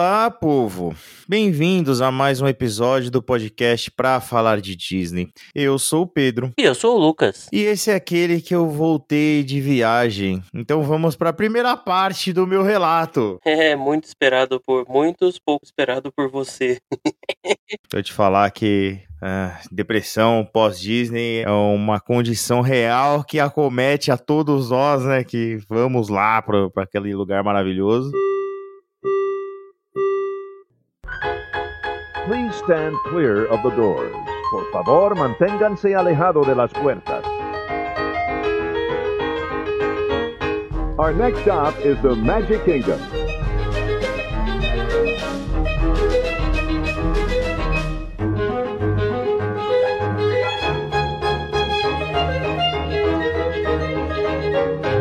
[0.00, 0.94] Olá, povo!
[1.28, 5.28] Bem-vindos a mais um episódio do podcast Pra Falar de Disney.
[5.54, 6.50] Eu sou o Pedro.
[6.56, 7.50] E eu sou o Lucas.
[7.52, 10.42] E esse é aquele que eu voltei de viagem.
[10.54, 13.38] Então vamos para a primeira parte do meu relato.
[13.44, 16.78] É, muito esperado por muitos, pouco esperado por você.
[17.92, 24.70] Vou te falar que ah, depressão pós-Disney é uma condição real que acomete a todos
[24.70, 25.22] nós, né?
[25.22, 28.10] Que vamos lá para aquele lugar maravilhoso.
[32.26, 34.14] Please stand clear of the doors.
[34.50, 37.24] Por favor, manténganse alejado de las puertas.
[40.98, 43.19] Our next stop is the Magic Kingdom.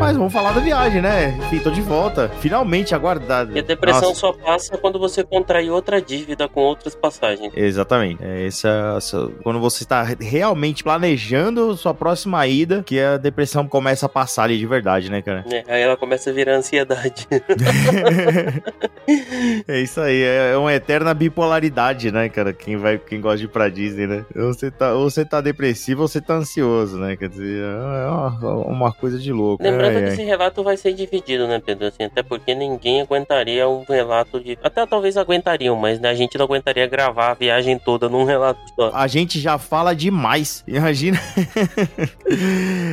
[0.09, 1.37] Mas vamos falar da viagem, né?
[1.37, 2.29] Enfim, tô de volta.
[2.39, 3.55] Finalmente aguardado.
[3.55, 4.19] E a depressão Nossa.
[4.19, 7.53] só passa quando você contrai outra dívida com outras passagens.
[7.55, 8.17] Exatamente.
[8.23, 14.07] É essa, essa- quando você está realmente planejando sua próxima ida, que a depressão começa
[14.07, 15.45] a passar ali de verdade, né, cara?
[15.47, 15.63] né?
[15.67, 17.27] Aí ela começa a virar ansiedade.
[19.67, 22.51] é isso aí, é uma eterna bipolaridade, né, cara?
[22.51, 24.25] Quem vai, quem gosta de ir pra Disney, né?
[24.35, 27.15] Ou você tá, ou você tá depressivo ou você tá ansioso, né?
[27.15, 29.63] Quer dizer, é uma, uma coisa de louco.
[29.63, 30.13] Lembrando Ai, que ai.
[30.13, 31.87] esse relato vai ser dividido, né, Pedro?
[31.87, 34.57] Assim, até porque ninguém aguentaria um relato de.
[34.63, 38.59] Até talvez aguentariam, mas né, a gente não aguentaria gravar a viagem toda num relato
[38.75, 38.91] só.
[38.93, 40.63] A gente já fala demais.
[40.67, 41.19] Imagina.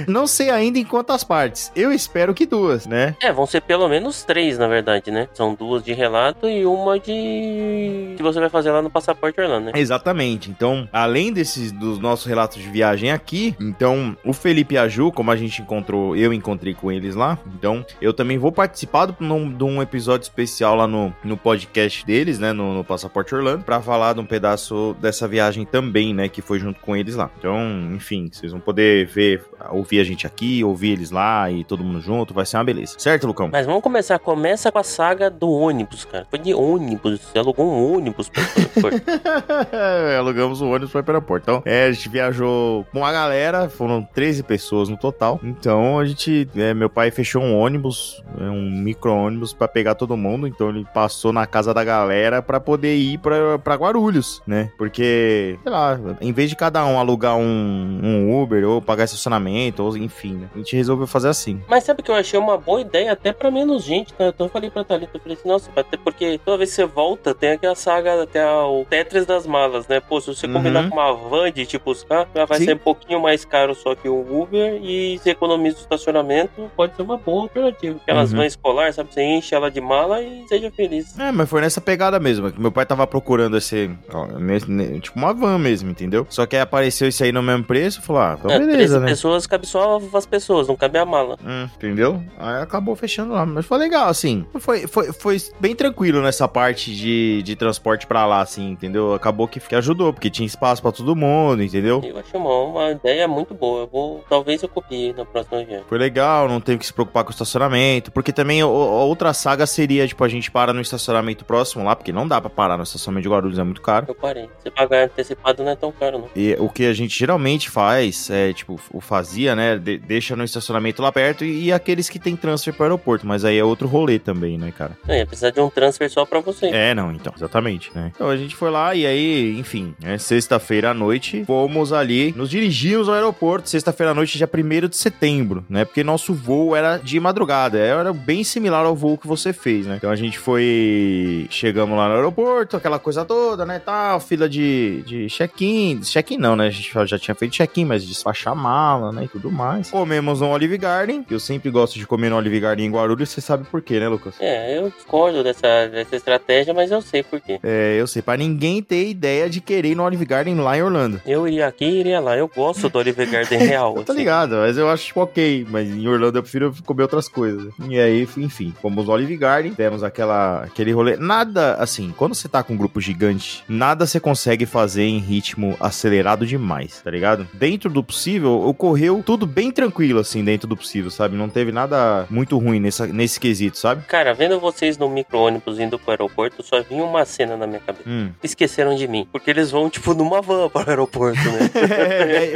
[0.06, 1.72] Não sei ainda em quantas partes.
[1.74, 3.14] Eu espero que duas, né?
[3.22, 5.28] É, vão ser pelo menos três, na verdade, né?
[5.34, 8.14] São duas de relato e uma de.
[8.16, 9.72] que você vai fazer lá no Passaporte Orlando, né?
[9.74, 10.50] Exatamente.
[10.50, 15.12] Então, além desses dos nossos relatos de viagem aqui, então o Felipe e a Ju,
[15.12, 17.38] como a gente encontrou, eu encontrei com eles lá.
[17.54, 22.52] Então, eu também vou participar de um episódio especial lá no, no podcast deles, né,
[22.52, 26.58] no, no Passaporte Orlando, pra falar de um pedaço dessa viagem também, né, que foi
[26.58, 27.30] junto com eles lá.
[27.38, 27.58] Então,
[27.94, 32.00] enfim, vocês vão poder ver, ouvir a gente aqui, ouvir eles lá e todo mundo
[32.00, 32.94] junto, vai ser uma beleza.
[32.98, 33.48] Certo, Lucão?
[33.52, 34.18] Mas vamos começar.
[34.18, 36.26] Começa com a saga do ônibus, cara.
[36.28, 37.20] Foi de ônibus.
[37.20, 38.42] Você alugou um ônibus pra
[38.80, 41.44] pra- Alugamos o ônibus o aeroporto.
[41.50, 45.40] Então, é, a gente viajou com a galera, foram 13 pessoas no total.
[45.42, 50.16] Então, a gente, é, meu pai fechou um ônibus, é, um micro-ônibus para pegar todo
[50.16, 50.46] mundo.
[50.46, 54.70] Então, ele passou na casa da galera para poder ir para Guarulhos, né?
[54.78, 59.45] Porque, sei lá, em vez de cada um alugar um, um Uber ou pagar estacionamento,
[59.78, 60.48] ou enfim, né?
[60.54, 61.60] a gente resolveu fazer assim.
[61.68, 64.28] Mas sabe que eu achei uma boa ideia até pra menos gente, tá?
[64.28, 66.84] Então eu falei pra Thalita, eu falei assim, nossa, até porque toda vez que você
[66.86, 70.00] volta, tem aquela saga, até o Tetris das malas, né?
[70.00, 70.52] Pô, se você Uhum.
[70.54, 72.64] combinar com uma van de te buscar, já vai Sim.
[72.66, 76.94] ser um pouquinho mais caro só que o Uber e se economiza o estacionamento, pode
[76.96, 77.98] ser uma boa alternativa.
[78.02, 78.38] Aquelas Uhum.
[78.38, 79.12] vans escolar, sabe?
[79.12, 81.18] Você enche ela de mala e seja feliz.
[81.18, 82.50] É, mas foi nessa pegada mesmo.
[82.52, 83.90] que Meu pai tava procurando esse.
[84.12, 86.26] ó, nesse- ne- tipo uma van mesmo, entendeu?
[86.30, 88.00] Só que aí apareceu isso aí no mesmo preço.
[88.02, 89.06] Falou, ah, então é, beleza, 13 né?
[89.08, 91.36] pessoas cabe só as pessoas, não cabe a mala.
[91.44, 92.22] Hum, entendeu?
[92.38, 93.44] Aí acabou fechando lá.
[93.44, 94.46] Mas foi legal, assim.
[94.60, 99.14] Foi, foi, foi bem tranquilo nessa parte de, de transporte pra lá, assim, entendeu?
[99.14, 102.00] Acabou que, que ajudou, porque tinha espaço pra todo mundo, entendeu?
[102.04, 103.82] Eu achei uma, uma ideia muito boa.
[103.82, 105.84] Eu vou, talvez eu copie na próxima viagem.
[105.88, 108.12] Foi legal, não teve que se preocupar com o estacionamento.
[108.12, 112.12] Porque também a outra saga seria, tipo, a gente para no estacionamento próximo lá, porque
[112.12, 114.06] não dá pra parar no estacionamento de Guarulhos, é muito caro.
[114.08, 114.48] Eu parei.
[114.62, 116.28] Se pagar antecipado não é tão caro, não.
[116.36, 119.76] E o que a gente geralmente faz, é, tipo, o fazia, né?
[119.76, 123.26] de- deixa no estacionamento lá perto e, e aqueles que tem transfer pro aeroporto.
[123.26, 124.96] Mas aí é outro rolê também, né, cara?
[125.08, 126.66] É, ia precisar de um transfer só pra você.
[126.66, 128.12] É, não, então, exatamente, né?
[128.14, 132.48] Então a gente foi lá e aí, enfim, né, sexta-feira à noite, fomos ali, nos
[132.50, 135.84] dirigimos ao aeroporto, sexta-feira à noite, dia 1 de setembro, né?
[135.84, 139.96] Porque nosso voo era de madrugada, era bem similar ao voo que você fez, né?
[139.96, 145.02] Então a gente foi, chegamos lá no aeroporto, aquela coisa toda, né, tal, fila de,
[145.06, 146.66] de check-in, check-in não, né?
[146.66, 149.90] A gente já tinha feito check-in, mas despachar mala, né, e tudo mais.
[149.90, 153.30] Comemos no Olive Garden, que eu sempre gosto de comer no Olive Garden em Guarulhos,
[153.30, 154.34] você sabe por quê, né, Lucas?
[154.38, 157.58] É, eu discordo dessa, dessa estratégia, mas eu sei por quê.
[157.62, 160.82] É, eu sei, pra ninguém ter ideia de querer ir no Olive Garden lá em
[160.82, 161.20] Orlando.
[161.26, 162.36] Eu iria aqui e iria lá.
[162.36, 163.94] Eu gosto do Olive Garden real.
[163.96, 164.20] Eu tô assim.
[164.20, 167.72] ligado, mas eu acho tipo, ok, mas em Orlando eu prefiro comer outras coisas.
[167.88, 171.16] E aí, enfim, fomos no Olive Garden, temos aquela, aquele rolê.
[171.16, 175.76] Nada, assim, quando você tá com um grupo gigante, nada você consegue fazer em ritmo
[175.80, 177.48] acelerado demais, tá ligado?
[177.54, 178.62] Dentro do possível,
[179.10, 181.36] ocorreu tudo bem tranquilo, assim, dentro do possível, sabe?
[181.36, 184.04] Não teve nada muito ruim nessa, nesse quesito, sabe?
[184.06, 188.08] Cara, vendo vocês no micro-ônibus indo pro aeroporto, só vinha uma cena na minha cabeça.
[188.08, 188.30] Hum.
[188.42, 189.26] Esqueceram de mim.
[189.32, 191.70] Porque eles vão, tipo, numa van para o aeroporto, né?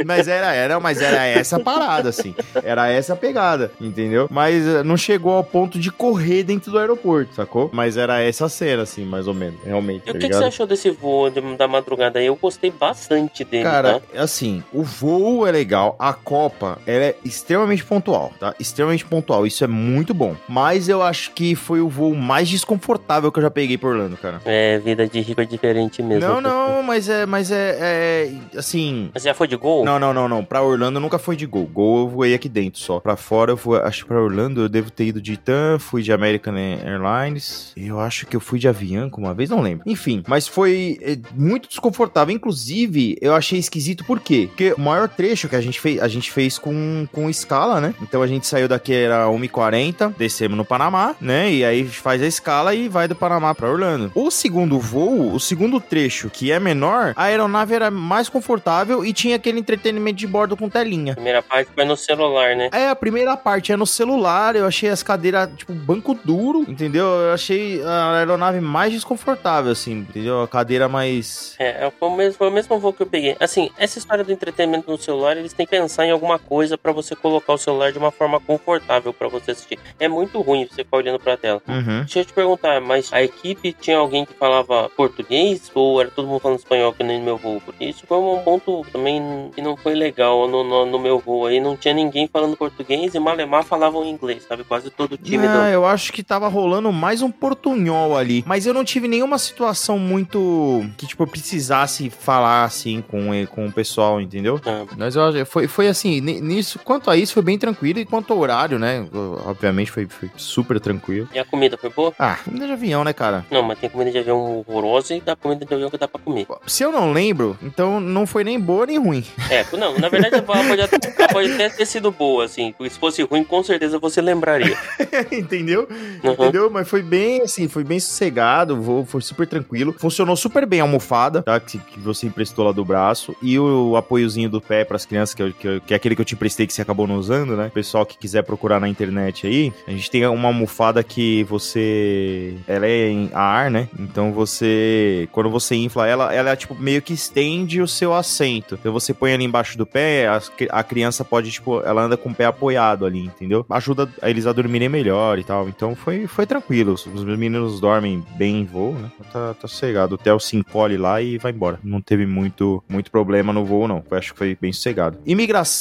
[0.01, 2.33] É, mas era, era, mas era essa parada, assim.
[2.63, 3.71] Era essa pegada.
[3.79, 4.27] entendeu?
[4.29, 7.69] Mas eh, não chegou ao ponto de correr dentro do aeroporto, sacou?
[7.73, 10.01] Mas era essa cena, assim, mais ou menos, realmente.
[10.01, 10.39] E o tá que, que ligado?
[10.41, 12.25] você achou desse voo de- da madrugada aí?
[12.27, 14.21] Eu gostei bastante dele, Cara, tá?
[14.21, 18.55] assim, o voo é legal, a Copa, ela é extremamente pontual, tá?
[18.59, 20.35] Extremamente pontual, isso é muito bom.
[20.49, 24.17] Mas eu acho que foi o voo mais desconfortável que eu já peguei por Orlando,
[24.17, 24.41] cara.
[24.43, 26.27] É, vida de rico é diferente mesmo.
[26.27, 29.11] Não, não, mas é, mas é, é, assim...
[29.13, 29.85] Mas já foi de gol?
[29.85, 30.43] Não, não, não, não.
[30.43, 31.67] Pra Orlando nunca foi de gol.
[31.67, 32.99] Gol eu voei aqui dentro só.
[32.99, 36.01] Pra fora eu fui, acho que pra Orlando eu devo ter ido de TAM, fui
[36.01, 37.71] de American Airlines.
[37.77, 39.83] Eu acho que eu fui de Avianca uma vez, não lembro.
[39.87, 42.33] Enfim, mas foi é, muito desconfortável.
[42.33, 44.47] Inclusive, eu achei esquisito por quê?
[44.47, 47.93] Porque o maior trecho que a gente fez, a gente fez com, com escala, né?
[48.01, 51.51] Então a gente saiu daqui era 1h40, descemos no Panamá, né?
[51.51, 54.11] E aí faz a escala e vai do Panamá pra Orlando.
[54.15, 59.13] O segundo voo, o segundo trecho, que é menor, a aeronave era mais confortável e
[59.13, 61.13] tinha aquele entretenimento de bordo com telinha.
[61.13, 62.69] Primeira parte foi no celular, né?
[62.71, 67.05] É, a primeira parte é no celular, eu achei as cadeiras, tipo, banco duro, entendeu?
[67.05, 70.41] Eu achei a aeronave mais desconfortável, assim, entendeu?
[70.41, 71.55] A cadeira mais...
[71.59, 73.35] É, foi o, mesmo, foi o mesmo voo que eu peguei.
[73.39, 76.91] Assim, essa história do entretenimento no celular, eles têm que pensar em alguma coisa pra
[76.91, 79.79] você colocar o celular de uma forma confortável pra você assistir.
[79.99, 81.61] É muito ruim você ficar olhando pra tela.
[81.67, 82.01] Uhum.
[82.01, 86.27] Deixa eu te perguntar, mas a equipe tinha alguém que falava português ou era todo
[86.27, 87.59] mundo falando espanhol que nem no meu voo?
[87.65, 91.47] Porque isso foi um ponto também que não foi legal no, no, no meu voo
[91.47, 91.59] aí.
[91.59, 94.63] Não tinha ninguém falando português e Malemar falavam inglês, sabe?
[94.63, 95.53] Quase todo o time do...
[95.53, 98.43] eu acho que tava rolando mais um portunhol ali.
[98.45, 103.67] Mas eu não tive nenhuma situação muito que, tipo, eu precisasse falar assim com, com
[103.67, 104.59] o pessoal, entendeu?
[104.65, 107.99] Ah, Mas eu acho, foi, foi assim, ni- nisso, quanto a isso, foi bem tranquilo.
[107.99, 109.05] E quanto ao horário, né?
[109.45, 111.27] Obviamente foi, foi super tranquilo.
[111.33, 112.13] E a comida foi boa?
[112.17, 113.45] Ah, comida de avião, né, cara?
[113.51, 116.19] Não, mas tem comida de avião horrorosa e dá comida de avião que dá pra
[116.21, 116.47] comer.
[116.67, 119.23] Se eu não lembro, então não foi nem boa nem ruim.
[119.49, 122.71] É, não, na verdade ela pode até, ela pode até ter sido boa, assim.
[122.77, 124.77] Porque se fosse ruim, com certeza você lembraria.
[125.31, 125.87] Entendeu?
[126.23, 126.31] Uhum.
[126.33, 126.69] Entendeu?
[126.69, 129.93] Mas foi bem assim, foi bem sossegado, voo foi super tranquilo.
[129.97, 131.59] Funcionou super bem a almofada, tá?
[131.59, 133.35] Que, que você emprestou lá do braço.
[133.41, 136.21] E o, apoiozinho do pé pras crianças, que, eu- que, eu- que é aquele que
[136.21, 137.69] eu te emprestei que você acabou não usando, né?
[137.73, 142.53] Pessoal que quiser procurar na internet aí, a gente tem uma almofada que você.
[142.67, 143.89] Ela é em ar, né?
[143.99, 145.27] Então você.
[145.33, 148.75] Quando você infla ela, ela é tipo meio que estende o seu assento.
[148.79, 152.29] Então você põe ali embaixo do pé, as- a criança pode, tipo, ela anda com
[152.29, 153.65] o pé apoiado ali, entendeu?
[153.69, 155.67] Ajuda eles a dormirem melhor e tal.
[155.67, 156.93] Então foi, foi tranquilo.
[156.93, 159.11] Os os meninos dormem bem em voo, né?
[159.33, 159.67] Tá, tá.
[160.09, 161.79] O Theo se encolhe lá e vai embora.
[161.83, 164.03] Não teve muito, muito problema no voo, não.
[164.09, 165.17] Eu acho que foi bem sossegado.
[165.25, 165.80] Imigração,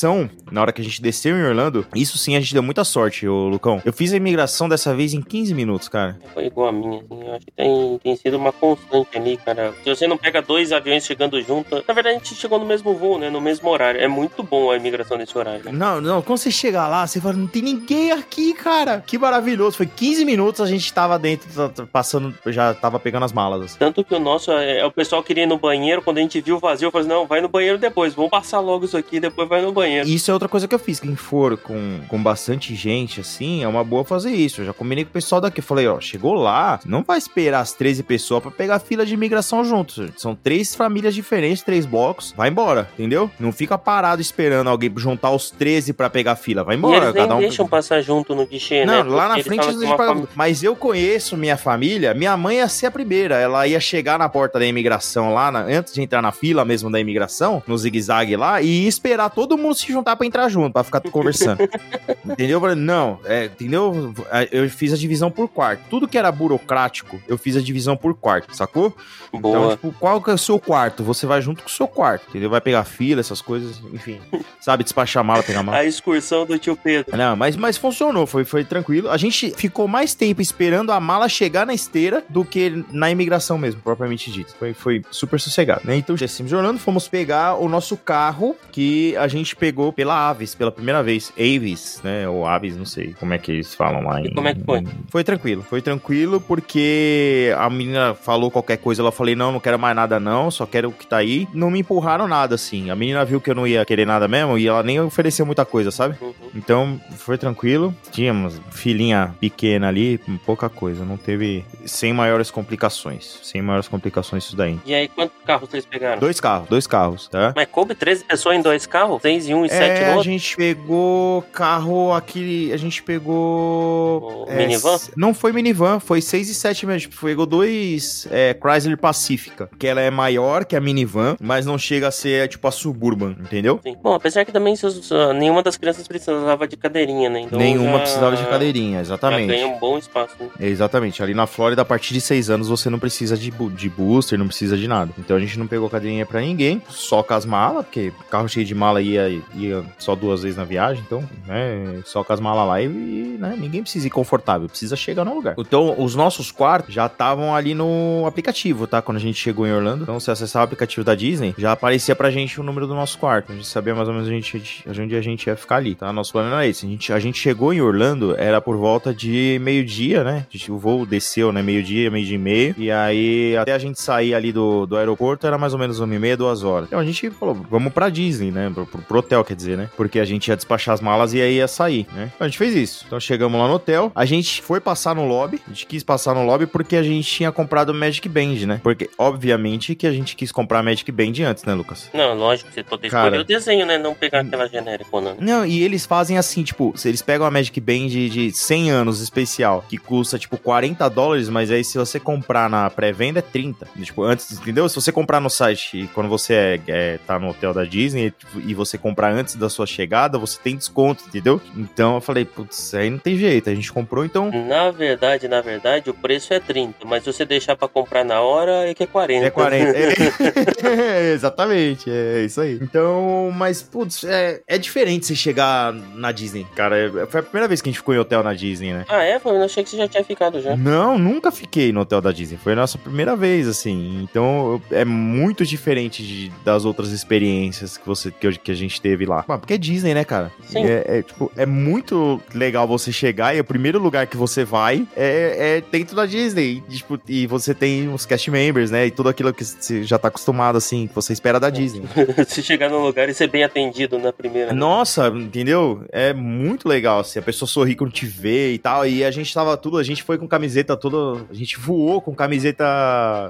[0.51, 3.27] na hora que a gente desceu em Orlando, isso sim a gente deu muita sorte,
[3.29, 3.81] ô Lucão.
[3.85, 6.19] Eu fiz a imigração dessa vez em 15 minutos, cara.
[6.33, 7.23] Foi igual a minha, assim.
[7.27, 9.75] Eu acho que tem, tem sido uma constante ali, cara.
[9.85, 11.85] Se você não pega dois aviões chegando junto.
[11.87, 13.31] Na verdade, a gente chegou no mesmo voo, né?
[13.31, 14.01] No mesmo horário.
[14.01, 15.65] É muito bom a imigração nesse horário.
[15.65, 15.73] né?
[15.73, 19.03] Não, não, quando você chega lá, você fala, não tem ninguém aqui, cara.
[19.07, 19.77] Que maravilhoso.
[19.77, 21.49] Foi 15 minutos, a gente tava dentro,
[21.93, 23.63] passando, já tava pegando as malas.
[23.63, 23.79] assim.
[23.79, 26.57] Tanto que o nosso, é, o pessoal queria ir no banheiro, quando a gente viu
[26.57, 29.21] o vazio, eu falei, assim, não, vai no banheiro depois, vamos passar logo isso aqui,
[29.21, 29.90] depois vai no banheiro.
[30.03, 31.01] Isso é outra coisa que eu fiz.
[31.01, 34.61] Quem for com, com bastante gente, assim, é uma boa fazer isso.
[34.61, 35.61] Eu já combinei com o pessoal daqui.
[35.61, 39.05] Eu falei, ó, chegou lá, não vai esperar as 13 pessoas pra pegar a fila
[39.05, 40.11] de imigração juntos.
[40.17, 42.33] São três famílias diferentes, três blocos.
[42.37, 43.31] Vai embora, entendeu?
[43.39, 46.63] Não fica parado esperando alguém juntar os 13 pra pegar a fila.
[46.65, 47.41] Vai e embora, eles nem cada um.
[47.41, 49.03] deixam passar junto no guichê, né?
[49.03, 50.15] Não, lá na eles frente eles uma pagam.
[50.15, 52.15] família- Mas eu conheço minha família.
[52.15, 53.37] Minha mãe ia ser a primeira.
[53.37, 56.91] Ela ia chegar na porta da imigração lá, na- antes de entrar na fila mesmo
[56.91, 60.85] da imigração, no zigue-zague lá, e esperar todo mundo se juntar pra entrar junto, pra
[60.85, 61.61] ficar conversando.
[62.25, 62.61] entendeu?
[62.77, 64.15] Não, é, entendeu?
[64.51, 65.83] Eu fiz a divisão por quarto.
[65.89, 68.95] Tudo que era burocrático, eu fiz a divisão por quarto, sacou?
[69.33, 69.71] Então, Boa.
[69.73, 71.03] tipo, qual que é o seu quarto?
[71.05, 72.51] Você vai junto com o seu quarto, entendeu?
[72.51, 74.21] Vai pegar fila, essas coisas, enfim.
[74.61, 75.79] Sabe, despachar mala, pegar mala.
[75.79, 77.17] A excursão do tio Pedro.
[77.17, 79.11] Não, mas, mas funcionou, foi, foi tranquilo.
[79.11, 83.57] A gente ficou mais tempo esperando a mala chegar na esteira do que na imigração
[83.57, 84.55] mesmo, propriamente dito.
[84.59, 85.97] Foi, foi super sossegado, né?
[85.97, 90.55] Então, descemos de Orlando, fomos pegar o nosso carro que a gente pegou pela Aves,
[90.55, 91.33] pela primeira vez.
[91.39, 92.29] Aves, né?
[92.29, 94.21] Ou Aves, não sei como é que eles falam lá.
[94.21, 94.85] E em- como é que foi?
[95.09, 99.79] Foi tranquilo, foi tranquilo porque a menina falou qualquer coisa, ela falei, não, não quero
[99.79, 101.49] mais nada não, só quero o que tá aí.
[101.55, 102.91] Não me empurraram nada, assim.
[102.91, 105.65] A menina viu que eu não ia querer nada mesmo e ela nem ofereceu muita
[105.65, 106.17] coisa, sabe?
[106.21, 106.33] Uhum.
[106.55, 107.95] Então, foi tranquilo.
[108.11, 111.05] Tínhamos filhinha pequena ali, pouca coisa.
[111.05, 111.65] Não teve.
[111.85, 113.39] Sem maiores complicações.
[113.43, 114.79] Sem maiores complicações isso daí.
[114.85, 116.19] E aí, quantos carros vocês pegaram?
[116.21, 117.53] Dois carros, dois carros, tá?
[117.57, 119.21] Mas coube 13 pessoas em dois carros?
[119.23, 120.31] 6 em um e 7 É, no a outro?
[120.31, 122.73] gente pegou carro aquele.
[122.73, 124.45] A gente pegou.
[124.49, 124.97] É, minivan?
[125.17, 127.11] Não foi minivan, foi 6 e 7 mesmo.
[127.11, 129.69] Tipo, pegou dois é, Chrysler Pacifica.
[129.79, 133.37] Que ela é maior que a minivan, mas não chega a ser tipo a Suburban,
[133.41, 133.81] entendeu?
[133.83, 133.97] Sim.
[134.03, 134.75] Bom, apesar que também
[135.13, 137.41] ah, nenhuma das crianças precisava de cadeirinha, né?
[137.41, 139.49] Então Nenhuma já- precisava de cadeirinha, Já exatamente.
[139.49, 140.35] ganha um bom espaço.
[140.41, 140.49] Né?
[140.61, 141.23] Exatamente.
[141.23, 144.39] Ali na Flórida, a partir de seis anos, você não precisa de, bu- de booster,
[144.39, 145.13] não precisa de nada.
[145.19, 148.65] Então a gente não pegou cadeirinha pra ninguém, só com as malas, porque carro cheio
[148.67, 152.67] de mala ia, ia só duas vezes na viagem, então, né, só com as malas
[152.67, 155.55] lá e, né, ninguém precisa ir confortável, precisa chegar no lugar.
[155.59, 159.01] Então, os nossos quartos já estavam ali no aplicativo, tá?
[159.03, 160.03] Quando a gente chegou em Orlando.
[160.03, 163.19] Então, se acessar o aplicativo da Disney, já aparecia pra gente o número do nosso
[163.19, 163.53] quarto.
[163.53, 166.13] A gente sabia mais ou menos a gente, onde a gente ia ficar ali, tá?
[166.13, 166.87] Nosso plano era esse.
[166.87, 170.47] A gente, a gente chegou em Orlando, era por volta de meio-dia, né?
[170.51, 171.63] Gente- O voo desceu, né?
[171.63, 172.75] Meio-dia, meio-dia e meio.
[172.79, 176.15] E aí, até a gente sair ali do, do aeroporto, era mais ou menos uma
[176.15, 176.87] e meia, duas horas.
[176.89, 178.71] Então a gente falou, vamos pra Disney, né?
[178.73, 179.89] Pro- pro hotel, quer dizer, né?
[179.97, 182.31] Porque a gente ia despachar as malas e aí ia sair, né?
[182.35, 183.05] Então a gente fez isso.
[183.07, 186.35] Então chegamos lá no hotel, a gente foi passar no lobby, a gente quis passar
[186.35, 188.81] no lobby porque a gente tinha comprado o Magic Band, né?
[188.83, 192.11] Porque, obviamente, que a gente quis comprar Magic Band antes, né, Lucas?
[192.13, 193.29] Não, lógico, você pode Cara.
[193.29, 193.99] escolher o desenho, né?
[193.99, 195.37] Não pegar aquela genérica, né?
[195.41, 198.91] Não, e eles fazem assim, tipo, se eles pegam a Magic Band de, de 100
[198.91, 203.43] anos especial, que custa, tipo, 40 dólares, mas aí se você comprar na pré-venda é
[203.43, 203.89] 30.
[204.03, 204.89] Tipo, antes, entendeu?
[204.89, 208.33] Se você comprar no site, quando você é, é, tá no hotel da Disney
[208.65, 211.61] e você comprar antes da sua chegada, você tem desconto, entendeu?
[211.77, 214.51] Então eu falei, putz, aí não tem jeito, a gente comprou, então...
[214.51, 218.41] Na verdade, na verdade, o preço é 30, mas se você deixar pra comprar na
[218.41, 219.47] hora, é que é 40.
[219.47, 219.99] É 40.
[219.99, 222.79] É, exatamente, é isso aí.
[222.81, 227.27] Então, mas, putz, é, é diferente você chegar na Disney, cara.
[227.29, 229.05] Foi a primeira vez que a gente ficou em hotel na Disney, né?
[229.09, 229.39] Ah, é?
[229.39, 229.57] Foi?
[229.57, 230.77] Eu achei que você já tinha ficado já.
[230.77, 232.59] Não, nunca fiquei no hotel da Disney.
[232.63, 234.21] Foi a nossa primeira vez, assim.
[234.23, 239.10] Então é muito diferente de- das outras experiências que, você, que, que a gente teve
[239.27, 239.45] lá.
[239.49, 240.51] Ah, porque é Disney, né, cara?
[240.65, 240.85] Sim.
[240.85, 245.07] É, é, tipo, é muito legal você chegar e o primeiro lugar que você vai
[245.17, 246.83] é, é dentro da Disney.
[246.89, 249.07] E, tipo, e você tem os cast members, né?
[249.07, 252.03] E tudo aquilo que você já tá acostumado, assim, que você espera da Disney.
[252.47, 254.73] se chegar no lugar e ser bem atendido na primeira.
[254.73, 254.79] né?
[254.79, 256.05] Nossa, entendeu?
[256.11, 259.53] É muito legal, assim, a pessoa sorri quando te vê e tal, e a gente
[259.53, 262.85] tava tudo, a gente foi com camiseta toda, a gente voou com camiseta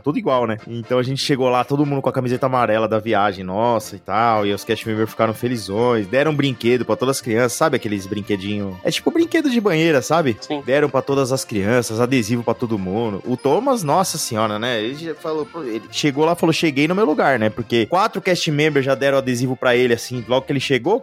[0.02, 0.58] tudo igual, né?
[0.66, 3.98] Então a gente chegou lá, todo mundo com a camiseta amarela da viagem, nossa, e
[3.98, 7.76] tal, e os cast members ficaram felizões, deram um brinquedo pra todas as crianças, sabe
[7.76, 10.36] aqueles brinquedinho, é tipo brinquedo de banheira, sabe?
[10.40, 10.62] Sim.
[10.64, 13.22] Deram pra todas as crianças, adesivo pra todo mundo.
[13.26, 14.80] O Thomas, nossa senhora, né?
[14.80, 17.50] Ele já falou, ele chegou lá e falou: cheguei no meu lugar, né?
[17.50, 21.02] Porque quatro cast members já deram adesivo pra ele, assim, logo que ele chegou,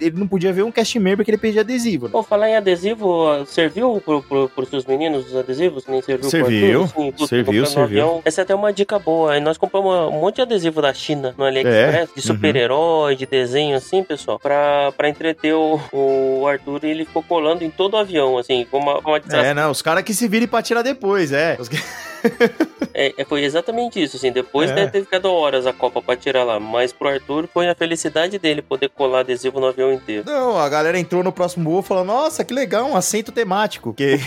[0.00, 2.06] ele não podia ver um cast member que ele pedia adesivo.
[2.06, 2.12] né?
[2.12, 5.86] Pô, falar em adesivo, serviu pro, pro, pros seus meninos os adesivos?
[5.86, 7.82] Nem serviu Serviu, assim, serviu, serviu.
[7.82, 8.22] avião.
[8.24, 9.38] Essa é até uma dica boa.
[9.40, 12.34] Nós compramos um monte de adesivo da China no AliExpress, de uhum.
[12.34, 17.64] super-herói, de desenho, assim, pessoal, pra, pra entreter o, o Arthur e ele ficou colando
[17.64, 20.48] em todo o avião, assim, com uma, uma É, não, os caras que se virem
[20.48, 21.56] pra tirar depois, é.
[21.58, 21.68] Os
[22.98, 24.32] É, é, foi exatamente isso, assim.
[24.32, 24.74] Depois É.
[24.74, 26.58] deve ter ficado horas a Copa pra tirar lá.
[26.58, 30.24] Mas pro Arthur foi a felicidade dele poder colar adesivo no avião inteiro.
[30.24, 33.92] Não, a galera entrou no próximo voo falando, nossa, que legal, um assento temático.
[33.92, 34.18] Que...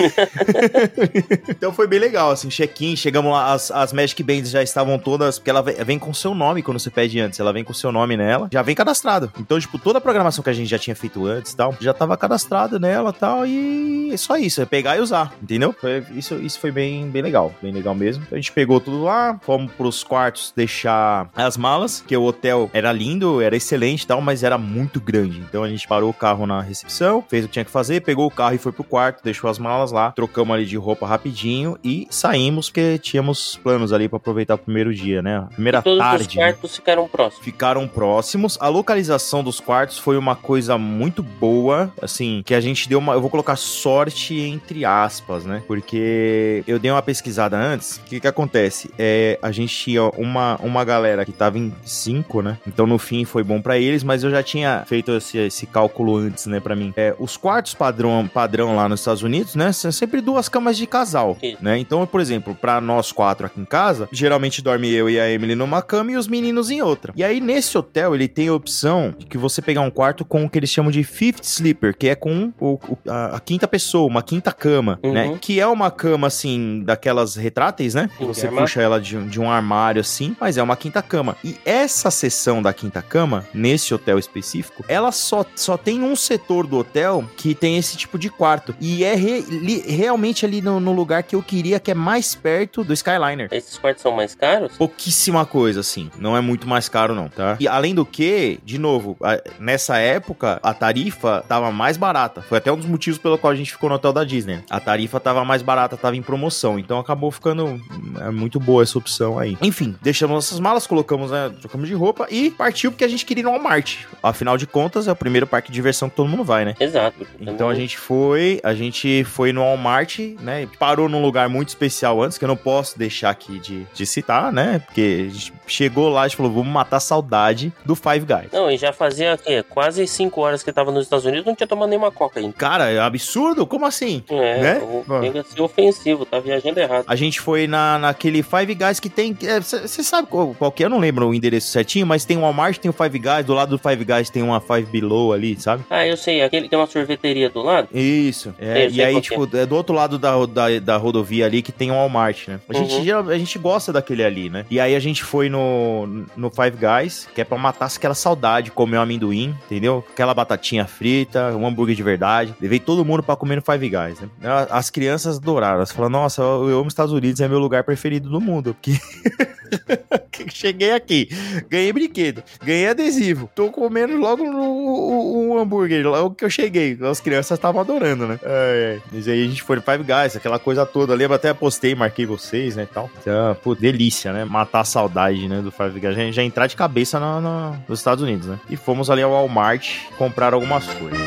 [1.49, 5.39] então foi bem legal, assim, check-in, chegamos lá, as, as Magic Bands já estavam todas,
[5.39, 7.91] porque ela vem, vem com seu nome quando você pede antes, ela vem com seu
[7.91, 9.31] nome nela, já vem cadastrado.
[9.39, 11.93] Então, tipo, toda a programação que a gente já tinha feito antes e tal, já
[11.93, 15.73] tava cadastrada nela e tal, e é só isso, é pegar e usar, entendeu?
[15.79, 18.23] Foi- isso, isso foi bem, bem legal, bem legal mesmo.
[18.25, 22.69] Então, a gente pegou tudo lá, fomos pros quartos deixar as malas, que o hotel
[22.73, 25.39] era lindo, era excelente e tal, mas era muito grande.
[25.39, 28.25] Então a gente parou o carro na recepção, fez o que tinha que fazer, pegou
[28.27, 31.77] o carro e foi pro quarto, deixou as malas lá, trocamos ali de roupa rapidinho
[31.83, 35.37] e saímos, porque tínhamos planos ali pra aproveitar o primeiro dia, né?
[35.37, 36.37] A primeira Todos os tarde.
[36.37, 36.43] né?
[36.43, 37.43] quartos ficaram próximos.
[37.45, 38.57] Ficaram próximos.
[38.59, 43.13] A localização dos quartos foi uma coisa muito boa, assim, que a gente deu uma.
[43.13, 45.61] Eu vou colocar sorte entre aspas, né?
[45.67, 47.97] Porque eu dei uma pesquisada antes.
[47.97, 48.89] O que que acontece?
[48.97, 52.57] É, a gente tinha uma, uma galera que tava em cinco, né?
[52.67, 56.17] Então no fim foi bom pra eles, mas eu já tinha feito esse, esse cálculo
[56.17, 56.93] antes, né, Pra mim.
[56.97, 59.71] É, os quartos padrão, padrão lá nos Estados Unidos, né?
[59.71, 61.77] São sempre duas camas de casal, né?
[61.77, 65.55] Então, por exemplo, pra nós quatro aqui em casa, geralmente dorme eu e a Emily
[65.55, 67.13] numa cama e os meninos em outra.
[67.15, 70.49] E aí nesse hotel ele tem a opção que você pegar um quarto com o
[70.49, 74.07] que eles chamam de fifth sleeper, que é com o- o- a, a quinta pessoa,
[74.07, 75.13] uma quinta cama, Uhum.
[75.13, 75.37] né?
[75.41, 78.09] Que é uma cama assim daquelas retráteis, né?
[78.17, 78.65] Que você armário.
[78.67, 81.35] puxa ela de, um- de um armário assim, mas é uma quinta cama.
[81.43, 86.65] E essa seção da quinta cama, nesse hotel específico, ela só, só tem um setor
[86.67, 88.75] do hotel que tem esse tipo de quarto.
[88.79, 92.35] E é re- li- realmente ali no, no lugar que eu queria, que é mais
[92.35, 93.47] perto do Skyliner.
[93.51, 94.75] Esses quartos são mais caros?
[94.77, 96.09] Pouquíssima coisa, assim.
[96.17, 97.57] Não é muito mais caro, não, tá?
[97.59, 102.41] E além do que, de novo, a- nessa época, a tarifa tava mais barata.
[102.41, 104.59] Foi até um dos motivos pelo qual a gente ficou no hotel da Disney.
[104.69, 106.77] A tarifa tava mais barata, tava em promoção.
[106.79, 107.79] Então acabou ficando
[108.21, 109.57] é, muito boa essa opção aí.
[109.61, 111.51] Enfim, deixamos nossas malas, colocamos, né?
[111.59, 113.97] Trocamos de roupa e partiu porque a gente queria ir no Walmart.
[114.21, 116.75] Afinal de contas, é o primeiro parque de diversão que todo mundo vai, né?
[116.79, 117.25] Exato.
[117.39, 120.67] Então a gente foi, a gente foi no Walmart, né?
[120.77, 124.51] Parou num lugar muito especial antes, que eu não posso deixar aqui de, de citar,
[124.51, 124.79] né?
[124.85, 128.51] Porque a gente chegou lá e falou, vamos matar a saudade do Five Guys.
[128.51, 129.63] Não, e já fazia quê?
[129.67, 132.53] quase cinco horas que tava nos Estados Unidos, não tinha tomado nenhuma coca ainda.
[132.53, 133.65] Cara, é absurdo?
[133.65, 134.23] Como assim?
[134.29, 134.79] É, Né?
[134.79, 137.05] o- chega a ser ofensivo, tá viajando errado.
[137.07, 139.35] A gente foi na, naquele Five Guys que tem.
[139.61, 140.85] Você sabe qual, qual que é?
[140.85, 143.53] Eu não lembro o endereço certinho, mas tem o Walmart, tem o Five Guys, do
[143.53, 145.83] lado do Five Guys tem uma Five Below ali, sabe?
[145.89, 147.87] Ah, eu sei, aquele que tem uma sorveteria do lado.
[147.93, 148.53] Isso.
[148.59, 151.71] É, Sei, e aí, tipo, é do outro lado da, da, da rodovia ali que
[151.71, 152.59] tem o Walmart, né?
[152.69, 153.03] A gente, Uhum.
[153.03, 154.65] geral- a gente gosta daquele ali, né?
[154.69, 158.71] E aí a gente foi no, no Five Guys, que é pra matar aquela saudade,
[158.79, 160.05] comer um amendoim, entendeu?
[160.13, 162.55] Aquela batatinha frita, um hambúrguer de verdade.
[162.61, 164.29] Levei todo mundo pra comer no Five Guys, né?
[164.69, 165.75] As crianças adoraram.
[165.75, 168.73] Elas falaram, nossa, eu amo Estados Unidos, é meu lugar preferido do mundo.
[168.73, 168.93] Porque
[170.49, 171.27] cheguei aqui,
[171.69, 176.97] ganhei brinquedo, ganhei adesivo, tô comendo logo um, hambúrguer, logo que eu cheguei.
[177.01, 178.39] As crianças estavam adorando, né?
[178.41, 179.09] É, é.
[179.11, 181.13] Mas aí a gente foi no Five Guys, aquela coisa toda.
[181.13, 183.09] Lembro até postei, marquei vocês, né, e tal.
[183.19, 184.45] Então, pô, delícia, né?
[184.45, 186.15] Matar a saudade, né, do Five Guys.
[186.15, 188.57] Já, já entrar de cabeça na- nos Estados Unidos, né?
[188.69, 191.19] E fomos ali ao Walmart comprar algumas coisas.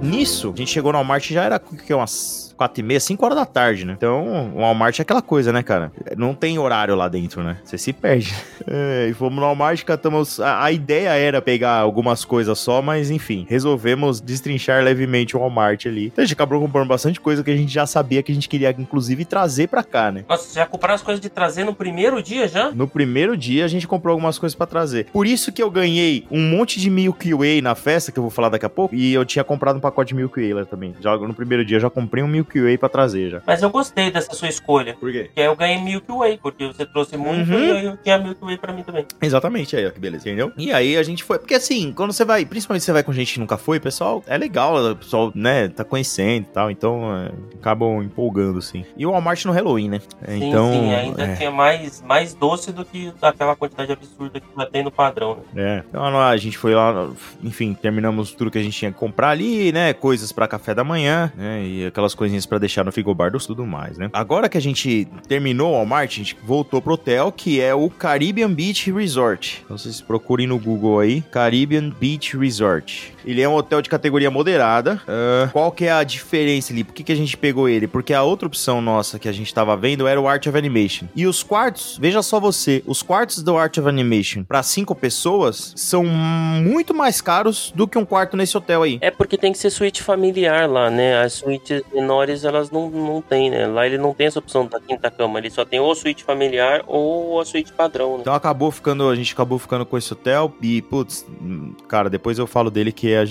[0.00, 3.36] Nisso, a gente chegou no Walmart já era que, umas 4 e meia, 5 horas
[3.38, 3.94] da tarde, né?
[3.96, 5.92] Então, o Walmart é aquela coisa, né, cara?
[6.16, 7.58] Não tem horário lá dentro, né?
[7.64, 8.34] Você se perde.
[8.66, 10.40] É, e fomos no Walmart, catamos.
[10.40, 15.84] A, a ideia era pegar algumas coisas só, mas enfim, resolvemos destrinchar levemente o Walmart
[15.84, 16.06] ali.
[16.06, 18.48] Então a gente acabou comprando bastante coisa que a gente já sabia que a gente
[18.48, 20.24] queria, inclusive, trazer pra cá, né?
[20.26, 22.70] Nossa, já compraram as coisas de trazer no primeiro dia já?
[22.70, 25.06] No primeiro dia a gente comprou algumas coisas pra trazer.
[25.12, 28.30] Por isso que eu ganhei um monte de Milky Way na festa, que eu vou
[28.30, 30.94] falar daqui a pouco, e eu tinha comprado um pacote de Milky Way lá também.
[31.00, 33.42] Já no primeiro dia eu já comprei um Milky Way pra trazer já.
[33.46, 34.94] Mas eu gostei dessa sua escolha.
[34.98, 35.30] Por quê?
[35.34, 37.58] Que aí eu ganhei Milky Way, porque você trouxe muito Uhum.
[37.58, 39.06] e eu tinha Milky Way pra mim também.
[39.20, 40.52] Exatamente, aí, ó, que beleza, entendeu?
[40.56, 41.38] E aí a gente foi.
[41.38, 44.36] Porque assim, quando você vai, principalmente você vai com gente que nunca foi, pessoal, é
[44.36, 48.84] legal, o pessoal, né, tá conhecendo e tal, então é, acabam empolgando, assim.
[48.96, 50.00] E o Walmart no Halloween, né?
[50.26, 50.72] Sim, então.
[50.72, 54.82] sim, ainda é, tinha mais, mais doce do que aquela quantidade absurda que já tem
[54.82, 55.78] no padrão, né?
[55.78, 55.84] É.
[55.88, 57.08] Então a gente foi lá,
[57.42, 59.92] enfim, terminamos tudo que a gente tinha que comprar ali, né?
[59.92, 61.62] Coisas pra café da manhã, né?
[61.64, 64.10] E aquelas coisinhas pra deixar no frigobar e tudo mais, né?
[64.12, 67.88] Agora que a gente terminou o Walmart, a gente voltou pro hotel, que é o
[67.88, 69.62] Caribbean Beach Resort.
[69.64, 73.13] Então vocês procurem no Google aí, Caribbean Beach Resort.
[73.24, 75.00] Ele é um hotel de categoria moderada.
[75.06, 76.84] Ah, qual que é a diferença ali?
[76.84, 77.86] Por que, que a gente pegou ele?
[77.86, 81.06] Porque a outra opção nossa que a gente tava vendo era o Art of Animation.
[81.14, 85.72] E os quartos, veja só você, os quartos do Art of Animation para cinco pessoas
[85.76, 88.98] são muito mais caros do que um quarto nesse hotel aí.
[89.00, 91.22] É porque tem que ser suíte familiar lá, né?
[91.22, 93.66] As suítes menores, elas não, não tem, né?
[93.66, 95.38] Lá ele não tem essa opção da quinta cama.
[95.38, 98.18] Ele só tem ou a suíte familiar ou a suíte padrão, né?
[98.20, 102.38] Então acabou ficando, a gente acabou ficando com esse hotel e, putz, hum, cara, depois
[102.38, 103.24] eu falo dele que é,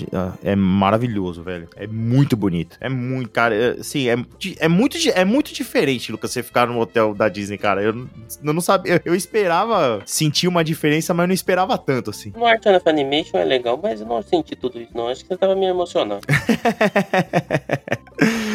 [0.52, 1.68] é maravilhoso, velho.
[1.76, 2.76] É muito bonito.
[2.80, 4.16] É muito, cara, é, assim, é,
[4.58, 7.82] é, muito, é muito diferente, Lucas, você ficar no hotel da Disney, cara.
[7.82, 8.08] Eu, não-
[8.44, 12.32] eu não sabia, eu, eu esperava sentir uma diferença, mas eu não esperava tanto, assim.
[12.36, 15.08] No Art of Animation é legal, mas eu não senti tudo isso, não.
[15.08, 16.22] Acho que você tava meio emocionado.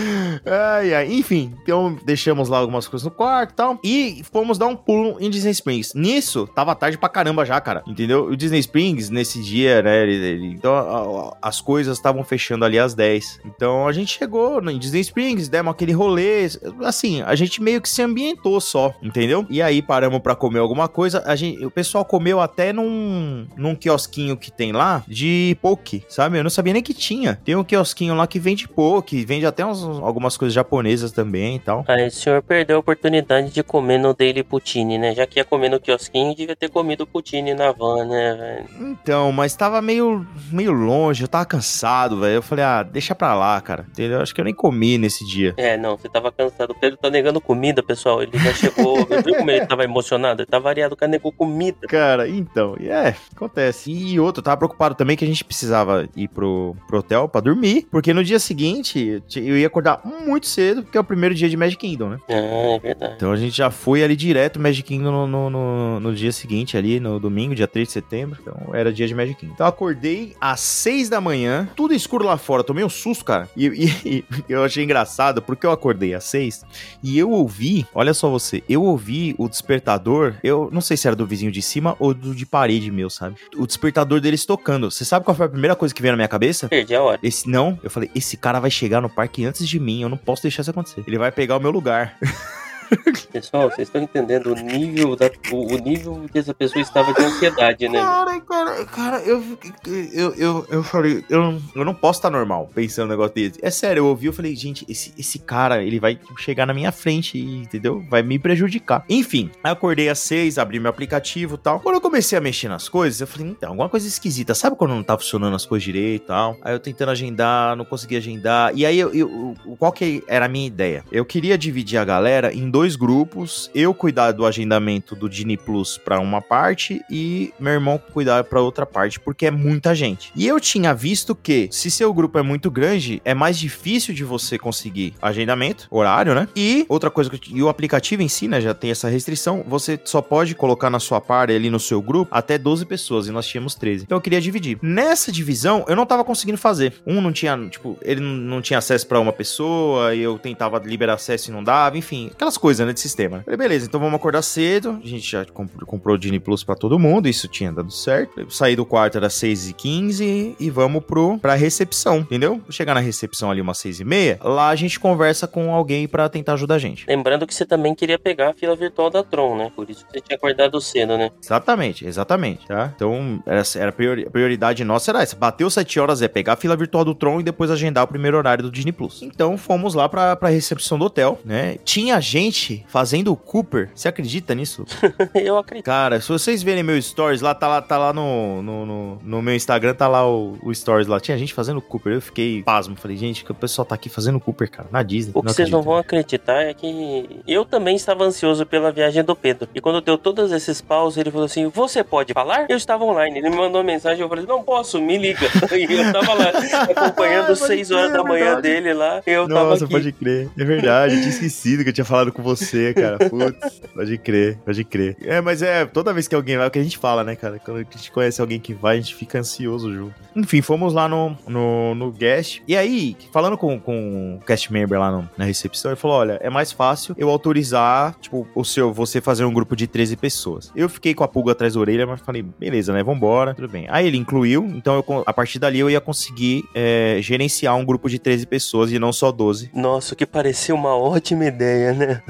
[0.49, 1.13] ai, ai.
[1.13, 3.79] Enfim, então deixamos lá algumas coisas no quarto e tal.
[3.83, 5.93] E fomos dar um pulo em Disney Springs.
[5.93, 7.83] Nisso, tava tarde pra caramba já, cara.
[7.88, 8.25] Entendeu?
[8.25, 10.03] O Disney Springs, nesse dia, né?
[10.03, 13.39] ele- ele- então, a- a- as coisas estavam fechando ali às 10.
[13.45, 16.47] Então a gente chegou em Disney Springs, demos aquele rolê.
[16.83, 19.45] Assim, a gente meio que se ambientou só, entendeu?
[19.49, 21.23] E aí paramos pra comer alguma coisa.
[21.25, 26.38] A gente, o pessoal comeu até num, num quiosquinho que tem lá de poke, sabe?
[26.38, 27.35] Eu não sabia nem que tinha.
[27.43, 31.60] Tem um quiosquinho lá que vende poke, vende até uns, algumas coisas japonesas também e
[31.60, 31.84] tal.
[31.88, 35.13] Aí o senhor perdeu a oportunidade de comer no Daily Poutine, né?
[35.13, 38.91] Já que ia comer no quiosquinho, devia ter comido poutine na van, né, velho?
[38.91, 42.36] Então, mas tava meio, meio longe, eu tava cansado, velho.
[42.36, 43.86] Eu falei, ah, deixa pra lá, cara.
[43.89, 44.21] Entendeu?
[44.21, 45.54] Acho que eu nem comi nesse dia.
[45.58, 46.71] É, não, você tava cansado.
[46.71, 48.23] O Pedro tá negando comida, pessoal.
[48.23, 48.97] Ele já chegou.
[49.23, 50.41] Viu como ele tava emocionado?
[50.41, 51.88] Ele tá variado, o cara negou comida.
[51.88, 53.91] Cara, então, e é, acontece.
[53.91, 57.41] E outro, eu tava preocupado também que a gente precisava ir pro, pro hotel pra
[57.41, 61.49] dormir, porque no dia seguinte eu ia acordar muito cedo, porque é o primeiro dia
[61.49, 62.17] de Magic Kingdom, né?
[62.29, 62.34] Ah,
[62.75, 63.13] é verdade.
[63.15, 66.77] Então a gente já foi ali direto Magic Kingdom no, no, no- no dia seguinte,
[66.77, 68.38] ali no domingo, dia 3 de setembro.
[68.41, 69.53] Então era dia de Magic Kingdom.
[69.53, 72.63] Então eu acordei às 6 da manhã, tudo escuro lá fora.
[72.63, 73.49] Tomei um susto, cara.
[73.55, 76.63] E, e- e eu achei engraçado porque eu acordei às 6
[77.03, 80.36] e eu ouvi, olha só você, eu ouvi o despertador.
[80.43, 83.36] Eu não sei se era do vizinho de cima ou do de parede meu, sabe?
[83.58, 84.89] O despertador deles tocando.
[84.91, 86.67] Você sabe qual foi a primeira coisa que veio na minha cabeça?
[86.67, 87.19] Perdi a hora.
[87.23, 90.17] Esse não, eu falei, esse cara vai chegar no parque antes de mim, eu não
[90.17, 91.04] posso deixar isso acontecer.
[91.08, 92.17] Ele vai pegar o meu lugar.
[93.32, 97.21] Pessoal, vocês estão entendendo o nível da, o, o nível que essa pessoa estava de
[97.21, 97.99] ansiedade, né?
[97.99, 99.43] Cara, cara, cara, eu,
[99.86, 103.60] eu, eu, eu falei, eu, eu não posso estar normal pensando um negócio desse.
[103.62, 106.91] É sério, eu ouvi, eu falei, gente, esse, esse cara, ele vai chegar na minha
[106.91, 108.04] frente, entendeu?
[108.10, 109.04] Vai me prejudicar.
[109.10, 111.80] Enfim, acordei às seis, abri meu aplicativo e tal.
[111.80, 114.56] Quando eu comecei a mexer nas coisas, eu falei, então, alguma coisa esquisita.
[114.56, 116.58] Sabe quando não tá funcionando as coisas direito e tal?
[116.62, 118.71] Aí eu tentando agendar, não consegui agendar.
[118.75, 121.04] E aí, eu, eu, qual que era a minha ideia?
[121.12, 125.98] Eu queria dividir a galera em dois grupos, eu cuidar do agendamento do Disney Plus
[125.98, 130.32] para uma parte e meu irmão cuidar para outra parte, porque é muita gente.
[130.36, 134.24] E eu tinha visto que se seu grupo é muito grande, é mais difícil de
[134.24, 136.48] você conseguir agendamento, horário, né?
[136.56, 140.00] E outra coisa que e o aplicativo em si, né, já tem essa restrição, você
[140.06, 143.48] só pode colocar na sua parte ali no seu grupo até 12 pessoas e nós
[143.48, 144.04] tínhamos 13.
[144.04, 144.78] Então eu queria dividir.
[144.82, 146.94] Nessa divisão, eu não tava conseguindo fazer.
[147.06, 151.13] Um não tinha, tipo, ele não tinha acesso para uma pessoa e eu tentava liberar
[151.13, 153.41] acesso e não dava, enfim, aquelas coisas, né, de sistema.
[153.43, 154.99] Falei, beleza, então vamos acordar cedo.
[155.03, 158.39] A gente já comprou, comprou o Disney Plus pra todo mundo, isso tinha dado certo.
[158.39, 162.58] Eu saí do quarto era 6h15 e vamos pro, pra recepção, entendeu?
[162.58, 166.53] Vou chegar na recepção ali umas 6h30, lá a gente conversa com alguém para tentar
[166.53, 167.05] ajudar a gente.
[167.08, 169.71] Lembrando que você também queria pegar a fila virtual da Tron, né?
[169.75, 171.32] Por isso que você tinha acordado cedo, né?
[171.41, 172.91] Exatamente, exatamente, tá?
[172.95, 175.36] Então, era, era priori, a prioridade nossa era essa.
[175.36, 178.38] Bateu 7 horas é pegar a fila virtual do Tron e depois agendar o primeiro
[178.38, 179.21] horário do Disney Plus.
[179.21, 181.77] Então, fomos lá pra, pra recepção do hotel, né?
[181.84, 183.89] Tinha gente fazendo o Cooper.
[183.93, 184.86] Você acredita nisso?
[185.36, 185.86] eu acredito.
[185.86, 189.41] Cara, se vocês verem meu stories lá, tá lá, tá lá no, no, no, no
[189.41, 191.19] meu Instagram, tá lá o, o, stories lá.
[191.19, 192.13] Tinha gente fazendo Cooper.
[192.13, 192.95] Eu fiquei pasmo.
[192.95, 195.32] Falei, gente, que o pessoal tá aqui fazendo Cooper, cara, na Disney.
[195.36, 199.36] O que vocês não vão acreditar é que eu também estava ansioso pela viagem do
[199.36, 199.69] Pedro.
[199.74, 202.65] E quando deu todos esses paus, ele falou assim: Você pode falar?
[202.69, 203.39] Eu estava online.
[203.39, 204.22] Ele me mandou uma mensagem.
[204.22, 205.39] Eu falei: Não posso, me liga.
[205.80, 206.52] E eu tava lá
[206.89, 209.22] acompanhando 6 horas da manhã é dele lá.
[209.26, 209.88] Eu Nossa, tava aqui.
[209.88, 210.50] pode crer.
[210.58, 212.48] É verdade, eu tinha esquecido que eu tinha falado com você,
[212.93, 213.17] cara.
[213.29, 215.17] Putz, pode crer, pode crer.
[215.21, 217.35] É, mas é, toda vez que alguém vai, é o que a gente fala, né,
[217.35, 217.59] cara?
[217.59, 220.15] Quando a gente conhece alguém que vai, a gente fica ansioso junto.
[220.35, 222.62] Enfim, fomos lá no, no, no guest.
[222.67, 226.39] E aí, falando com, com o cast member lá no, na recepção, ele falou: olha,
[226.41, 230.71] é mais fácil eu autorizar, tipo, o seu, você fazer um grupo de 13 pessoas.
[230.75, 233.03] Eu fiquei com a pulga atrás da orelha, mas falei, beleza, né?
[233.03, 233.88] Vambora, tudo bem.
[233.89, 238.09] Aí ele incluiu, então eu, a partir dali eu ia conseguir é, gerenciar um grupo
[238.09, 239.71] de 13 pessoas e não só 12.
[239.73, 242.21] Nossa, que parecia uma ótima ideia, né?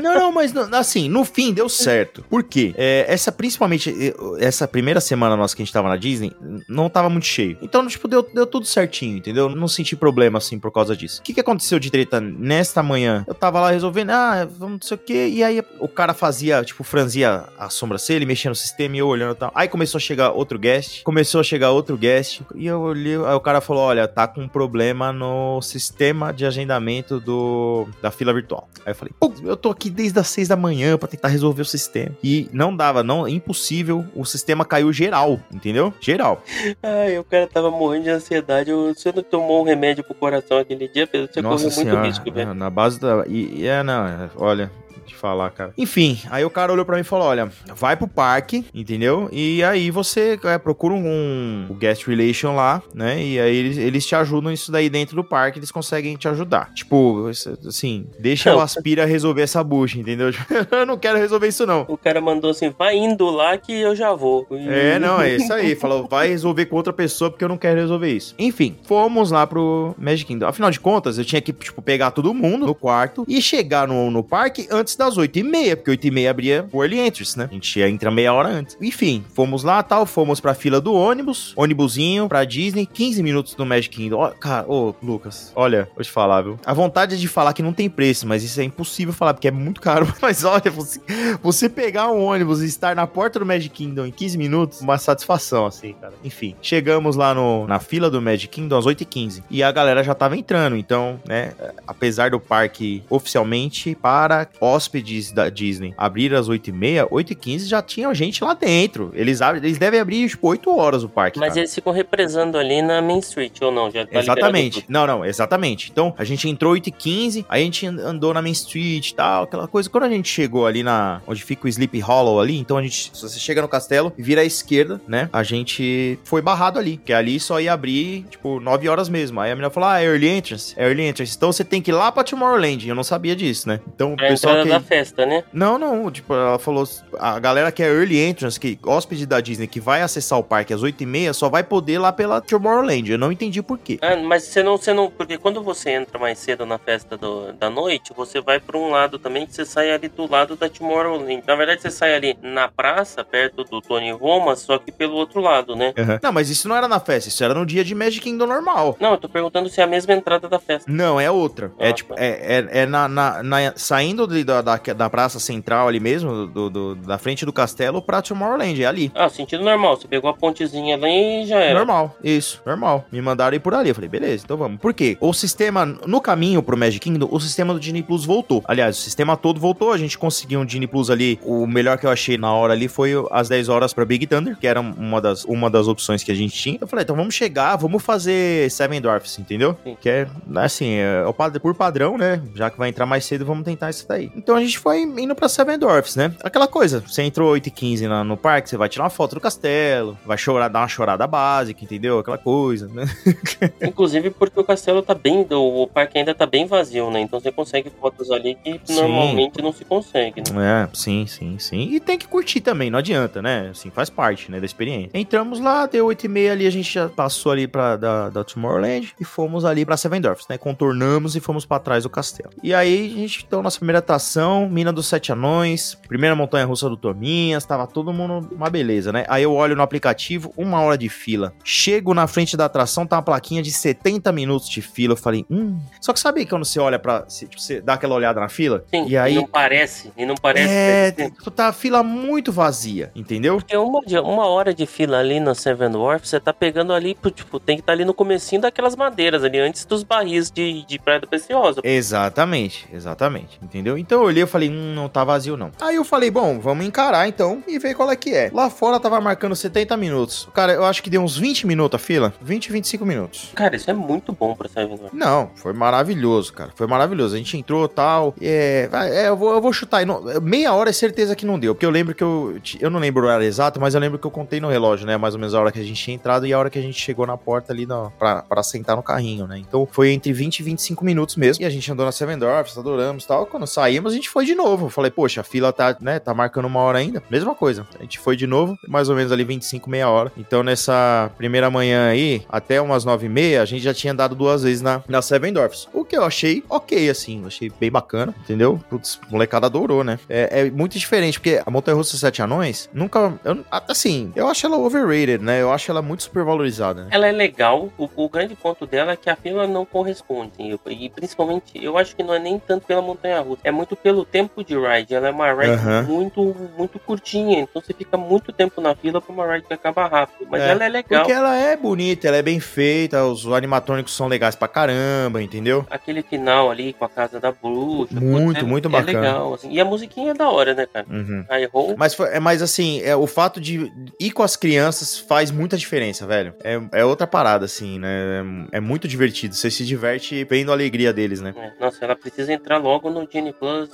[0.00, 2.24] Não, não, mas assim, no fim deu certo.
[2.28, 2.74] Por quê?
[2.76, 6.32] É, essa, principalmente, essa primeira semana nossa que a gente tava na Disney,
[6.68, 7.58] não tava muito cheio.
[7.62, 9.48] Então, tipo, deu, deu tudo certinho, entendeu?
[9.48, 11.20] Não senti problema, assim, por causa disso.
[11.20, 13.24] O que, que aconteceu de treta nesta manhã?
[13.26, 16.62] Eu tava lá resolvendo, ah, vamos não sei o quê, e aí o cara fazia,
[16.64, 19.52] tipo, franzia a sobrancelha, mexia no sistema e eu olhando e tal.
[19.54, 23.34] Aí começou a chegar outro guest, começou a chegar outro guest, e eu olhei, aí
[23.34, 28.32] o cara falou, olha, tá com um problema no sistema de agendamento do, da fila
[28.32, 28.68] virtual.
[28.84, 29.12] Aí eu falei,
[29.44, 32.14] eu tô aqui desde as seis da manhã para tentar resolver o sistema.
[32.22, 34.04] E não dava, não, impossível.
[34.14, 35.92] O sistema caiu geral, entendeu?
[36.00, 36.42] Geral.
[36.82, 38.70] Ai, o cara tava morrendo de ansiedade.
[38.72, 41.32] Você não tomou um remédio pro coração aquele dia, Pedro?
[41.32, 42.54] Você Nossa correu muito risco, velho.
[42.54, 43.24] Na base da.
[43.26, 44.91] E, é, não, olha, te
[45.22, 45.72] falar, cara.
[45.78, 49.28] Enfim, aí o cara olhou pra mim e falou: olha, vai pro parque, entendeu?
[49.30, 53.22] E aí você é, procura um, um guest relation lá, né?
[53.22, 56.72] E aí eles, eles te ajudam isso daí dentro do parque, eles conseguem te ajudar.
[56.74, 57.30] Tipo,
[57.66, 60.30] assim, deixa o Aspira resolver essa bucha, entendeu?
[60.72, 61.86] eu não quero resolver isso, não.
[61.88, 64.46] O cara mandou assim: vai indo lá que eu já vou.
[64.50, 65.76] É, não, é isso aí.
[65.76, 68.34] Falou, vai resolver com outra pessoa porque eu não quero resolver isso.
[68.38, 70.46] Enfim, fomos lá pro Magic Kingdom.
[70.46, 74.10] Afinal de contas, eu tinha que, tipo, pegar todo mundo no quarto e chegar no,
[74.10, 77.48] no parque antes das 8h30, porque 8h30 abria o Early Entries, né?
[77.50, 78.76] A gente ia entrar meia hora antes.
[78.80, 83.66] Enfim, fomos lá tal, fomos pra fila do ônibus, ônibusinho pra Disney, 15 minutos no
[83.66, 84.18] Magic Kingdom.
[84.18, 86.58] Ó, cara, ô, Lucas, olha, vou te falar, viu?
[86.64, 89.48] A vontade é de falar que não tem preço, mas isso é impossível falar, porque
[89.48, 90.12] é muito caro.
[90.22, 91.00] Mas olha, você,
[91.42, 94.98] você pegar um ônibus e estar na porta do Magic Kingdom em 15 minutos, uma
[94.98, 96.12] satisfação, assim, cara.
[96.22, 100.14] Enfim, chegamos lá no, na fila do Magic Kingdom às 8h15 e a galera já
[100.14, 101.52] tava entrando, então, né,
[101.86, 105.01] apesar do parque oficialmente para hóspedes
[105.32, 109.10] da Disney abrir às 8h30, 8h15 já tinha gente lá dentro.
[109.14, 111.38] Eles, abrem, eles devem abrir, tipo, 8 horas o parque.
[111.38, 111.60] Mas cara.
[111.60, 113.90] eles ficam represando ali na Main Street, ou não?
[113.90, 114.84] Já tá exatamente.
[114.88, 115.90] Não, não, exatamente.
[115.90, 119.68] Então, a gente entrou 8h15, aí a gente andou na Main Street e tal, aquela
[119.68, 119.88] coisa.
[119.88, 121.20] Quando a gente chegou ali na.
[121.26, 123.10] onde fica o Sleep Hollow ali, então a gente.
[123.14, 125.28] Se você chega no castelo e vira à esquerda, né?
[125.32, 126.96] A gente foi barrado ali.
[126.96, 129.40] Porque ali só ia abrir, tipo, 9 horas mesmo.
[129.40, 130.74] Aí a menina falou: ah, é Early Entrance?
[130.76, 131.34] É Early Entrance.
[131.36, 132.88] Então você tem que ir lá pra Tomorrowland.
[132.88, 133.80] Eu não sabia disso, né?
[133.94, 135.42] Então o pra pessoal que- festa, né?
[135.52, 136.86] Não, não, tipo, ela falou,
[137.18, 140.74] a galera que é early entrance, que hóspede da Disney, que vai acessar o parque
[140.74, 143.10] às 8h30, só vai poder lá pela Tomorrowland.
[143.10, 143.98] Eu não entendi por quê.
[144.02, 145.10] Ah, mas você não, você não.
[145.10, 148.90] Porque quando você entra mais cedo na festa do- da noite, você vai pra um
[148.90, 151.42] lado também que você sai ali do lado da Tomorrowland.
[151.46, 155.40] Na verdade, você sai ali na praça, perto do Tony Roma, só que pelo outro
[155.40, 155.94] lado, né?
[156.22, 158.96] Não, mas isso não era na festa, isso era no dia de Magic Kingdom normal.
[159.00, 160.90] Não, eu tô perguntando se é a mesma entrada da festa.
[160.90, 161.72] Não, é outra.
[161.78, 162.22] É Ah, tipo, tá.
[162.22, 162.28] é,
[162.72, 166.70] é, é na, na- na- saindo de- da, da, da praça central ali mesmo, do,
[166.70, 169.10] do- da frente do castelo pra Tomorrowland, é ali.
[169.14, 169.96] Ah, sentido normal.
[169.96, 171.78] Você pegou a pontezinha ali e já era.
[171.78, 173.04] Normal, isso, normal.
[173.10, 173.88] Me mandaram ir por ali.
[173.90, 174.80] Eu falei, beleza, então vamos.
[174.80, 175.16] Por quê?
[175.20, 178.62] O sistema, no caminho pro Magic Kingdom, o sistema do Disney Plus voltou.
[178.66, 179.92] Aliás, o sistema todo voltou.
[179.92, 181.38] A gente conseguiu um Disney Plus ali.
[181.42, 184.56] O melhor que eu achei na hora ali foi às 10 horas pra Big Thunder,
[184.58, 186.78] que era uma das, uma das opções que a gente tinha.
[186.80, 189.76] Eu falei, então vamos chegar, vamos fazer Seven Dwarfs, entendeu?
[189.84, 189.96] Sim.
[190.00, 192.42] Que é, assim, é, o pad- por padrão, né?
[192.54, 194.30] Já que vai entrar mais cedo, vamos tentar isso daí.
[194.36, 196.34] Então a gente foi indo pra Seven Dwarfs, né?
[196.42, 200.18] Aquela coisa, você entrou 8h15 na- no parque, você vai tirar uma foto do castelo,
[200.24, 202.18] vai chorar, dar uma chorada básica, entendeu?
[202.18, 203.04] Aquela coisa, né?
[203.82, 205.46] Inclusive porque o castelo tá bem.
[205.50, 207.20] O parque ainda tá bem vazio, né?
[207.20, 208.94] Então você consegue fotos ali que Sim.
[208.94, 210.84] normalmente não se consegue, né?
[210.84, 211.88] É, sim, sim, sim.
[211.92, 213.68] E tem que curtir também, não adianta, né?
[213.70, 215.10] Assim, faz parte, né, da experiência.
[215.14, 218.44] Entramos lá, deu 8 e meia ali, a gente já passou ali pra, da, da
[218.44, 220.58] Tomorrowland e fomos ali pra Seven Dwarfs, né?
[220.58, 222.50] Contornamos e fomos pra trás do castelo.
[222.62, 226.96] E aí, a gente, então, nossa primeira atração, Mina dos Sete Anões, primeira montanha-russa do
[226.96, 229.24] Tominhas, tava todo mundo uma beleza, né?
[229.28, 231.52] Aí eu olho no aplicativo, uma hora de fila.
[231.64, 235.12] Chego na frente da atração, tá uma plaquinha de 70 minutos de fila.
[235.12, 235.78] Eu falei, hum...
[236.00, 237.22] Só que sabe quando você olha pra...
[237.22, 238.84] tipo, você dá aquela olhada na fila?
[238.88, 239.34] Sim, e aí...
[239.34, 240.12] não parece.
[240.16, 240.68] E não parece.
[240.68, 243.56] É, tá a fila muito vazia, entendeu?
[243.56, 247.58] Porque uma, uma hora de fila ali na Seven Dwarfs, você tá pegando ali, tipo,
[247.58, 251.20] tem que estar ali no comecinho daquelas madeiras ali, antes dos barris de, de Praia
[251.20, 251.80] da Preciosa.
[251.84, 253.96] Exatamente, exatamente, entendeu?
[253.96, 255.70] Então eu olhei e falei, hum, não tá vazio não.
[255.80, 258.50] Aí eu falei, bom, vamos encarar então e ver qual é que é.
[258.52, 260.48] Lá fora tava marcando 70 minutos.
[260.54, 263.50] Cara, eu acho que deu uns 20 minutos a fila, 20, 25 minutos.
[263.54, 265.18] Cara, isso é muito bom pra Seven Dwarfs.
[265.18, 266.70] Não, foi maravilhoso, cara.
[266.74, 267.34] Foi maravilhoso.
[267.34, 268.34] A gente entrou tal.
[268.40, 270.04] É, é, eu, vou, eu vou chutar.
[270.06, 271.74] Não, meia hora é certeza que não deu.
[271.74, 272.58] Porque eu lembro que eu.
[272.80, 275.16] Eu não lembro o horário exato, mas eu lembro que eu contei no relógio, né?
[275.16, 276.82] Mais ou menos a hora que a gente tinha entrado e a hora que a
[276.82, 279.58] gente chegou na porta ali na, pra, pra sentar no carrinho, né?
[279.58, 281.62] Então foi entre 20 e 25 minutos mesmo.
[281.62, 283.46] E a gente andou na Seven Dwarfs, adoramos e tal.
[283.46, 284.88] Quando saímos, a gente foi de novo.
[284.88, 286.18] Falei, poxa, a fila tá, né?
[286.18, 287.22] Tá marcando uma hora ainda.
[287.28, 287.86] Mesma coisa.
[287.98, 290.32] A gente foi de novo, mais ou menos ali 25, meia hora.
[290.38, 294.34] Então nessa primeira manhã aí, até umas 9 e meia, a gente já tinha dado
[294.34, 295.86] duas vezes na, na Seven Dwarfs.
[295.92, 297.44] O que eu achei ok, assim.
[297.46, 298.80] Achei bem bacana, entendeu?
[298.88, 300.18] Putz, molecada adorou, né?
[300.28, 303.38] É, é muito diferente, porque a Montanha Russa Sete Anões, nunca.
[303.44, 305.60] Eu, assim, eu acho ela overrated, né?
[305.60, 307.08] Eu acho ela muito super valorizada, né?
[307.10, 310.52] Ela é legal, o, o grande ponto dela é que a fila não corresponde.
[310.58, 313.94] E, e principalmente, eu acho que não é nem tanto pela montanha russa, é muito
[313.94, 315.14] pelo tempo de ride.
[315.14, 316.02] Ela é uma ride Aham.
[316.04, 320.06] muito, muito curtinha, então você fica muito tempo na fila pra uma ride que acaba
[320.06, 320.46] rápido.
[320.50, 321.20] Mas É, ela é legal.
[321.22, 325.86] Porque ela é bonita, ela é bem feita, os animatrônicos são legais pra caramba, entendeu?
[325.90, 328.18] Aquele final ali com a casa da bruxa.
[328.18, 329.18] Muito, é- muito é bacana.
[329.20, 329.54] legal.
[329.54, 329.70] assim.
[329.72, 331.06] E a musiquinha é da hora, né, cara?
[331.10, 331.44] Uhum.
[331.50, 331.94] I Hope.
[331.96, 336.26] Mas, é, mas assim, é, o fato de ir com as crianças faz muita diferença,
[336.26, 336.54] velho.
[336.62, 338.42] É, é outra parada, assim, né?
[338.72, 339.54] É, é muito divertido.
[339.54, 341.54] Você se diverte vendo a alegria deles, né?
[341.56, 343.88] É, Nossa, ela precisa entrar logo no Genie Plus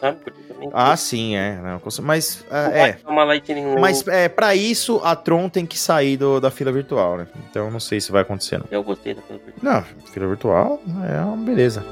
[0.00, 0.18] sabe?
[0.72, 1.56] Ah, sim, é.
[1.62, 2.80] Não, cons- mas, é.
[2.90, 2.98] é.
[3.80, 7.26] Mas é, pra isso, a Tron tem que sair do- da fila virtual, né?
[7.50, 8.66] Então não sei se vai acontecer, não.
[8.70, 9.60] Eu gostei daquela versão.
[9.62, 11.84] Não, fila virtual é uma beleza.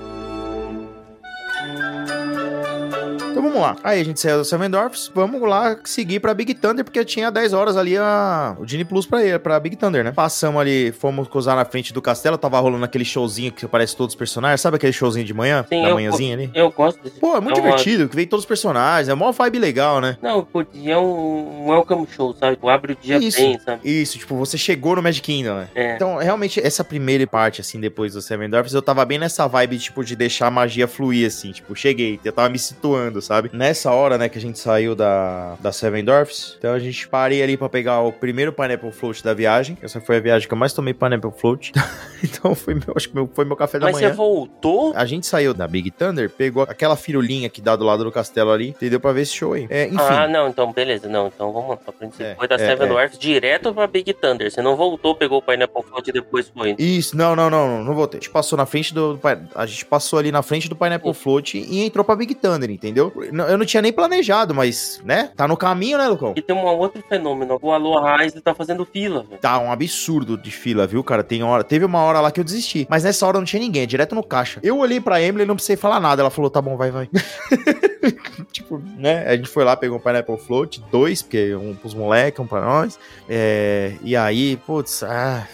[3.30, 3.76] Então vamos lá.
[3.82, 7.30] Aí a gente saiu do Seven Dwarfs, vamos lá seguir pra Big Thunder, porque tinha
[7.30, 10.12] 10 horas ali a, o Genie Plus pra, ele, pra Big Thunder, né?
[10.12, 14.14] Passamos ali, fomos cruzar na frente do castelo, tava rolando aquele showzinho que aparece todos
[14.14, 15.64] os personagens, sabe aquele showzinho de manhã?
[15.68, 16.50] Sim, da manhãzinha ali?
[16.54, 19.32] Eu gosto desse Pô, é muito uma- divertido, que vem todos os personagens, é uma
[19.32, 20.16] vibe legal, né?
[20.22, 22.56] Não, podia um welcome show, sabe?
[22.56, 23.38] Tipo, abre o dia Isso.
[23.38, 23.80] bem, sabe?
[23.88, 25.68] Isso, tipo, você chegou no Magic Kingdom, né?
[25.74, 25.94] É.
[25.94, 29.78] Então, realmente, essa primeira parte, assim, depois do Seven Dwarfs, eu tava bem nessa vibe,
[29.78, 31.52] tipo, de deixar a magia fluir, assim.
[31.52, 33.50] Tipo, cheguei, eu tava me situando, sabe?
[33.52, 37.42] Nessa hora, né, que a gente saiu da, da Seven Dwarfs, então a gente parei
[37.42, 39.76] ali pra pegar o primeiro Pineapple Float da viagem.
[39.83, 41.72] Essa foi a viagem que eu mais tomei Pineapple Float.
[42.22, 44.14] então, foi meu, acho que meu- foi meu café da Mas você manhã.
[44.14, 44.92] voltou?
[44.94, 48.50] A gente saiu da Big Thunder, pegou aquela firulinha que dá do lado do castelo
[48.50, 49.00] ali, entendeu?
[49.00, 49.66] Pra ver esse show aí.
[49.70, 49.96] É, enfim.
[49.98, 51.09] Ah, não, então beleza.
[51.09, 51.76] Não, então vamos lá.
[51.76, 52.16] Pra frente.
[52.16, 52.88] Você É, foi da é, Seven é.
[52.88, 54.50] Dwarfs direto pra Big Thunder.
[54.50, 56.74] Você não voltou, pegou o Pineapple Float e depois foi.
[56.78, 58.18] Isso, não, não, não, não, não voltei.
[58.18, 59.18] A gente passou na frente do.
[59.54, 63.10] A gente passou ali na frente do Pineapple Float e entrou pra Big Thunder, entendeu?
[63.16, 65.31] Eu não tinha nem planejado, mas, né?
[65.37, 66.35] Tá no caminho, né, Lucão?
[66.37, 67.59] E tem um outro fenômeno.
[67.61, 69.40] O Aloha Rise tá fazendo fila, velho.
[69.40, 71.23] Tá um absurdo de fila, viu, cara?
[71.23, 71.64] Tem hora.
[71.64, 72.87] Teve uma hora lá que eu desisti.
[72.90, 74.61] Mas nessa hora não tinha ninguém, direto no caixa.
[74.62, 76.23] Eu olhei pra Emily e não precisei falar nada.
[76.23, 77.09] Ela falou: tá bom, vai, vai.
[78.53, 79.27] tipo, né?
[79.27, 82.61] A gente foi lá, pegou um Pineapple Float, dois, porque um pros moleques, um pra
[82.61, 82.99] nós.
[83.29, 85.46] É, e aí, putz, ah,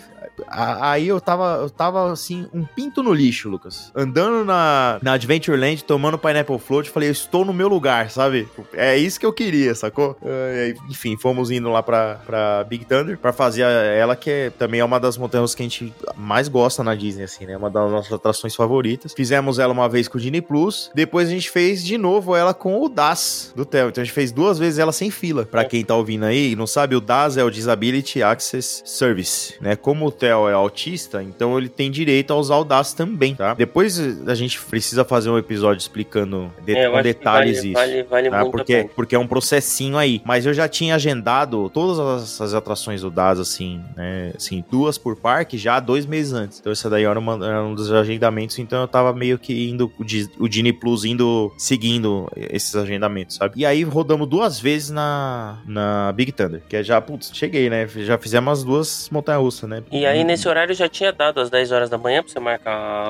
[0.49, 3.91] Aí eu tava, eu tava assim, um pinto no lixo, Lucas.
[3.95, 8.49] Andando na, na Adventureland, tomando Pineapple Float, falei, eu estou no meu lugar, sabe?
[8.73, 10.17] É isso que eu queria, sacou?
[10.25, 14.81] É, enfim, fomos indo lá pra, pra Big Thunder pra fazer ela, que é- também
[14.81, 17.57] é uma das montanhas que a gente mais gosta na Disney, assim, né?
[17.57, 19.13] Uma das nossas atrações favoritas.
[19.15, 22.53] Fizemos ela uma vez com o Disney Plus, depois a gente fez de novo ela
[22.55, 23.89] com o DAS do Theo.
[23.89, 25.45] Então a gente fez duas vezes ela sem fila.
[25.45, 29.55] Pra quem tá ouvindo aí e não sabe, o DAS é o Disability Access Service,
[29.61, 29.77] né?
[29.77, 33.55] Como o Theo é autista, então ele tem direito a usar o DAS também, tá?
[33.55, 37.75] Depois a gente precisa fazer um episódio explicando de- É, com detalhes vale, isso.
[37.79, 38.39] Vale, vale tá?
[38.41, 40.21] muito Porque, porque é um processinho aí.
[40.25, 41.99] Mas eu já tinha agendado todas
[42.41, 44.33] as, atrações do DAS, assim, né?
[44.37, 46.59] Assim, duas por parque já dois meses antes.
[46.61, 49.91] Então essa daí era, uma- era um dos agendamentos, então eu tava meio que indo,
[50.39, 53.55] o Disney Plus indo, seguindo esses agendamentos, sabe?
[53.57, 57.87] E aí rodamos duas vezes na, na Big Thunder, que é já, putz, cheguei, né?
[57.89, 59.83] Já fizemos as duas montanhas-russas, né?
[59.93, 63.07] E aí, nesse horário, já tinha dado às 10 horas da manhã pra você marcar,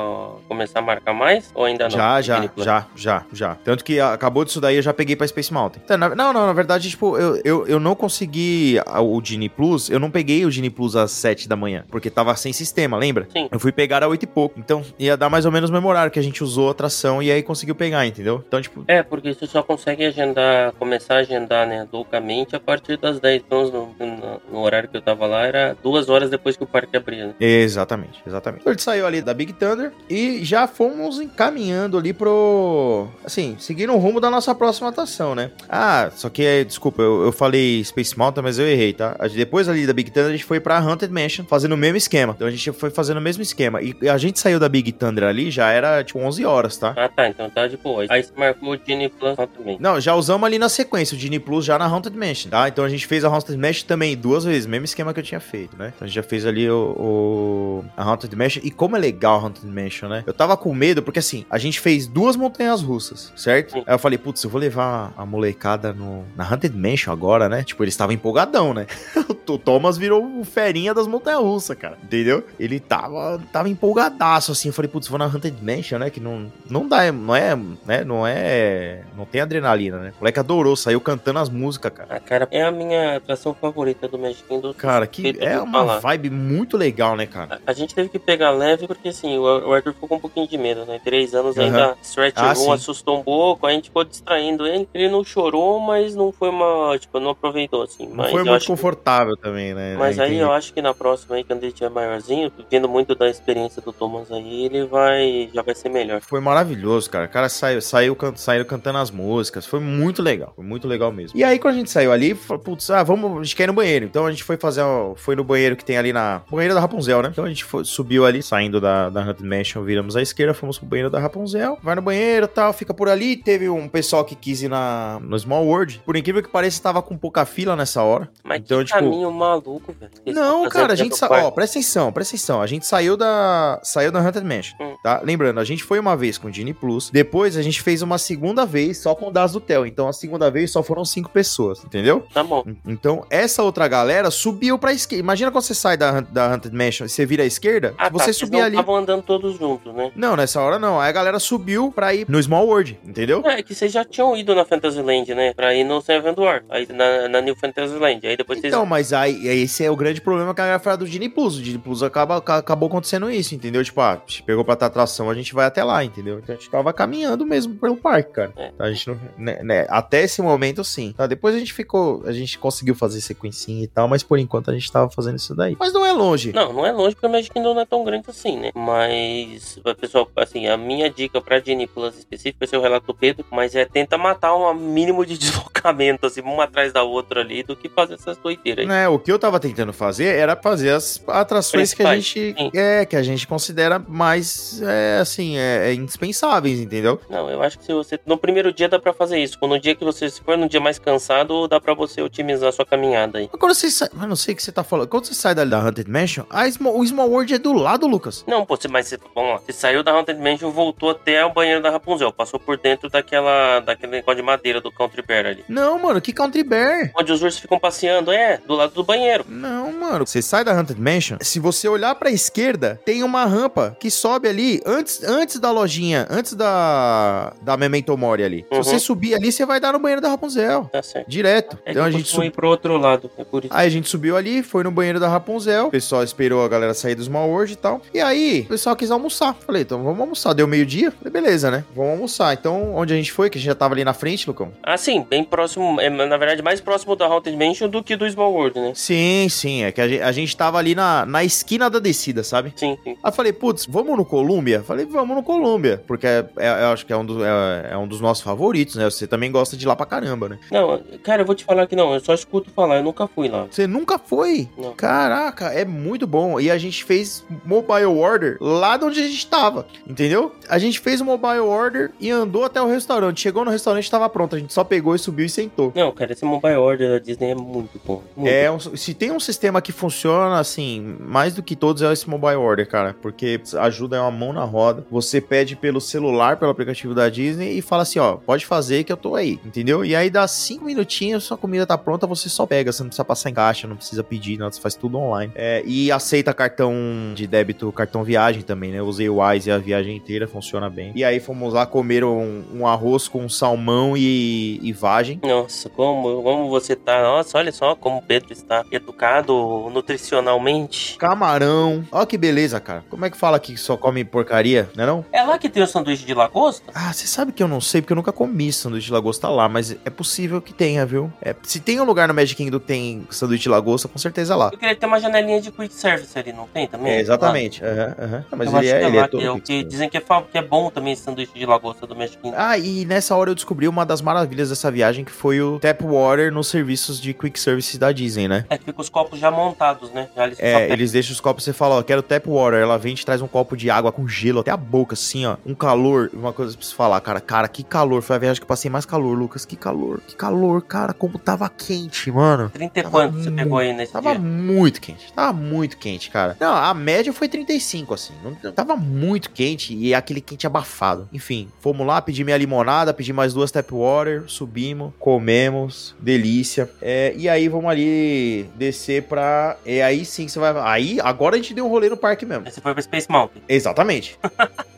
[0.49, 1.51] começar a marcar mais?
[1.55, 1.90] Ou ainda não?
[1.90, 3.55] Já, já, já, já, já.
[3.57, 5.83] Tanto que acabou disso daí, eu já peguei pra Space Mountain.
[5.85, 9.90] Então, na- não, não, na verdade, tipo, eu, eu, eu não consegui o Genie Plus,
[9.90, 13.27] eu não peguei o Genie Plus às 7 da manhã, porque tava sem sistema, lembra?
[13.33, 13.49] Sim.
[13.51, 14.59] Eu fui pegar a 8 e pouco.
[14.59, 17.23] Então, ia dar mais ou menos o mesmo horário que a gente usou a atração
[17.23, 18.42] e aí conseguiu pegar, entendeu?
[18.47, 22.97] Então, tipo, É, porque você só consegue agendar, começar a agendar, né, loucamente a partir
[22.97, 23.42] das 10.
[23.47, 26.66] Então, no, no- no horário que eu tava lá, era duas horas depois que o
[26.66, 27.35] parque abria, né?
[27.41, 28.61] Exatamente, exatamente.
[28.61, 33.09] Então a gente saiu ali da Big Thunder e já fomos encaminhando ali pro.
[33.25, 35.51] Assim, seguindo o rumo da nossa próxima atração, né?
[35.69, 39.17] Ah, só que, é, desculpa, eu, eu falei Space Mountain, mas eu errei, tá?
[39.35, 42.35] Depois ali da Big Thunder a gente foi pra Haunted Mansion fazendo o mesmo esquema.
[42.35, 43.81] Então a gente foi fazendo o mesmo esquema.
[43.83, 46.95] E a gente saiu da Big Thunder ali já era tipo 11 horas, tá?
[46.97, 48.05] Ah, tá, então tá de boa.
[48.09, 49.77] Aí você marcou o Genie Plus também.
[49.81, 52.69] Não, já usamos ali na sequência o Genie Plus já na Haunted Mansion, tá?
[52.69, 55.41] Então a gente fez a Haunted Mansion também duas vezes, mesmo esquema que eu tinha
[55.41, 55.93] feito, né?
[55.95, 58.61] Então a gente já fez ali o, o- a Haunted Mansion.
[58.64, 60.25] E como é legal a Haunted Mansion, né?
[60.27, 63.72] Eu tava com medo, porque assim, a gente fez duas montanhas russas, certo?
[63.72, 63.83] Sim.
[63.87, 67.62] Aí eu falei, putz, eu vou levar a molecada no, na Haunted Mansion agora, né?
[67.62, 68.87] Tipo, eles estavam empolgadão, né?
[69.49, 71.96] o Thomas virou o ferinha das montanhas russas, cara.
[72.03, 72.44] Entendeu?
[72.59, 74.68] Ele tava, tava empolgadaço, assim.
[74.68, 76.11] Eu falei, putz, vou na Haunted Mansion, né?
[76.11, 77.55] Que não, não dá, não é,
[77.87, 78.05] né?
[78.05, 79.03] Não é.
[79.16, 80.12] Não tem adrenalina, né?
[80.16, 82.09] O moleque adorou, saiu cantando as músicas, cara.
[82.16, 84.72] Ah, cara, é a minha atração favorita do Magic Kingdom.
[84.75, 85.99] Cara, que é uma falar.
[86.01, 87.57] vibe muito legal, né, cara?
[87.66, 90.20] A- A gente teve que pegar leve porque assim, o o Arthur ficou com um
[90.20, 90.98] pouquinho de medo, né?
[91.05, 91.66] Três anos Aham.
[91.66, 94.88] ainda stretch Ah, room assustou um pouco, a gente ficou distraindo ele.
[94.94, 96.96] Ele não chorou, mas não foi uma.
[96.98, 98.07] Tipo, não aproveitou, assim.
[98.07, 99.96] Não mas foi muito acho que- confortável também, né?
[99.98, 103.29] Mas aí eu acho que na próxima aí, quando ele tiver maiorzinho, vendo muito da
[103.29, 105.50] experiência do Thomas aí, ele vai.
[105.52, 106.20] já vai ser melhor.
[106.22, 107.26] Foi maravilhoso, cara.
[107.26, 109.66] O cara saiu, saiu, can- saiu cantando as músicas.
[109.66, 110.52] Foi muito legal.
[110.57, 111.37] Foi muito legal mesmo.
[111.38, 113.72] E aí, quando a gente saiu ali, putz, ah, vamos, a gente quer ir no
[113.72, 114.05] banheiro.
[114.07, 114.83] Então a gente foi fazer,
[115.16, 116.40] foi no banheiro que tem ali na.
[116.57, 117.29] Banheiro da Rapunzel, né?
[117.33, 120.79] Então a gente foi- subiu ali, saindo da, da Haunted Mansion, viramos à esquerda, fomos
[120.79, 121.79] pro banheiro da Rapunzel.
[121.83, 123.37] Vai no banheiro tal, fica por ali.
[123.37, 126.03] Teve um pessoal que quis ir na, no Small World.
[126.05, 128.29] Por incrível que pareça, tava com pouca fila nessa hora.
[128.45, 130.12] Mas Então, que tipo- caminho maluco, velho.
[130.35, 131.29] Não, cara, a gente sa...
[131.31, 132.61] Ó, presta atenção, presta atenção.
[132.62, 134.97] A gente saiu da saiu da Haunted Mansion, Hum.
[135.03, 135.21] tá?
[135.23, 138.19] Lembrando, a gente foi uma vez com o Genie Plus, depois a gente fez uma
[138.19, 139.87] segunda vez só com o Das do Tel.
[139.87, 142.25] Então a segunda vez só foram cinco pessoas, entendeu?
[142.33, 142.64] Tá bom.
[142.87, 145.21] Então essa outra galera subiu pra esquerda.
[145.21, 148.09] Imagina quando você sai da, Hun- da Haunted Mansion e você vira à esquerda, Ah,
[148.09, 148.71] você tá, não ali.
[148.77, 150.13] estavam andando todos juntos, né?
[150.15, 151.01] Não, nessa hora não.
[151.01, 153.43] Aí a galera subiu pra ir no Small World, entendeu?
[153.47, 155.53] É que vocês já tinham ido na Fantasyland, né?
[155.55, 158.27] Pra ir no Seven Dwarf, aí na, na New Fantasyland.
[158.27, 161.07] Aí depois Então, mas aí esse é o grande problema que a galera fala do
[161.07, 161.57] Genie Plus.
[161.59, 163.83] O Genie Plus acaba, ca- acabou acontecendo isso, entendeu?
[163.85, 166.39] Tipo, ah, se pegou pra ter atração, a gente vai até lá, entendeu?
[166.39, 168.53] Então a gente tava caminhando mesmo pelo parque, cara.
[168.57, 168.71] É.
[168.79, 171.13] A gente não, né, né, até esse momento, sim.
[171.17, 174.71] Tá, depois a gente ficou, a gente conseguiu fazer sequencinha e tal, mas por enquanto
[174.71, 175.77] a gente tava fazendo isso daí.
[175.79, 176.36] Mas não é longe.
[176.53, 178.70] Não, não é longe porque o Magic Kingdom não é tão grande assim, né?
[178.75, 183.14] Mas, pessoal, assim, a minha dica pra Genie Plus específica vai ser o relato do
[183.14, 187.62] Pedro, mas é tenta matar um mínimo de deslocamento, assim, uma atrás da outra ali,
[187.62, 188.87] do que fazer essas doideiras aí.
[188.87, 192.70] Né, o que eu tava tentando fazer era fazer as atrações que a gente sim.
[192.75, 197.20] é que a gente considera mais é, assim é, é indispensáveis, entendeu?
[197.29, 198.18] Não, eu acho que se você.
[198.27, 199.59] No primeiro dia dá pra fazer isso.
[199.62, 200.29] No dia que você.
[200.29, 203.48] Se for num dia mais cansado, dá pra você otimizar a sua caminhada aí.
[203.52, 205.08] Agora você sai, eu não sei o que você tá falando.
[205.08, 208.06] Quando você sai da, da Haunted Mansion, a Small- o Small World é do lado,
[208.06, 208.44] Lucas.
[208.46, 209.58] Não, pô, você, mas você, lá.
[209.58, 212.33] Você saiu da Haunted Mansion, voltou até o banheiro da Rapunzel.
[212.33, 213.81] Passou por dentro daquela.
[213.81, 215.64] daquele negócio de madeira do Country Bear ali.
[215.68, 217.10] Não, mano, que Country Bear.
[217.16, 219.44] Onde os ursos ficam passeando, é, do lado do banheiro.
[219.48, 220.27] Não, mano.
[220.27, 224.48] Você sai da Haunted Mansion, se você olhar pra esquerda, tem uma rampa que sobe
[224.48, 228.66] ali antes, antes da lojinha, antes da, da Memento Mori ali.
[228.70, 228.83] Uhum.
[228.83, 230.85] Se você subir ali, você vai dar no banheiro da Rapunzel.
[230.92, 231.29] Tá certo.
[231.29, 231.79] Direto.
[231.85, 232.50] É então a gente subiu.
[232.52, 233.74] pro outro lado, é por isso.
[233.74, 235.87] Aí a gente subiu ali, foi no banheiro da Rapunzel.
[235.87, 238.00] O pessoal esperou a galera sair do Small World e tal.
[238.12, 239.54] E aí, o pessoal quis almoçar.
[239.67, 240.52] Falei, então vamos almoçar.
[240.52, 241.10] Deu meio-dia.
[241.10, 241.85] Falei, beleza, né?
[241.94, 242.52] Vamos almoçar.
[242.54, 244.73] Então, onde a gente foi, que a gente já tava ali na frente, Lucão?
[244.83, 248.29] Ah, sim, bem próximo, é, na verdade, mais próximo da Haunted Mansion do que do
[248.31, 248.92] Small World, né?
[248.94, 249.83] Sim, sim.
[249.85, 252.73] É que a gente, a gente tava ali na, na esquina da descida, sabe?
[252.77, 253.17] Sim, sim.
[253.23, 254.83] Aí falei, putz, vamos no Colômbia?
[254.83, 256.02] Falei, vamos no Colômbia.
[256.06, 258.96] Porque é, é- eu acho que é um, do- é- é um dos nossos favoritos,
[258.96, 259.04] né?
[259.04, 260.58] Você também gosta de ir lá pra caramba, né?
[260.71, 263.48] Não, cara, eu vou te falar que não, eu só escuto falar, eu nunca fui
[263.48, 263.67] lá.
[263.71, 264.69] Você nunca foi?
[264.77, 264.92] Não.
[264.94, 266.61] Caraca, é muito bom.
[266.61, 270.52] E a gente fez mobile order lá de onde a gente tava, entendeu?
[270.69, 273.40] A gente fez o mobile order e andou até o restaurante.
[273.40, 274.57] Chegou no restaurante, tava pronto.
[274.57, 275.92] A gente só pegou e subiu e sentou.
[275.94, 278.23] Não, cara, esse mobile order da Disney é muito bom.
[278.37, 282.13] Muito É, um- se tem um sistema que funciona assim, mais do que todos é
[282.13, 285.04] esse mobile order, cara, porque ajuda é uma mão na roda.
[285.11, 289.13] Você pede pelo celular, pelo aplicativo da Disney e fala assim, ó, pode fazer que
[289.13, 290.04] eu tô aí, entendeu?
[290.04, 293.25] E aí dá cinco minutinhos, sua comida tá pronta, você só pega, você não precisa
[293.25, 295.52] passar em caixa, não precisa pedir, nada, você faz tudo online.
[295.54, 296.94] É, e aceita cartão
[297.35, 298.99] de débito, cartão viagem também, né?
[298.99, 301.13] Eu usei o Wise a viagem inteira, funciona bem.
[301.15, 305.40] E aí fomos lá comer um, um arroz com salmão e, e vagem.
[305.42, 307.23] Nossa, como, como você tá.
[307.23, 311.17] Nossa, olha só como o Pedro está educado nutricionalmente.
[311.19, 312.05] Camarão.
[312.11, 313.05] Ó que beleza, cara.
[313.09, 315.25] Como é que fala que só come porcaria, né não?
[315.33, 316.92] É lá que tem o sanduíche de lagosta?
[316.94, 319.69] Ah, você sabe que eu não sei, porque eu nunca comi sanduíche de lagosta lá,
[319.69, 321.33] mas é possível que tenha, viu?
[321.40, 324.57] É, se tem um lugar no Magic Kingdom que tem sanduíche de lagosta, com certeza
[324.57, 324.71] lá.
[324.73, 327.13] Eu queria ter uma janelinha de quick service ali, não tem também?
[327.13, 327.85] É, exatamente.
[327.85, 328.45] Aham, aham.
[328.51, 330.63] Ah, Mas eu ele é, ele é é o que dizem que é, que é
[330.63, 332.55] bom também esse sanduíche de lagosta do Kingdom.
[332.57, 336.03] Ah, e nessa hora eu descobri uma das maravilhas dessa viagem, que foi o Tap
[336.03, 338.65] Water nos serviços de quick service da Disney, né?
[338.69, 340.29] É que fica os copos já montados, né?
[340.35, 342.81] Já eles É, eles deixam os copos, você fala, ó, quero tap water.
[342.81, 345.47] Ela vem e te traz um copo de água com gelo até a boca, assim,
[345.47, 345.57] ó.
[345.65, 346.31] Um calor.
[346.33, 347.41] Uma coisa pra você falar, cara.
[347.41, 348.23] Cara, que calor.
[348.23, 349.65] Foi a viagem que eu passei mais calor, Lucas.
[349.65, 351.13] Que calor, que calor, cara.
[351.13, 352.71] Como tava quente, mano.
[352.71, 354.39] 30 e Tava quanto você pegou aí nesse Tava dia?
[354.41, 355.33] muito quente.
[355.33, 355.65] Tava muito
[355.96, 356.56] quente, cara.
[356.60, 358.35] Não, a média foi 35, assim.
[358.42, 361.29] Não, tava muito quente e aquele quente abafado.
[361.33, 366.90] Enfim, fomos lá, pedi minha limonada, pedi mais duas tap water, subimos, comemos, delícia.
[367.00, 369.77] É, e aí vamos ali descer pra.
[369.85, 370.75] É aí sim que você vai.
[370.85, 372.67] Aí, agora a gente deu um rolê no parque mesmo.
[372.67, 373.62] Aí Você foi pra Space Mountain.
[373.69, 374.38] Exatamente.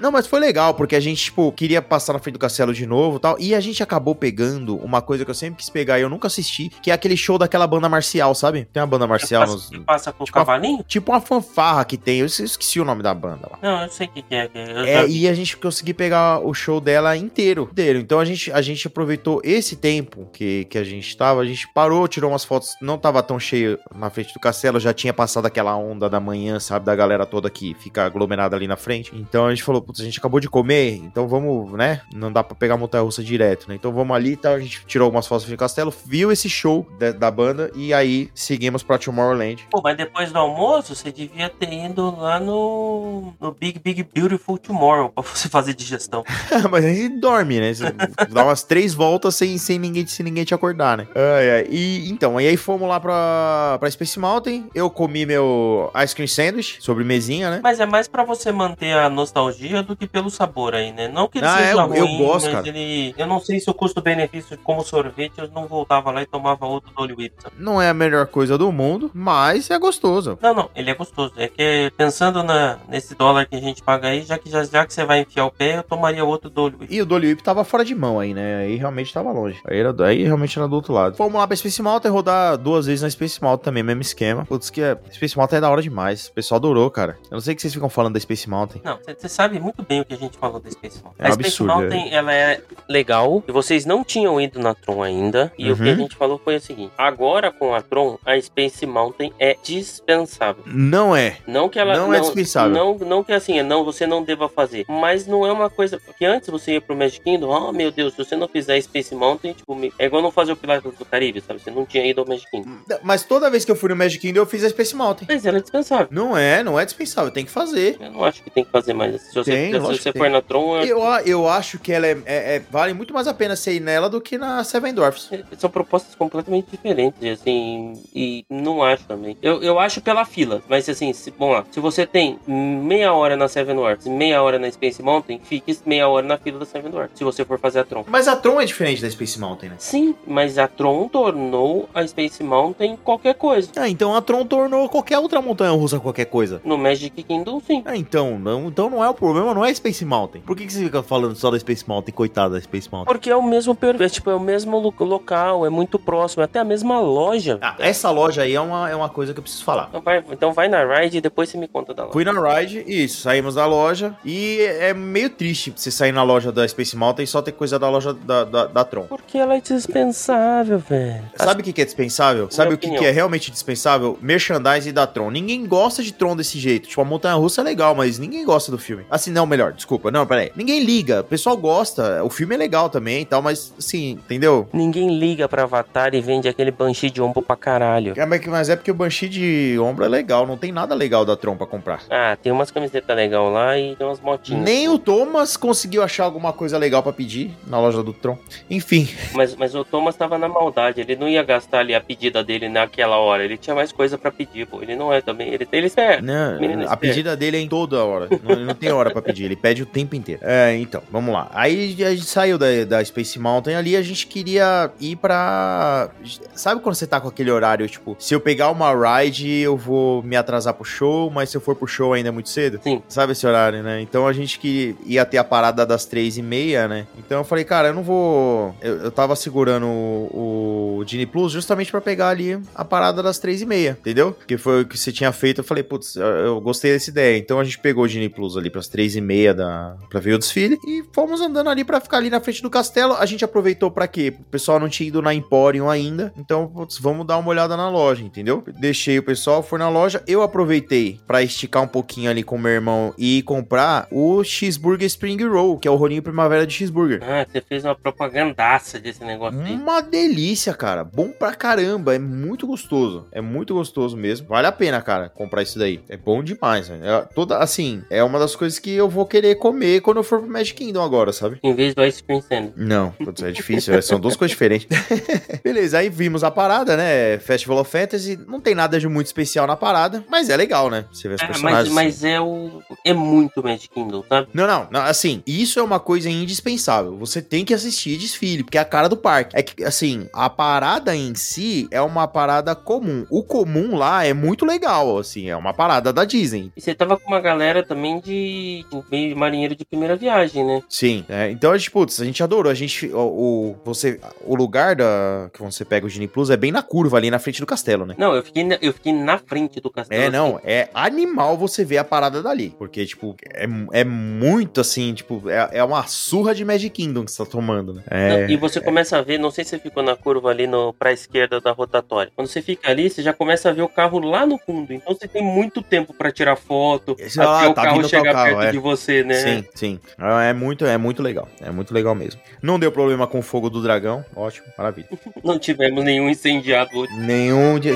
[0.00, 2.86] Não, mas foi legal, porque a gente, tipo, queria passar na frente do castelo de
[2.86, 3.36] novo e tal.
[3.38, 6.26] E a gente acabou pegando uma coisa que eu sempre quis pegar e eu nunca
[6.26, 8.66] assisti, que é aquele show daquela banda marcial, sabe?
[8.72, 9.68] Tem uma banda marcial passa, nos.
[9.68, 10.84] que passa com o tipo a- cavalinho?
[10.86, 12.20] Tipo uma fanfarra que tem.
[12.20, 13.58] Eu esqueci o nome da banda lá.
[13.62, 14.48] Não, eu sei o que, que é.
[14.48, 17.98] que É, e a gente conseguiu pegar o show dela inteiro, inteiro.
[17.98, 21.68] Então a gente, a gente aproveitou esse tempo que, que a gente tava, a gente
[21.72, 25.46] parou, tirou umas fotos, não tava tão cheio na frente do castelo, já tinha passado
[25.46, 29.12] aquela onda da manhã, sabe, da galera toda que fica aglomerada ali na frente.
[29.14, 32.44] Então a gente falou, putz, a gente acabou de comer, então vamos, né, não dá
[32.44, 33.74] pra pegar a montanha-russa direto, né?
[33.74, 36.86] Então vamos ali e tal, a gente tirou algumas fotos do castelo, viu esse show
[36.98, 39.66] da, da banda e aí seguimos pra Tomorrowland.
[39.70, 44.58] Pô, mas depois do almoço, você devia ter ido lá no, no Big Big Beautiful
[44.58, 46.24] Tomorrow pra você fazer digestão.
[46.70, 47.72] Mas aí dorme, né?
[47.72, 47.84] Você
[48.30, 51.06] dá umas três voltas sem, sem, ninguém, sem ninguém te acordar, né?
[51.14, 51.66] Ai, ai.
[51.70, 54.68] E então, e aí fomos lá pra, pra Space Mountain.
[54.74, 57.60] Eu comi meu ice cream sandwich, sobremesinha, né?
[57.62, 61.08] Mas é mais pra você manter a nostalgia do que pelo sabor aí, né?
[61.08, 62.68] Não que ele Ah, seja eu- ruim, eu gosto, mas cara.
[62.68, 63.14] ele...
[63.16, 66.90] Eu não sei se o custo-benefício como sorvete, eu não voltava lá e tomava outro
[66.96, 67.54] Dolly Whip, sabe?
[67.58, 70.38] Não é a melhor coisa do mundo, mas é gostoso.
[70.40, 71.32] Não, não, ele é gostoso.
[71.36, 74.86] É que pensando na, nesse dólar que a gente paga aí, já que, já, já
[74.86, 76.94] que você vai enfiar o pé, eu tomaria outro Dolly Whip.
[76.94, 78.62] E o Dolly Whip tava fora de mão aí, né?
[78.62, 79.60] Aí realmente tava longe.
[79.66, 81.16] Aí, era, aí realmente era do outro lado.
[81.16, 84.44] Fomos lá pra Space Mountain rodar duas vezes na Space Mountain também, mesmo esquema.
[84.46, 86.28] Putz, que é, Space Mountain é da hora demais.
[86.28, 87.16] O pessoal adorou, cara.
[87.24, 88.80] Eu não sei o que vocês ficam falando da Space Mountain.
[88.84, 91.24] Não, você sabe muito bem o que a gente falou da Space Mountain.
[91.24, 95.02] É a Space absurdo, Mountain, ela é legal, e vocês não tinham ido na Tron
[95.02, 95.96] ainda, e o que a Uhum.
[95.98, 100.62] gente falou foi o seguinte, agora com a Tron, a Space Mountain é dispensável.
[100.66, 101.36] Não é.
[101.46, 102.70] Não que ela Não é dispensável.
[102.74, 104.84] Não, não que assim, não, você não deva fazer.
[104.88, 105.98] Mas não é uma coisa.
[106.04, 109.14] Porque antes você ia pro Magic Kingdom, oh meu Deus, se você não fizer Space
[109.14, 111.60] Mountain, tipo, é igual não fazer o Piratas do Caribe, sabe?
[111.60, 112.70] Você não tinha ido ao Magic Kingdom.
[113.02, 115.26] Mas toda vez que eu fui no Magic Kingdom, eu fiz a Space Mountain.
[115.28, 116.08] Mas ela é dispensável.
[116.10, 117.96] Não é, não é dispensável, tem que fazer.
[118.00, 119.20] Eu não acho que tem que fazer mais.
[119.22, 122.18] Se você Tem, se você for na Tron, é- Eu, eu acho que ela é,
[122.26, 125.30] é- é- vale muito mais a pena você ir nela do que na Seven Dwarfs.
[125.58, 129.36] são propostas completamente diferentes, assim, e não acho também.
[129.42, 133.36] Eu, eu acho pela fila, mas assim, se, vamos lá, se você tem meia hora
[133.36, 136.64] na Seven Dwarfs e meia hora na Space Mountain, fique meia hora na fila da
[136.66, 138.04] Seven Dwarfs, se você for fazer a Tron.
[138.08, 139.76] Mas a Tron é diferente da Space Mountain, né?
[139.78, 143.70] Sim, mas a Tron tornou a Space Mountain qualquer coisa.
[143.76, 146.60] Ah, então a Tron tornou qualquer outra montanha russa qualquer coisa.
[146.64, 147.82] No Magic Kingdom, sim.
[147.84, 150.42] Ah, então, não, então não é o problema, não é Space Mountain.
[150.42, 153.12] Por que, que você fica falando só da Space Mountain, coitada da Space Mountain?
[153.12, 156.42] Porque é o mesmo per- é, tipo, é o mesmo lo- local, é muito próximo,
[156.42, 157.58] é até a mesma loja.
[157.60, 159.86] Ah, essa loja aí é uma, é uma coisa que eu preciso falar.
[159.88, 162.12] Então vai, então vai na ride e depois você me conta da loja.
[162.12, 166.50] Fui na Ride, isso, saímos da loja e é meio triste você sair na loja
[166.50, 169.02] da Space Mountain e só ter coisa da loja da, da, da Tron.
[169.04, 171.24] Porque ela é dispensável, velho.
[171.36, 172.48] Sabe o que, que é dispensável?
[172.50, 174.18] Sabe o que, que é realmente dispensável?
[174.20, 175.30] Merchandising da Tron.
[175.30, 176.88] Ninguém gosta de Tron desse jeito.
[176.88, 179.04] Tipo, a montanha russa é legal, mas ninguém gosta do filme.
[179.10, 180.10] Assim, não, melhor, desculpa.
[180.10, 180.50] Não, peraí.
[180.56, 181.20] Ninguém liga.
[181.20, 182.22] O pessoal gosta.
[182.24, 184.68] O filme é legal também e tal, mas assim, entendeu?
[184.72, 188.14] Ninguém liga pra Avatar e vende aquele Banshee de ombro pra caralho.
[188.16, 190.46] É, mas- Mas é porque o Banshee de ombro é legal.
[190.46, 192.02] Não tem nada legal da Tron pra comprar.
[192.10, 194.62] Ah, tem umas camisetas legais lá e tem umas motinhas.
[194.62, 198.36] Nem o Thomas conseguiu achar alguma coisa legal pra pedir na loja do Tron.
[198.68, 199.08] Enfim.
[199.34, 202.68] Mas, mas o Thomas tava na maldade, ele não ia gastar ali a pedida dele
[202.68, 204.82] naquela hora, ele tinha mais coisa pra pedir, pô.
[204.82, 206.20] Ele não é também, ele, ele é.
[206.58, 208.28] Menino a pedida dele é em toda hora.
[208.42, 210.40] Não, não tem hora pra pedir, ele pede o tempo inteiro.
[210.44, 211.50] É, então, vamos lá.
[211.52, 216.10] Aí a gente saiu da, da Space Mountain ali, a gente queria ir pra.
[216.54, 220.22] Sabe quando você tá com aquele horário, tipo, se eu pegar uma ride, eu vou
[220.22, 222.80] me atrasar pro show, mas se eu for pro show ainda é muito cedo?
[222.82, 223.02] Sim.
[223.08, 224.00] Sabe esse horário, né?
[224.00, 227.06] Então a gente que ia ter a parada das três e meia, né?
[227.18, 228.74] Então eu falei, cara, eu não vou.
[228.80, 233.38] Eu, eu tava segurando o, o Genie Plus justamente pra pegar ali a parada das
[233.38, 234.36] três e meia, entendeu?
[234.46, 235.60] Que foi o que você tinha feito.
[235.60, 237.38] Eu falei, putz, eu, eu gostei dessa ideia.
[237.38, 240.34] Então a gente pegou o Genie Plus ali pras três e meia da, pra ver
[240.34, 243.14] o desfile e fomos andando ali pra ficar ali na frente do castelo.
[243.14, 244.34] A gente aproveitou pra quê?
[244.38, 246.32] O pessoal não tinha ido na Emporium ainda.
[246.36, 248.64] Então, putz, vamos dar uma olhada na loja, entendeu?
[248.78, 250.22] Deixei o pessoal, foi na loja.
[250.26, 255.06] Eu aproveitei pra esticar um pouquinho ali com o meu irmão e comprar o cheeseburger
[255.06, 257.20] Spring Roll, que é o rolinho primavera de cheeseburger.
[257.22, 259.74] Ah, você fez uma propagandaça desse negócio aí.
[259.74, 261.04] Uma delícia, cara.
[261.04, 262.14] Bom pra caramba.
[262.14, 263.26] É muito gostoso.
[263.32, 264.48] É muito gostoso mesmo.
[264.48, 266.00] Vale a pena, cara, comprar isso daí.
[266.08, 267.04] É bom demais, velho.
[267.04, 270.40] É toda, assim, é uma das coisas que eu vou querer comer quando eu for
[270.40, 271.58] pro Magic Kingdom agora, sabe?
[271.62, 272.74] Em vez do Ice Cream Sandwich.
[272.76, 273.94] Não, putz, é difícil.
[273.94, 274.86] é, São duas coisas diferentes.
[275.64, 277.38] Beleza, aí vimos a parada, né?
[277.38, 278.38] Festival of Fantasy.
[278.46, 281.04] Não tem nada de muito especial na parada, mas é legal, né?
[281.12, 281.94] Você vê os Ah, mas, personagens.
[281.94, 282.82] mas é o.
[283.04, 284.48] É muito Magic Kingdom, sabe?
[284.54, 287.16] Não, não, não, assim, isso é uma coisa indispensável.
[287.18, 289.56] Você tem que assistir desfile, porque é a cara do parque.
[289.56, 293.26] É que, assim, a parada em si é uma parada comum.
[293.30, 296.70] O comum lá é muito legal, assim, é uma parada da Disney.
[296.76, 298.84] E você tava com uma galera também de.
[299.10, 300.82] Meio marinheiro de primeira viagem, né?
[300.88, 302.70] Sim, é, então a gente, putz, a gente adorou.
[302.70, 306.56] A gente, o, o- você, o lugar da que você pega o Genie Plus é
[306.56, 308.14] bem na curva ali na frente do castelo, né?
[308.18, 310.22] Não, eu fiquei na, eu fiquei na frente do castelo.
[310.22, 310.66] É, não, assim.
[310.66, 312.74] é animal você ver a parada dali.
[312.78, 317.32] Porque, tipo, é, é muito assim, tipo, é, é uma surra de Magic Kingdom que
[317.32, 318.02] você tá tomando, né?
[318.10, 318.28] É.
[318.28, 320.92] Não, e você começa a ver, não sei se você ficou na curva ali no,
[320.92, 322.32] pra esquerda da rotatória.
[322.34, 324.92] Quando você fica ali, você já começa a ver o carro lá no fundo.
[324.92, 328.32] Então você tem muito tempo pra tirar foto, Esse- até ah, o tá carro chegar
[328.32, 328.72] tal carro, perto é.
[328.72, 329.34] de você, né?
[329.34, 330.00] Sim, sim.
[330.18, 331.48] É muito, é muito legal.
[331.60, 332.40] É muito legal mesmo.
[332.62, 334.24] Não deu problema com o fogo do dragão.
[334.34, 335.08] Ótimo, maravilha.
[335.44, 337.12] Não tivemos nenhum incendiado hoje.
[337.18, 337.90] Nenhum de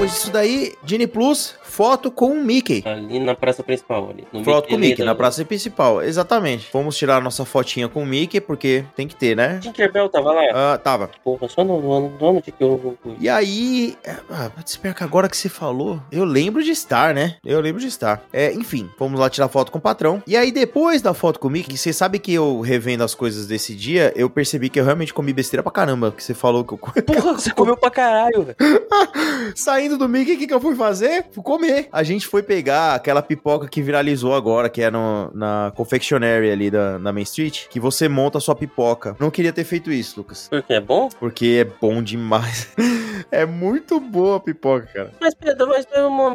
[0.00, 2.82] Depois disso daí, Genie Plus, foto com o Mickey.
[2.86, 4.26] Ali na praça principal ali.
[4.42, 6.68] Foto com o Mickey, na praça principal, exatamente.
[6.72, 9.58] Vamos tirar a nossa fotinha com o Mickey, porque tem que ter, né?
[9.60, 10.42] Tinkerbell tava lá?
[10.54, 11.10] Ah, tava.
[11.22, 13.14] Porra, só no ano, no ano de que eu fui.
[13.20, 17.36] E aí, é, ah, espera que agora que você falou, eu lembro de estar, né?
[17.44, 18.22] Eu lembro de estar.
[18.32, 20.22] É, enfim, fomos lá tirar foto com o patrão.
[20.26, 23.46] E aí, depois da foto com o Mickey, você sabe que eu revendo as coisas
[23.46, 26.72] desse dia, eu percebi que eu realmente comi besteira pra caramba, que você falou que
[26.72, 28.56] eu Porra, você comeu pra caralho, velho.
[29.54, 31.26] Saindo do Mickey, o que, que eu fui fazer?
[31.30, 31.88] Fui comer.
[31.92, 36.70] A gente foi pegar aquela pipoca que viralizou agora, que é no, na confectionery ali
[36.70, 39.16] da, na Main Street, que você monta a sua pipoca.
[39.18, 40.48] Não queria ter feito isso, Lucas.
[40.48, 41.08] Porque é bom?
[41.18, 42.72] Porque é bom demais.
[43.30, 45.12] é muito boa a pipoca, cara.
[45.20, 45.86] Mas, Pedro, mas,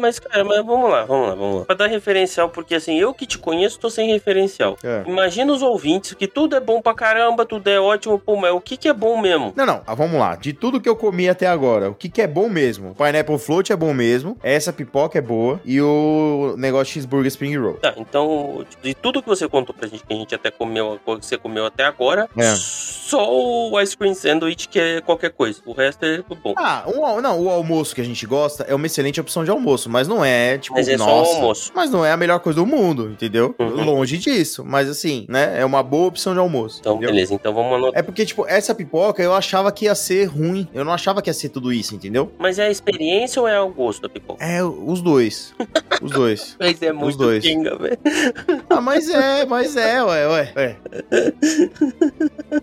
[0.02, 1.66] mas, cara, mas vamos lá, vamos lá, vamos lá.
[1.66, 4.78] Pra dar referencial, porque assim, eu que te conheço, tô sem referencial.
[4.84, 5.04] É.
[5.08, 8.62] Imagina os ouvintes que tudo é bom pra caramba, tudo é ótimo, pô, mas o
[8.62, 9.54] que que é bom mesmo?
[9.56, 10.36] Não, não, ah, vamos lá.
[10.36, 12.96] De tudo que eu comi até agora, o que, que é bom mesmo?
[12.96, 17.56] Pineapple Float é bom mesmo, essa pipoca é boa e o negócio de cheeseburger Spring
[17.58, 17.76] Roll.
[17.76, 21.26] Tá, então, de tudo que você contou pra gente, que a gente até comeu, que
[21.26, 22.56] você comeu até agora, É.
[23.06, 25.62] Só o ice cream sandwich que é qualquer coisa.
[25.64, 26.56] O resto é bom.
[26.58, 29.90] Ah, um não, o almoço que a gente gosta é uma excelente opção de almoço,
[29.90, 31.72] mas não é, tipo, Mas é só nossa, almoço.
[31.76, 33.54] Mas não é a melhor coisa do mundo, entendeu?
[33.60, 33.84] Uhum.
[33.84, 34.66] Longe disso.
[34.66, 35.60] Mas assim, né?
[35.60, 36.80] É uma boa opção de almoço.
[36.80, 37.12] Então, entendeu?
[37.14, 37.34] beleza.
[37.36, 38.00] Então vamos anotar.
[38.00, 40.68] É porque, tipo, essa pipoca eu achava que ia ser ruim.
[40.74, 42.32] Eu não achava que ia ser tudo isso, entendeu?
[42.40, 44.44] Mas é a experiência ou é o gosto da pipoca?
[44.44, 45.54] É, os dois.
[46.02, 46.56] os dois.
[46.60, 47.44] Mas é muito dois.
[47.44, 47.98] pinga, velho.
[48.70, 50.54] Ah, mas é, mas é, ué, ué.
[50.56, 50.78] ué.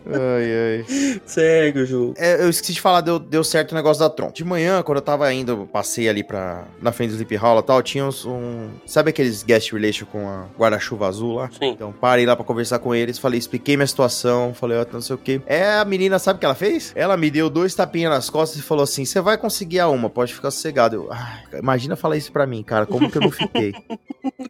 [0.07, 1.21] Ai, ai.
[1.27, 2.15] Segue o jogo.
[2.17, 4.31] É, eu esqueci de falar, deu, deu certo o negócio da Tron.
[4.31, 7.63] De manhã, quando eu tava indo, passei ali pra, na frente do Sleep Hall e
[7.63, 8.69] tal, tinha uns, um...
[8.87, 11.51] Sabe aqueles guest relation com a guarda-chuva azul lá?
[11.51, 11.71] Sim.
[11.71, 15.15] Então, parei lá pra conversar com eles, falei, expliquei minha situação, falei, ó, não sei
[15.15, 15.41] o que.
[15.47, 16.93] É, a menina, sabe o que ela fez?
[16.95, 20.09] Ela me deu dois tapinhas nas costas e falou assim, você vai conseguir a uma,
[20.09, 20.97] pode ficar sossegado.
[21.53, 23.73] Eu, imagina falar isso pra mim, cara, como que eu não fiquei?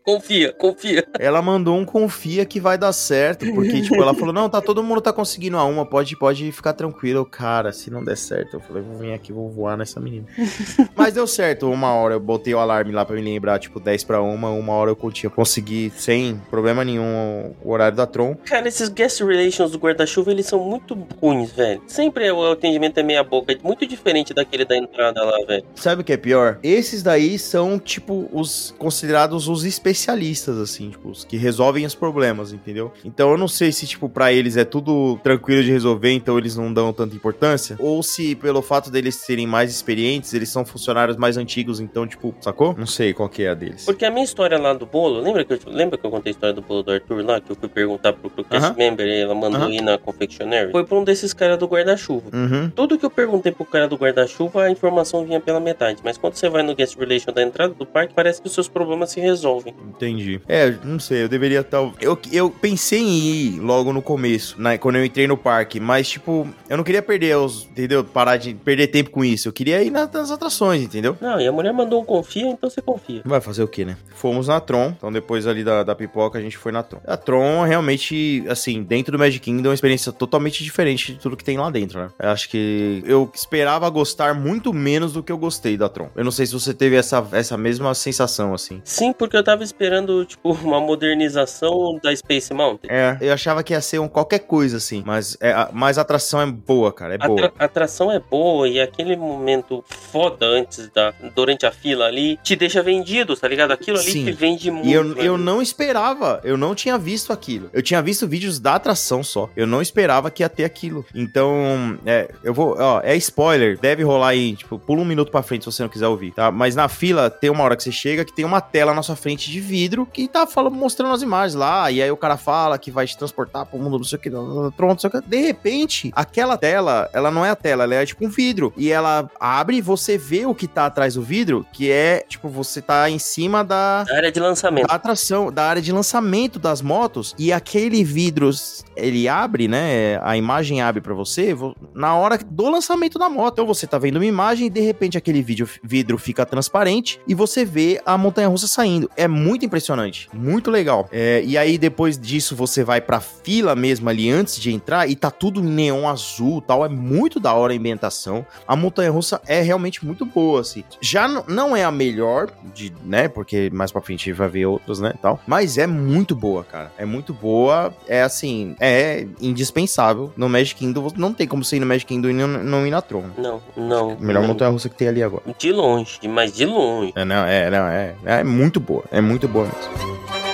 [0.05, 1.07] Confia, confia.
[1.19, 4.83] ela mandou um confia que vai dar certo, porque, tipo, ela falou, não, tá, todo
[4.83, 7.21] mundo tá conseguindo a uma, pode, pode ficar tranquilo.
[7.21, 10.27] Eu, cara, se não der certo, eu falei, vou vir aqui, vou voar nessa menina.
[10.97, 14.05] Mas deu certo, uma hora eu botei o alarme lá pra me lembrar, tipo, 10
[14.05, 18.35] pra uma, uma hora eu tinha consegui, sem problema nenhum, o horário da Tron.
[18.45, 21.83] Cara, esses guest relations do guarda-chuva, eles são muito ruins, velho.
[21.87, 23.53] Sempre o atendimento é meia boca.
[23.53, 25.65] É muito diferente daquele da entrada lá, velho.
[25.93, 26.59] Sabe o que é pior?
[26.63, 32.51] Esses daí são, tipo, os considerados os especialistas, assim, tipo, os que resolvem os problemas,
[32.51, 32.91] entendeu?
[33.05, 36.57] Então eu não sei se, tipo, pra eles é tudo tranquilo de resolver, então eles
[36.57, 41.19] não dão tanta importância, ou se pelo fato deles serem mais experientes, eles são funcionários
[41.19, 42.75] mais antigos, então, tipo, sacou?
[42.75, 43.85] Não sei qual que é a deles.
[43.85, 46.33] Porque a minha história lá do bolo, lembra que eu, lembra que eu contei a
[46.33, 47.39] história do bolo do Arthur lá?
[47.39, 48.77] Que eu fui perguntar pro, pro cast Aham.
[48.79, 49.71] member e ela mandou Aham.
[49.71, 50.73] ir na confectionery?
[50.73, 52.31] Foi pra um desses caras do guarda-chuva.
[52.33, 52.71] Uhum.
[52.71, 55.82] Tudo que eu perguntei pro cara do guarda-chuva, a informação vinha pela metade.
[56.05, 58.69] Mas quando você vai no guest relation da entrada do parque, parece que os seus
[58.69, 59.75] problemas se resolvem.
[59.89, 60.41] Entendi.
[60.49, 61.79] É, não sei, eu deveria estar.
[62.01, 63.19] Eu, eu pensei em
[63.57, 64.79] ir logo no começo, né?
[64.79, 67.65] Quando eu entrei no parque, mas, tipo, eu não queria perder os.
[67.65, 68.05] Entendeu?
[68.05, 69.49] Parar de perder tempo com isso.
[69.49, 71.17] Eu queria ir na- nas atrações, entendeu?
[71.21, 73.23] Não, e a mulher mandou um confia, então você confia.
[73.25, 73.97] Vai fazer o que, né?
[74.15, 77.01] Fomos na Tron, então depois ali da, da pipoca a gente foi na Tron.
[77.07, 81.37] A Tron realmente, assim, dentro do Magic Kingdom é uma experiência totalmente diferente de tudo
[81.37, 82.09] que tem lá dentro, né?
[82.19, 86.09] Eu acho que eu esperava gostar muito menos do que eu gostei da Tron.
[86.17, 88.81] Eu não sei se você teve essa, essa mesma sensação, assim.
[88.85, 92.91] Sim, porque eu tava esperando, tipo, uma modernização da Space Mountain.
[92.91, 96.03] É, eu achava que ia ser um qualquer coisa, assim, mas, é, a- mas a
[96.03, 97.53] atração é boa, cara, é A, boa.
[97.59, 101.13] a atração é boa e aquele momento foda antes da.
[101.35, 103.71] durante a fila ali te deixa vendido, tá ligado?
[103.73, 104.25] Aquilo ali Sim.
[104.25, 104.89] te vende muito.
[104.89, 107.71] E eu, eu não esperava, eu não tinha visto aquilo.
[107.73, 109.49] Eu tinha visto vídeos da atração só.
[109.57, 111.05] Eu não esperava que ia ter aquilo.
[111.15, 115.43] Então, é, eu vou, ó, é spoiler, deve rolar aí, tipo, pula um minuto pra
[115.43, 116.51] frente se você não quiser ouvir, tá?
[116.51, 119.17] Mas na fila tem uma hora que você chega que tem uma tela na sua
[119.17, 122.79] frente de vidro que tá falando, mostrando as imagens lá, e aí o cara fala
[122.79, 125.29] que vai te transportar pro mundo, não sei o que, pronto, não sei o que.
[125.29, 128.73] De repente, aquela tela, ela não é a tela, ela é tipo um vidro.
[128.77, 132.49] E ela abre e você vê o que tá atrás do vidro, que é, tipo,
[132.49, 134.87] você tá em cima da, A área de lançamento.
[134.89, 138.51] da atração, da área de lançamento das motos, e aquele vidro,
[138.97, 140.19] ele abre, né?
[140.23, 143.53] A imagem abre pra você vo- na hora do lançamento da moto.
[143.55, 145.52] Então você tá vendo uma imagem e de repente aquele vídeo,
[145.83, 149.11] vidro fica transparente e você vê a montanha russa saindo.
[149.17, 151.09] É muito impressionante, muito legal.
[151.13, 155.17] É, e aí depois disso você vai pra fila mesmo ali antes de entrar e
[155.17, 156.85] tá tudo neon azul e tal.
[156.85, 158.47] É muito da hora a ambientação.
[158.67, 160.85] A montanha russa é realmente muito boa, assim.
[161.01, 163.29] Já não é a melhor, de, né?
[163.29, 165.15] Porque mais pra frente vai ver outras, né?
[165.21, 165.41] Tal.
[165.47, 166.93] Mas é muito boa, cara.
[166.97, 167.93] É muito boa.
[168.07, 170.33] É assim, é indispensável.
[170.37, 172.91] No Magic Kingdom, não tem como você ir no Magic Kingdom e não, não ir
[172.91, 173.25] na Tron.
[173.37, 174.17] Não, não.
[174.19, 174.49] Melhor não.
[174.49, 175.42] montanha russa que tem ali agora.
[175.59, 177.13] De longe, mas de longe.
[177.17, 179.05] É, não, é, não, é, é muito boa.
[179.11, 180.52] É muito boa mesmo.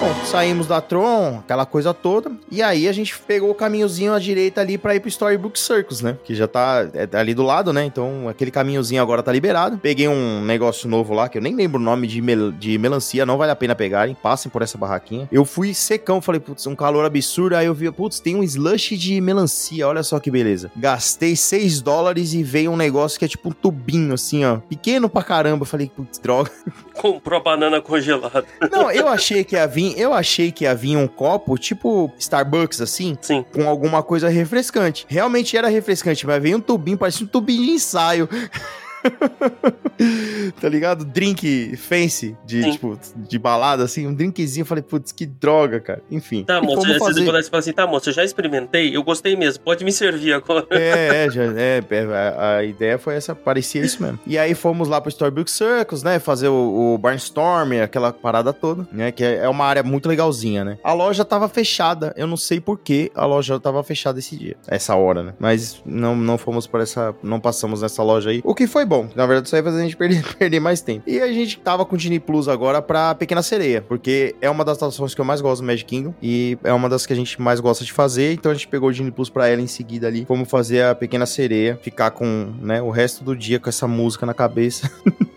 [0.00, 4.18] Bom, saímos da Tron, aquela coisa toda, e aí a gente pegou o caminhozinho à
[4.18, 6.16] direita ali pra ir pro Storybook Circus, né?
[6.24, 7.84] Que já tá é, ali do lado, né?
[7.84, 9.76] Então aquele caminhozinho agora tá liberado.
[9.76, 13.26] Peguei um negócio novo lá, que eu nem lembro o nome de, mel de melancia,
[13.26, 15.28] não vale a pena pegarem, passem por essa barraquinha.
[15.30, 18.96] Eu fui secão, falei, putz, um calor absurdo, aí eu vi, putz, tem um slush
[18.96, 20.72] de melancia, olha só que beleza.
[20.74, 25.10] Gastei 6 dólares e veio um negócio que é tipo um tubinho, assim, ó, pequeno
[25.10, 25.64] pra caramba.
[25.64, 26.50] Eu falei, putz, droga.
[26.94, 28.46] Comprou a banana congelada.
[28.72, 32.80] Não, eu achei que ia vir, eu achei que ia vir um copo tipo Starbucks
[32.80, 33.44] assim, Sim.
[33.52, 35.06] com alguma coisa refrescante.
[35.08, 38.28] Realmente era refrescante, mas veio um tubinho, parecia um tubinho de ensaio.
[40.60, 41.04] tá ligado?
[41.04, 42.72] Drink fancy, de, Sim.
[42.72, 44.62] tipo, de balada, assim, um drinkzinho.
[44.62, 46.02] Eu falei, putz, que droga, cara.
[46.10, 46.44] Enfim.
[46.44, 47.24] Tá, moço, você fazer.
[47.26, 50.66] fala assim, tá, moço, eu já experimentei, eu gostei mesmo, pode me servir agora.
[50.70, 52.04] É, é, já, é, é,
[52.36, 54.18] a, a ideia foi essa, parecia isso mesmo.
[54.26, 58.86] E aí fomos lá pro Storybook Circus, né, fazer o, o Barnstorm, aquela parada toda,
[58.92, 60.78] né, que é é uma área muito legalzinha, né.
[60.84, 64.56] A loja tava fechada, eu não sei por que a loja tava fechada esse dia,
[64.66, 65.34] essa hora, né.
[65.38, 69.08] Mas não, não fomos por essa, não passamos nessa loja aí, o que foi bom.
[69.14, 71.04] Na verdade, isso aí faz a gente perder, perder mais tempo.
[71.06, 74.64] E a gente tava com o Disney Plus agora pra Pequena Sereia, porque é uma
[74.64, 77.16] das atrações que eu mais gosto do Magic Kingdom e é uma das que a
[77.16, 79.68] gente mais gosta de fazer, então a gente pegou o Disney Plus pra ela em
[79.68, 80.24] seguida ali.
[80.26, 84.26] Fomos fazer a Pequena Sereia, ficar com, né, o resto do dia com essa música
[84.26, 84.90] na cabeça.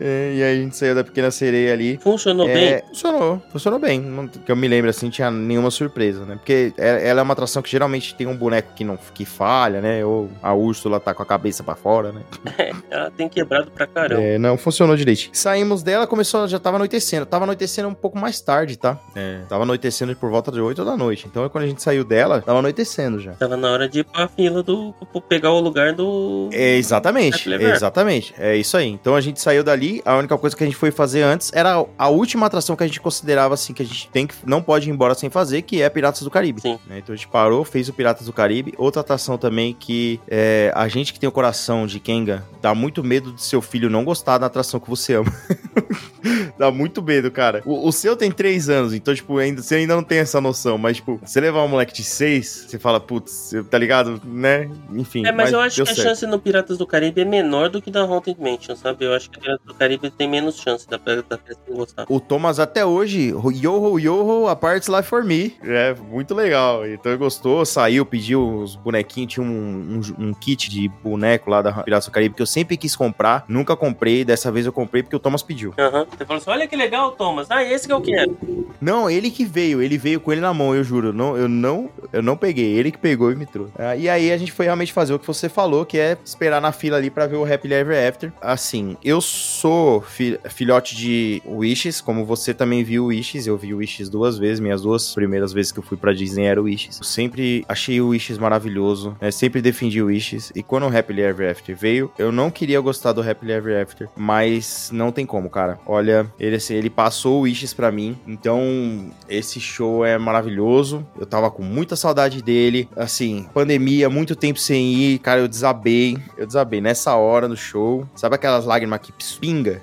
[0.00, 1.98] É, e aí a gente saiu da Pequena Sereia ali.
[2.02, 2.82] Funcionou É, bem?
[2.88, 4.00] Funcionou, funcionou bem.
[4.00, 6.36] Não, que eu me lembro assim, tinha nenhuma surpresa, né?
[6.36, 9.80] Porque é- ela é uma atração que geralmente tem um boneco que não que falha,
[9.80, 10.04] né?
[10.04, 12.22] Ou a Úrsula tá com a cabeça pra fora, né?
[12.90, 14.22] Ela tem quebrado pra caramba.
[14.22, 15.30] É, não funcionou direito.
[15.32, 17.26] Saímos dela, começou, já tava anoitecendo.
[17.26, 18.98] Tava anoitecendo um pouco mais tarde, tá?
[19.16, 19.40] É.
[19.48, 21.26] Tava anoitecendo por volta de 8 da noite.
[21.30, 23.32] Então, quando a gente saiu dela, tava anoitecendo já.
[23.32, 24.94] Tava na hora de ir pra fila do.
[25.28, 26.48] pegar o lugar do.
[26.52, 28.34] É, exatamente, exatamente.
[28.38, 28.88] É isso aí.
[28.88, 31.84] Então a gente saiu dali, a única coisa que a gente foi fazer antes era
[31.96, 34.88] a última atração que a gente considerava assim que a gente tem que não pode
[34.88, 36.60] ir embora sem fazer, que é Piratas do Caribe.
[36.60, 36.78] Sim.
[36.86, 36.98] né?
[36.98, 38.74] Então a gente parou, fez o Piratas do Caribe.
[38.76, 43.02] Outra atração também que é, a gente que tem o coração de Kenga dá muito
[43.02, 45.32] medo de seu filho não gostar da atração que você ama.
[46.58, 47.62] dá muito medo, cara.
[47.64, 50.78] O, o seu tem três anos, então, tipo, ainda, você ainda não tem essa noção.
[50.78, 54.20] Mas, tipo, você levar um moleque de seis, você fala, putz, tá ligado?
[54.24, 54.70] Né?
[54.92, 55.26] Enfim.
[55.26, 56.02] É, mas, eu acho que a certo.
[56.02, 59.04] chance no Piratas do Caribe é menor do que da Haunted Mansion, sabe?
[59.04, 62.06] Eu acho que o Piratas do Caribe tem menos chance da, da criança gostar.
[62.08, 65.56] O Thomas até hoje, yoho, yoho, a parts life for me.
[65.62, 66.86] É, muito legal.
[66.86, 71.62] Então ele gostou, saiu, pediu os bonequinhos, tinha um, um, um kit de boneco lá
[71.62, 75.02] da Piratas do Caribe que eu sempre quis comprar, nunca comprei, dessa vez eu comprei
[75.02, 75.74] porque o Thomas pediu.
[75.78, 76.06] Aham.
[76.16, 77.50] Você falou assim: olha que legal, Thomas.
[77.50, 78.36] Ah, esse que eu quero.
[78.80, 81.12] Não, ele que veio, ele veio com ele na mão, eu juro.
[81.12, 83.72] Não, eu não, eu não peguei, ele que pegou e me trouxe.
[83.78, 86.60] Ah, e aí a gente foi realmente fazer o que você falou, que é esperar
[86.60, 88.32] na fila ali pra ver o Happily Ever After.
[88.40, 94.08] Assim, eu sou fi- filhote de Wishes, como você também viu Wishes, eu vi Wishes
[94.08, 96.98] duas vezes, minhas duas primeiras vezes que eu fui pra Disney era Wishes.
[96.98, 99.30] Eu sempre achei o Wishes maravilhoso, né?
[99.32, 100.52] sempre defendi o Wishes.
[100.54, 104.08] E quando o Happily Ever After veio, eu não queria gostar do Happily Ever After,
[104.16, 105.80] mas não tem como, cara.
[105.84, 105.97] Olha,
[106.38, 111.06] ele, assim, ele passou o Wishes pra mim, então esse show é maravilhoso.
[111.18, 112.88] Eu tava com muita saudade dele.
[112.96, 116.18] Assim, pandemia, muito tempo sem ir, cara, eu desabei.
[116.36, 118.06] Eu desabei nessa hora no show.
[118.14, 119.82] Sabe aquelas lágrimas que pinga?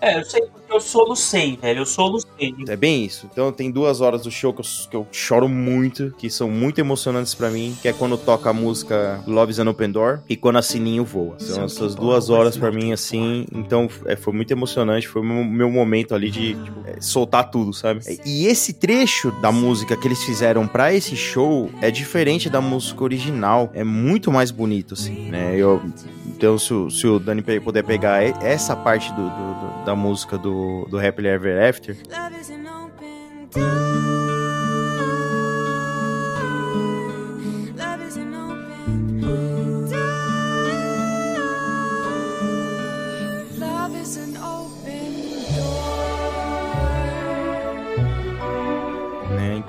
[0.00, 1.80] É, eu sei porque eu solucei, velho.
[1.80, 2.54] Eu solucei.
[2.68, 3.28] É bem isso.
[3.30, 6.78] Então tem duas horas do show que eu, que eu choro muito, que são muito
[6.80, 10.36] emocionantes pra mim, que é quando toca a música Love is an Open Door e
[10.36, 11.34] quando a Sininho voa.
[11.38, 13.44] São essas duas horas pra mim, assim.
[13.52, 17.50] Então é, foi muito emocionante, foi o meu, meu momento ali de tipo, é, soltar
[17.50, 18.00] tudo, sabe?
[18.24, 23.02] E esse trecho da música que eles fizeram pra esse show é diferente da música
[23.04, 23.70] original.
[23.74, 25.54] É muito mais bonito, assim, né?
[25.56, 25.82] Eu,
[26.26, 30.38] então, se, o- se o Dani puder pegar essa parte do- do- do- da música
[30.38, 31.96] do, do Happily Ever After,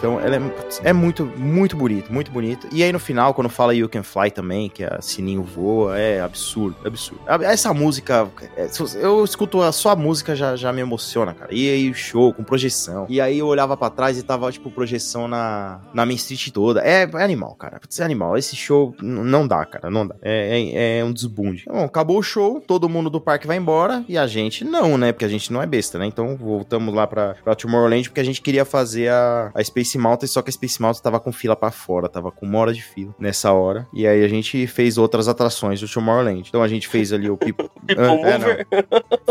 [0.02, 0.42] Então, ela é,
[0.90, 2.68] é muito, muito bonito, muito bonito.
[2.72, 6.20] E aí no final, quando fala You Can Fly também, que a Sininho voa, é
[6.20, 7.22] absurdo, absurdo.
[7.28, 8.28] A- Essa música,
[8.58, 8.68] é,
[9.00, 11.54] eu escuto a sua música, já, já me emociona, cara.
[11.54, 13.06] E aí o show com projeção.
[13.08, 16.82] E aí eu olhava pra trás e tava, tipo, projeção na, na Main Street toda.
[16.82, 17.80] É, é animal, cara.
[18.00, 18.36] É animal.
[18.36, 20.16] Esse show não dá, cara, não dá.
[20.24, 21.66] É, é, é um desbunde.
[21.68, 25.12] Bom, acabou o show, todo mundo do parque vai embora e a gente não, né?
[25.12, 26.08] Porque a gente não é besta, né?
[26.08, 30.28] Então voltamos lá pra, pra Tomorrowland porque a gente queria fazer a, a Space Mountain,
[30.28, 32.82] só que a Space Mountain tava com fila pra fora, tava com uma hora de
[32.84, 33.88] fila nessa hora.
[33.94, 36.46] E aí a gente fez outras atrações do Tomorrowland.
[36.48, 38.68] Então a gente fez ali o People, People Ah, é, Mover.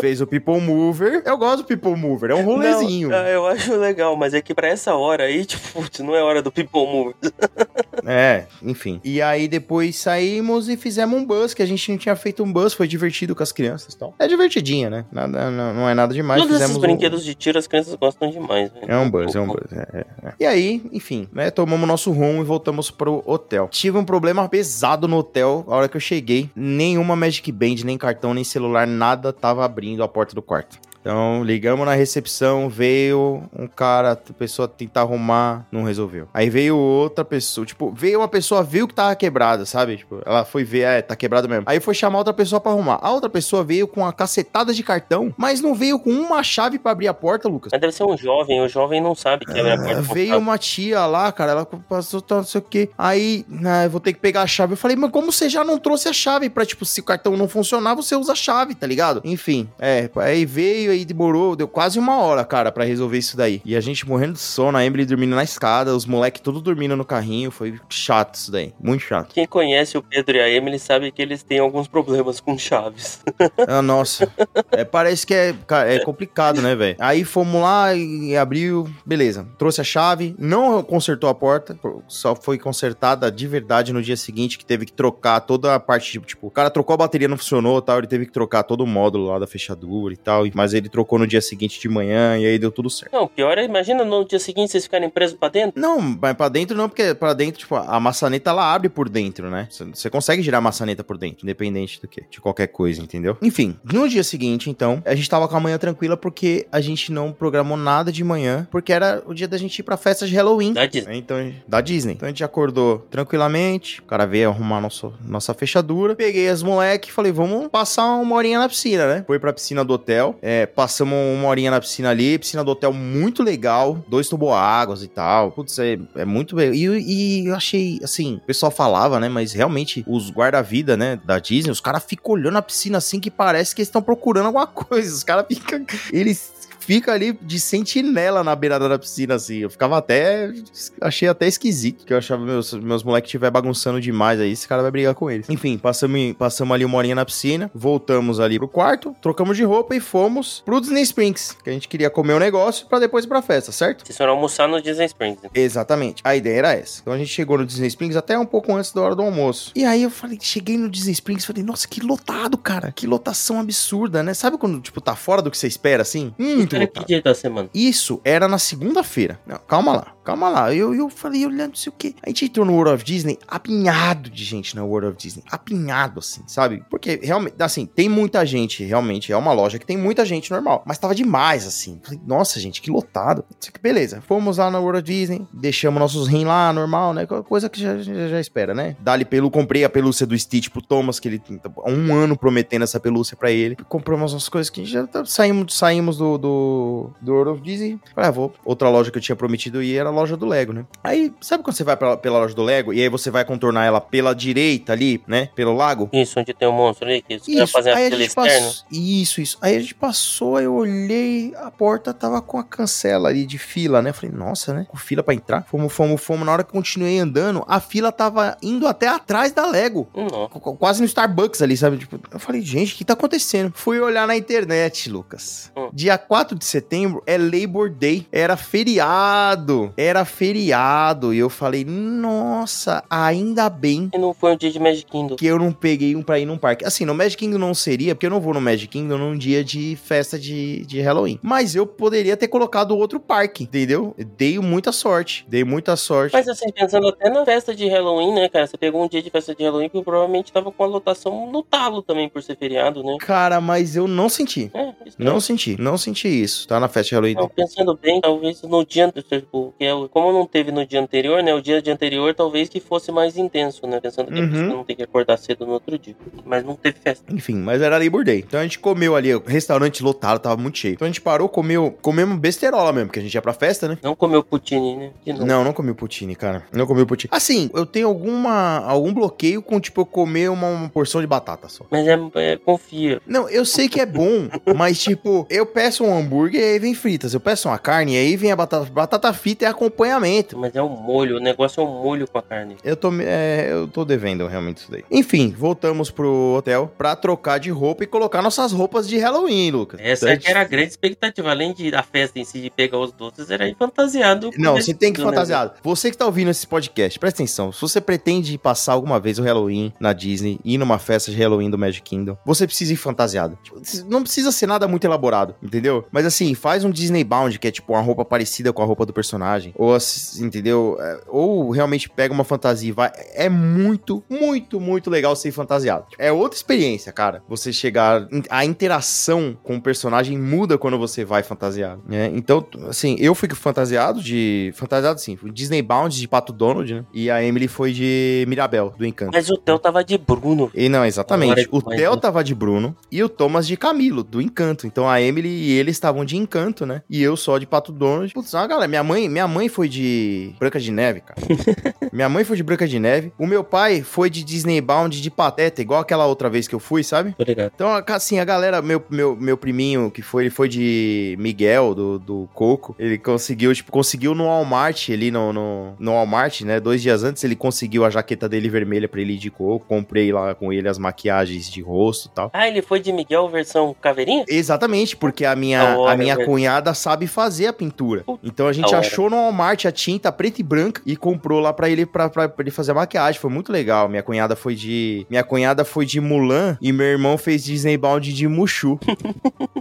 [0.00, 1.22] fez o People Mover.
[1.24, 3.08] Eu gosto do People Mover, é um rolezinho.
[3.08, 6.22] Não, ah, eu acho legal, mas é que pra essa hora aí, tipo, não é
[6.22, 7.14] hora do People Move.
[8.06, 8.98] É, enfim.
[9.04, 12.50] E aí depois saímos e fizemos um bus, que a gente não tinha feito um
[12.50, 14.14] bus, foi divertido com as crianças e tal.
[14.18, 15.04] É divertidinha, né?
[15.12, 16.40] Nada, não, não é nada demais.
[16.40, 18.90] Todos esses fizemos um- brinquedos de tiro as crianças gostam demais, velho.
[18.90, 19.70] É um bus, é um bus.
[19.72, 20.32] é, é, é.
[20.40, 21.50] E aí, enfim, né?
[21.50, 23.68] Tomamos nosso rumo e voltamos pro hotel.
[23.70, 26.50] Tive um problema pesado no hotel a hora que eu cheguei.
[26.54, 30.78] Nenhuma Magic Band, nem cartão, nem celular, nada tava abrindo a porta do quarto.
[31.00, 36.28] Então, ligamos na recepção, veio um cara, a pessoa tentar arrumar, não resolveu.
[36.32, 39.96] Aí veio outra pessoa, tipo, veio uma pessoa, viu que tava quebrada, sabe?
[39.96, 41.64] Tipo, ela foi ver, é, tá quebrado mesmo.
[41.66, 42.98] Aí foi chamar outra pessoa pra arrumar.
[43.02, 46.78] A outra pessoa veio com uma cacetada de cartão, mas não veio com uma chave
[46.78, 47.70] pra abrir a porta, Lucas.
[47.72, 50.02] Mas deve ser um jovem, o jovem não sabe que abre a porta.
[50.06, 52.90] com Veio uma tia lá, cara, ela passou, tá, não sei o quê.
[52.98, 54.74] Aí, né, eu vou ter que pegar a chave.
[54.74, 57.36] Eu falei, mas como você já não trouxe a chave pra, tipo, se o cartão
[57.36, 59.22] não funcionar, você usa a chave, tá ligado?
[59.24, 63.60] Enfim, é, aí veio, aí demorou, deu quase uma hora, cara, pra resolver isso daí.
[63.64, 66.96] E a gente morrendo de sono, a Emily dormindo na escada, os moleques todos dormindo
[66.96, 69.32] no carrinho, foi chato isso daí, muito chato.
[69.32, 73.22] Quem conhece o Pedro e a Emily sabe que eles têm alguns problemas com chaves.
[73.66, 74.30] Ah, nossa.
[74.70, 75.54] É, parece que é,
[75.86, 76.96] é complicado, né, velho?
[76.98, 79.46] Aí fomos lá e abriu, beleza.
[79.58, 81.78] Trouxe a chave, não consertou a porta,
[82.08, 86.18] só foi consertada de verdade no dia seguinte, que teve que trocar toda a parte,
[86.20, 88.86] tipo, o cara trocou a bateria, não funcionou tal, ele teve que trocar todo o
[88.86, 92.46] módulo lá da fechadura e tal, mas ele trocou no dia seguinte de manhã e
[92.46, 93.12] aí deu tudo certo.
[93.12, 95.80] Não, pior é, imagina no dia seguinte vocês ficarem presos pra dentro.
[95.80, 99.50] Não, mas pra dentro não, porque pra dentro, tipo, a maçaneta ela abre por dentro,
[99.50, 99.68] né?
[99.70, 103.36] Você- consegue girar a maçaneta por dentro, independente do que, de qualquer coisa, entendeu?
[103.40, 107.12] Enfim, no dia seguinte, então, a gente tava com a manhã tranquila porque a gente
[107.12, 110.34] não programou nada de manhã, porque era o dia da gente ir pra festa de
[110.34, 110.72] Halloween.
[110.72, 111.12] Da Disney.
[111.12, 111.16] né?
[111.16, 112.14] Então, da Disney.
[112.14, 116.14] Então a gente acordou tranquilamente, o cara veio arrumar nosso, nossa fechadura.
[116.16, 119.24] Peguei as moleque e falei, vamos passar uma horinha na piscina, né?
[119.26, 122.92] Foi pra piscina do hotel, é, passamos uma horinha na piscina ali, piscina do hotel
[122.92, 125.52] muito legal, dois toboáguas e tal.
[125.52, 126.72] Putz, é, é muito bem.
[126.72, 129.28] E, e eu achei, assim, o pessoal falava, né?
[129.28, 133.30] Mas realmente, os guarda-vida, né, da Disney, os caras ficam olhando a piscina assim que
[133.30, 135.14] parece que eles estão procurando alguma coisa.
[135.14, 135.84] Os caras ficam.
[136.12, 139.58] Eles fica ali de sentinela na beirada da piscina, assim.
[139.58, 140.52] Eu ficava até.
[141.00, 142.04] Achei até esquisito.
[142.04, 145.30] Que eu achava meus, meus moleques estiver bagunçando demais aí, esse cara vai brigar com
[145.30, 145.48] eles.
[145.48, 149.94] Enfim, passamos, passamos ali uma horinha na piscina, voltamos ali pro quarto, trocamos de roupa
[149.94, 151.56] e fomos pro Disney Springs.
[151.62, 154.04] Que a gente queria comer um negócio pra depois ir pra festa, certo?
[154.06, 155.42] Vocês foram almoçar no Disney Springs.
[155.42, 155.50] né?
[155.54, 156.20] Exatamente.
[156.24, 157.00] A ideia era essa.
[157.00, 159.72] Então a gente chegou no Disney Springs até um pouco antes da hora do almoço.
[159.74, 162.92] E aí eu falei, cheguei no Disney Springs, falei, nossa, que lotado, cara.
[162.92, 164.34] Que lotação absurda, né?
[164.34, 166.32] Sabe quando, tipo, tá fora do que você espera, assim?
[166.70, 167.06] Muito Era que lotado.
[167.08, 167.68] dia da semana?
[167.74, 169.40] Isso era na segunda-feira.
[169.46, 170.74] Não, calma lá, calma lá.
[170.74, 172.14] Eu, eu falei, olhando, sei o quê.
[172.22, 175.44] A gente entrou no World of Disney, apinhado de gente na World of Disney.
[175.50, 176.82] Apinhado, assim, sabe?
[176.90, 179.32] Porque realmente, assim, tem muita gente, realmente.
[179.32, 180.82] É uma loja que tem muita gente normal.
[180.86, 182.00] Mas tava demais, assim.
[182.02, 183.44] Falei, nossa, gente, que lotado.
[183.58, 187.26] Só que beleza, fomos lá na World of Disney, deixamos nossos rins lá, normal, né?
[187.26, 188.96] Coisa que já, já, já espera, né?
[189.00, 192.82] Dali pelo, comprei a pelúcia do Stitch pro Thomas, que ele há um ano prometendo
[192.82, 193.76] essa pelúcia pra ele.
[193.88, 197.98] Compramos umas coisas que já tá- saímos, saímos do, do, do World of Disney.
[198.14, 198.52] Falei, ah, vou.
[198.64, 200.84] Outra loja que eu tinha prometido ir era a loja do Lego, né?
[201.02, 203.84] Aí, sabe quando você vai pra, pela loja do Lego e aí você vai contornar
[203.84, 205.48] ela pela direita ali, né?
[205.54, 206.08] Pelo lago?
[206.12, 208.72] Isso, onde tem um monstro ali, que Isso, fazem a aí a gente passou.
[208.90, 209.58] Isso, isso.
[209.60, 214.02] Aí a gente passou, eu olhei, a porta tava com a cancela ali de fila,
[214.02, 214.12] né?
[214.12, 214.86] Falei, nossa, né?
[214.88, 215.64] Com fila pra entrar.
[215.64, 216.46] Fomos, fomos, fomos.
[216.46, 220.08] Na hora que continuei andando, a fila tava indo até atrás da Lego.
[220.14, 220.48] Não.
[220.48, 221.98] Quase no Starbucks ali, sabe?
[221.98, 223.72] Tipo, eu falei, gente, o que tá acontecendo?
[223.74, 225.70] Fui olhar na internet, Lucas.
[225.76, 225.90] Hum.
[225.92, 228.26] Dia 4 de setembro é Labor Day.
[228.32, 229.92] Era feriado.
[230.00, 231.34] Era feriado.
[231.34, 235.36] E eu falei, nossa, ainda bem E não foi um dia de Magic Kingdom.
[235.36, 236.86] que eu não peguei um pra ir num parque.
[236.86, 239.62] Assim, no Magic Kingdom não seria, porque eu não vou no Magic Kingdom num dia
[239.62, 241.38] de festa de, de Halloween.
[241.42, 244.14] Mas eu poderia ter colocado outro parque, entendeu?
[244.16, 245.44] Eu Dei muita sorte.
[245.46, 246.32] Dei muita sorte.
[246.32, 248.66] Mas assim, pensando até na festa de Halloween, né, cara?
[248.66, 251.62] Você pegou um dia de festa de Halloween que provavelmente tava com a lotação no
[251.62, 253.16] talo também por ser feriado, né?
[253.20, 254.70] Cara, mas eu não senti.
[254.72, 255.78] É, Não senti.
[255.78, 256.66] Não senti isso.
[256.66, 257.34] Tá na festa de Halloween.
[257.34, 261.54] Não, pensando bem, talvez no dia, tipo, que como não teve no dia anterior, né?
[261.54, 264.00] O dia de anterior talvez que fosse mais intenso, né?
[264.00, 264.50] Pensando que a Uhum.
[264.50, 266.14] pessoa não tem que acordar cedo no outro dia.
[266.44, 267.24] Mas não teve festa.
[267.32, 268.44] Enfim, mas era Labor Day.
[268.46, 270.94] Então a gente comeu ali, o restaurante lotado, tava muito cheio.
[270.94, 273.98] Então a gente parou, comeu, comemos besterola mesmo, porque a gente ia pra festa, né?
[274.02, 275.10] Não comeu poutine, né?
[275.26, 276.64] Não, não comi o poutine, cara.
[276.72, 277.30] Não comi o poutine.
[277.32, 281.68] Assim, eu tenho alguma algum bloqueio com, tipo, eu comer uma, uma porção de batata
[281.68, 281.84] só.
[281.90, 283.20] Mas é, é- confia.
[283.26, 286.94] Não, eu sei que é bom, mas, tipo, eu peço um hambúrguer e aí vem
[286.94, 287.34] fritas.
[287.34, 288.90] Eu peço uma carne e aí vem a batata.
[288.90, 290.58] Batata frita é acompanhamento.
[290.58, 292.76] Mas é o molho, o negócio é o molho com a carne.
[292.84, 295.04] Eu tô, é, eu tô devendo realmente isso daí.
[295.10, 300.00] Enfim, voltamos pro hotel pra trocar de roupa e colocar nossas roupas de Halloween, Lucas.
[300.02, 301.50] Essa Então, é que era a grande expectativa.
[301.50, 304.50] Além de da festa em si de pegar os doces, era ir fantasiado.
[304.58, 305.30] Não, você tem que vestido, né?
[305.30, 305.72] fantasiado.
[305.82, 307.72] Você que tá ouvindo esse podcast, presta atenção.
[307.72, 311.70] Se você pretende passar alguma vez o Halloween na Disney, ir numa festa de Halloween
[311.70, 313.58] do Magic Kingdom, você precisa ir fantasiado.
[313.62, 316.04] Tipo, Não precisa ser nada muito elaborado, entendeu?
[316.10, 319.06] Mas assim, faz um Disney Bound, que é tipo uma roupa parecida com a roupa
[319.06, 319.69] do personagem.
[319.70, 320.40] Personagem.
[320.40, 320.96] Ou, entendeu?
[321.00, 323.10] É, Ou realmente pega uma fantasia e vai.
[323.34, 326.06] É muito, muito, muito legal ser fantasiado.
[326.18, 327.42] É outra experiência, cara.
[327.48, 328.28] Você chegar.
[328.48, 332.02] A interação com o personagem muda quando você vai fantasiado.
[332.06, 332.30] né?
[332.34, 334.72] Então, assim, eu fui fantasiado de.
[334.74, 335.38] Fantasiado, sim.
[335.52, 337.04] Disney Bound de Pato Donald, né?
[337.12, 339.32] E a Emily foi de Mirabel, do Encanto.
[339.34, 340.70] Mas o Theo tava de Bruno.
[340.74, 341.52] E não, exatamente.
[341.52, 342.16] Agora O Theo um.
[342.18, 344.86] tava de Bruno e o Thomas de Camilo, do Encanto.
[344.86, 347.02] Então a Emily e ele estavam de Encanto, né?
[347.08, 348.32] E eu só de Pato Donald.
[348.32, 351.40] Putz, ah, galera, minha mãe, minha mãe foi de Branca de Neve, cara.
[352.12, 353.32] minha mãe foi de Branca de Neve.
[353.38, 356.80] O meu pai foi de Disney Bound de Pateta, igual aquela outra vez que eu
[356.80, 357.34] fui, sabe?
[357.74, 362.18] Então, assim, a galera, meu, meu, meu priminho que foi, ele foi de Miguel, do,
[362.18, 366.80] do Coco, ele conseguiu, tipo, conseguiu no Walmart, ali no, no, no Walmart, né?
[366.80, 370.32] Dois dias antes ele conseguiu a jaqueta dele vermelha pra ele ir de Coco, comprei
[370.32, 372.50] lá com ele as maquiagens de rosto e tal.
[372.52, 374.44] Ah, ele foi de Miguel versão caveirinha?
[374.48, 376.46] Exatamente, porque a minha, hora, a minha velho.
[376.48, 378.24] cunhada sabe fazer a pintura.
[378.42, 381.90] Então a gente achou no Walmart a tinta preta e branca e comprou lá pra
[381.90, 383.40] ele pra ele fazer a maquiagem.
[383.40, 384.08] Foi muito legal.
[384.08, 385.26] Minha cunhada foi de.
[385.28, 388.98] Minha cunhada foi de Mulan e meu irmão fez Disney Bound de Mushu.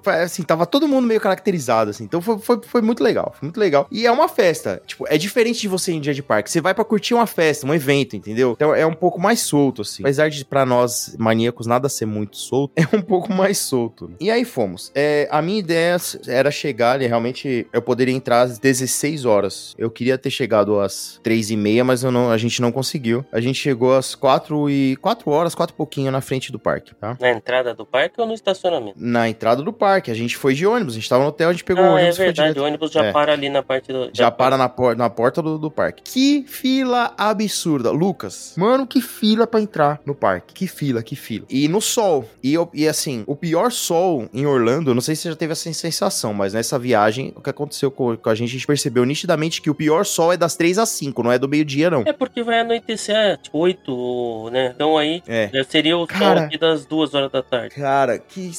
[0.02, 2.06] Foi, assim, tava todo mundo meio caracterizado, assim.
[2.06, 3.34] Então foi, foi, foi muito legal.
[3.38, 3.86] Foi muito legal.
[3.92, 4.82] E é uma festa.
[4.88, 6.50] Tipo, é diferente de você em dia de parque.
[6.50, 8.54] Você vai pra curtir uma festa, um evento, entendeu?
[8.56, 10.02] Então é um pouco mais solto, assim.
[10.02, 14.08] Apesar de pra nós maníacos nada ser muito solto, é um pouco mais solto.
[14.08, 14.16] né?
[14.22, 14.90] E aí fomos.
[14.96, 15.98] É, a minha ideia
[16.28, 19.59] era chegar, e realmente eu poderia entrar às 16 horas.
[19.78, 23.26] Eu queria ter chegado às 3 e meia, mas não, a gente não conseguiu.
[23.32, 26.94] A gente chegou às 4 e 4 horas, 4 e pouquinho na frente do parque,
[26.96, 27.18] tá?
[27.20, 28.96] Na entrada do parque ou no estacionamento?
[28.98, 30.12] Na entrada do parque.
[30.12, 30.94] A gente foi de ônibus.
[30.94, 32.60] A gente tava no hotel, a gente pegou o ah, é ônibus foi verdade.
[32.60, 33.12] O ônibus já É.
[33.12, 34.10] para ali na parte do.
[34.14, 36.02] Já para na, por- na porta do, do parque.
[36.04, 37.92] Que fila absurda.
[37.92, 40.54] Lucas, mano, que fila pra entrar no parque.
[40.54, 41.46] Que fila, que fila.
[41.50, 42.28] E no sol.
[42.44, 45.72] E, e assim, o pior sol em Orlando, não sei se você já teve essa
[45.74, 49.49] sensação, mas nessa viagem, o que aconteceu com, com a gente, a gente percebeu nitidamente
[49.58, 52.04] que o pior sol é das 3 às 5, não é do meio-dia, não.
[52.06, 54.72] É porque vai anoitecer é, tipo 8, né?
[54.76, 55.50] Então aí É.
[55.54, 56.42] já seria o sol Cara.
[56.42, 57.74] aqui das 2 horas da tarde.
[57.76, 58.52] Cara, que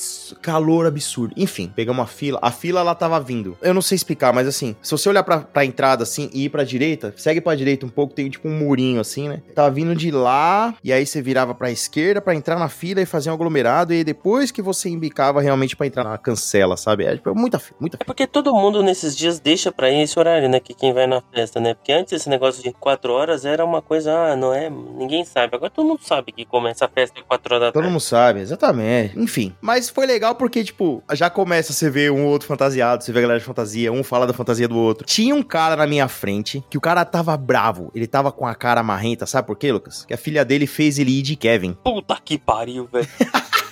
[0.43, 1.35] calor absurdo.
[1.37, 2.39] Enfim, pegamos uma fila.
[2.43, 3.57] A fila, ela tava vindo.
[3.63, 6.49] Eu não sei explicar, mas assim, se você olhar pra, pra entrada, assim, e ir
[6.49, 9.43] pra direita, segue pra direita um pouco, tem tipo um murinho, assim, né?
[9.55, 13.07] Tava vindo de lá, e aí você virava pra esquerda pra entrar na fila e
[13.07, 17.05] fazer um aglomerado, e aí depois que você embicava realmente pra entrar na cancela, sabe?
[17.05, 18.07] É tipo, muita fila, muita É fila.
[18.07, 20.61] porque todo mundo nesses dias deixa pra ir esse horário, né?
[20.71, 21.75] Que quem vai na festa, né?
[21.75, 24.71] Porque antes esse negócio de 4 horas era uma coisa, ah, não é?
[24.71, 25.57] Ninguém sabe.
[25.57, 27.93] Agora todo mundo sabe que começa a festa às 4 horas da Todo tarde.
[27.93, 29.19] mundo sabe, exatamente.
[29.19, 29.53] Enfim.
[29.61, 33.23] Mas foi legal porque, tipo, já começa você ver um outro fantasiado, você vê a
[33.23, 35.05] galera de fantasia, um fala da fantasia do outro.
[35.07, 37.91] Tinha um cara na minha frente que o cara tava bravo.
[37.93, 40.05] Ele tava com a cara marrenta, sabe por quê, Lucas?
[40.05, 41.73] Que a filha dele fez ele ir de Kevin.
[41.83, 43.09] Puta que pariu, velho.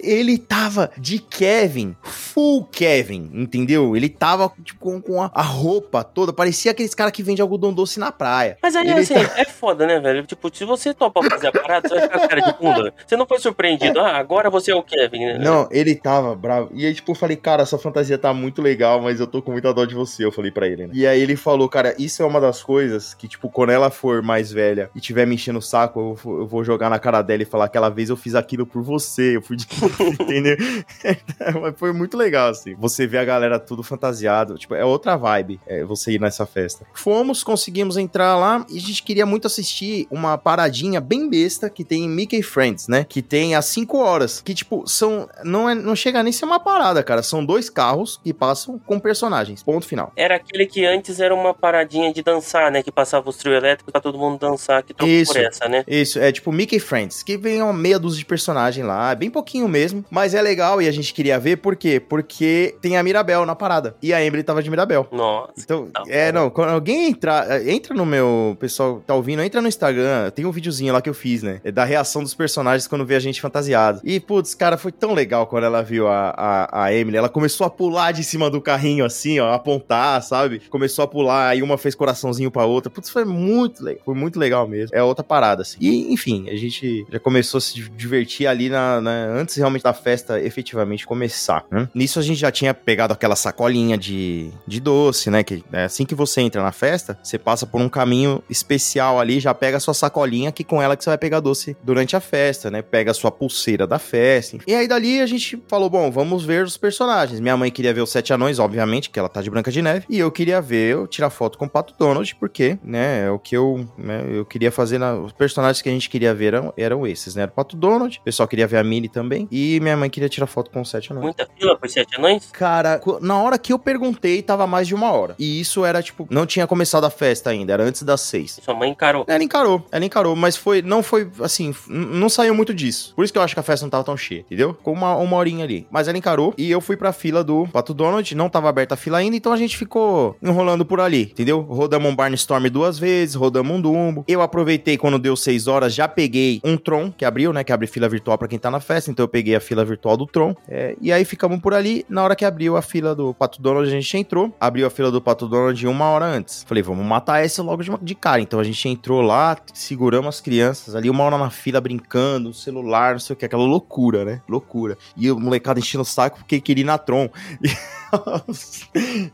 [0.00, 3.96] Ele tava de Kevin, full Kevin, entendeu?
[3.96, 6.32] Ele tava, tipo, com, com a, a roupa toda.
[6.32, 8.56] Parecia aqueles caras que vendem algodão doce na praia.
[8.62, 10.24] Mas aí, Ele assim, é foda, né, velho?
[10.26, 12.94] Tipo, se você topa fazer a parada, você vai ficar cara de bunda.
[13.06, 14.00] Você não foi surpreendido.
[14.00, 15.38] Ah, agora você é o Kevin, né?
[15.38, 16.70] Não, ele tava bravo.
[16.74, 19.52] E aí, tipo, eu falei, cara, essa fantasia tá muito legal, mas eu tô com
[19.52, 20.92] muita dó de você, eu falei pra ele, né?
[20.94, 24.22] E aí ele falou, cara, isso é uma das coisas que, tipo, quando ela for
[24.22, 27.22] mais velha e tiver me enchendo o saco, eu, vou- eu vou jogar na cara
[27.22, 29.66] dela e falar, aquela vez eu fiz aquilo por você, eu fui de...
[30.20, 30.56] Entendeu?
[31.60, 32.74] mas foi muito legal, assim.
[32.76, 36.86] Você vê a galera tudo fantasiado, tipo, é outra vibe, é, você ir nessa festa.
[36.94, 41.84] Fomos, conseguimos entrar lá e a gente queria muito assistir uma paradinha bem besta que
[41.84, 43.04] tem em Mickey Friends, né?
[43.08, 44.40] Que tem às 5 horas.
[44.40, 45.28] Que, tipo, são.
[45.44, 47.22] Não, é, não chega nem a ser uma parada, cara.
[47.22, 49.62] São dois carros que passam com personagens.
[49.62, 50.12] Ponto final.
[50.16, 52.82] Era aquele que antes era uma paradinha de dançar, né?
[52.82, 55.32] Que passava os trio elétricos pra todo mundo dançar, que trocou Isso.
[55.32, 55.84] por essa, né?
[55.86, 59.30] Isso, é tipo Mickey Friends, que vem uma meia dúzia de personagem lá, é bem
[59.34, 62.00] pouquinho mesmo, mas é legal e a gente queria ver, por quê?
[62.00, 65.06] Porque tem a Mirabel na parada, e a Emily tava de Mirabel.
[65.12, 65.52] Nossa.
[65.58, 69.42] Então, Tá é, não, quando alguém entrar, é, entra no meu, pessoal que tá ouvindo,
[69.42, 72.32] entra no Instagram, tem um videozinho lá que eu fiz, né, é da reação dos
[72.34, 74.00] personagens quando vê a gente fantasiado.
[74.04, 77.66] E, putz, cara, foi tão legal quando ela viu a, a, a Emily, ela começou
[77.66, 80.60] a pular de cima do carrinho, assim, ó, apontar, sabe?
[80.70, 84.38] Começou a pular, aí uma fez coraçãozinho pra outra, putz, foi muito legal, foi muito
[84.38, 84.96] legal mesmo.
[84.96, 85.76] É outra parada, assim.
[85.80, 89.92] E, enfim, a gente já começou a se divertir ali na, na- antes realmente da
[89.92, 91.88] festa efetivamente começar, né?
[91.94, 95.42] Nisso a gente já tinha pegado aquela sacolinha de, de doce, né?
[95.42, 99.40] Que é assim que você entra na festa, você passa por um caminho especial ali,
[99.40, 102.20] já pega a sua sacolinha, que com ela que você vai pegar doce durante a
[102.20, 102.82] festa, né?
[102.82, 104.58] Pega a sua pulseira da festa.
[104.66, 107.40] E aí dali a gente falou, bom, vamos ver os personagens.
[107.40, 110.06] Minha mãe queria ver os Sete Anões, obviamente, que ela tá de Branca de Neve.
[110.08, 113.38] E eu queria ver, eu tirar foto com o Pato Donald, porque, né, é o
[113.38, 116.74] que eu, né, eu queria fazer, na, os personagens que a gente queria ver eram,
[116.76, 117.42] eram esses, né?
[117.42, 119.48] Era o Pato Donald, o pessoal queria ver a Minnie também, também.
[119.50, 121.24] E minha mãe queria tirar foto com os sete anões.
[121.24, 122.50] Muita fila por sete anões?
[122.52, 125.34] Cara, na hora que eu perguntei, tava mais de uma hora.
[125.38, 128.60] E isso era, tipo, não tinha começado a festa ainda, era antes das seis.
[128.62, 129.24] Sua mãe encarou.
[129.26, 133.12] Ela encarou, ela encarou, mas foi, não foi, assim, não saiu muito disso.
[133.14, 134.74] Por isso que eu acho que a festa não tava tão cheia, entendeu?
[134.74, 135.86] Ficou uma, uma horinha ali.
[135.90, 138.96] Mas ela encarou e eu fui pra fila do Pato Donald, não tava aberta a
[138.96, 141.60] fila ainda, então a gente ficou enrolando por ali, entendeu?
[141.60, 144.24] Rodamos um Barnstorm duas vezes, rodamos um Dumbo.
[144.28, 147.86] Eu aproveitei quando deu seis horas, já peguei um Tron, que abriu, né, que abre
[147.86, 150.54] fila virtual pra quem tá na festa, então eu peguei a fila virtual do Tron.
[150.68, 153.88] É, e aí ficamos por ali, na hora que abriu a fila do Pato Donald,
[153.88, 156.64] a gente entrou, abriu a fila do Pato Donald uma hora antes.
[156.66, 158.40] Falei, vamos matar esse logo de, de cara.
[158.40, 163.12] Então a gente entrou lá, seguramos as crianças ali, uma hora na fila brincando, celular,
[163.12, 164.40] não sei o que, aquela loucura, né?
[164.48, 164.96] Loucura.
[165.16, 167.28] E o molecada enchendo o saco porque queria ir na Tron.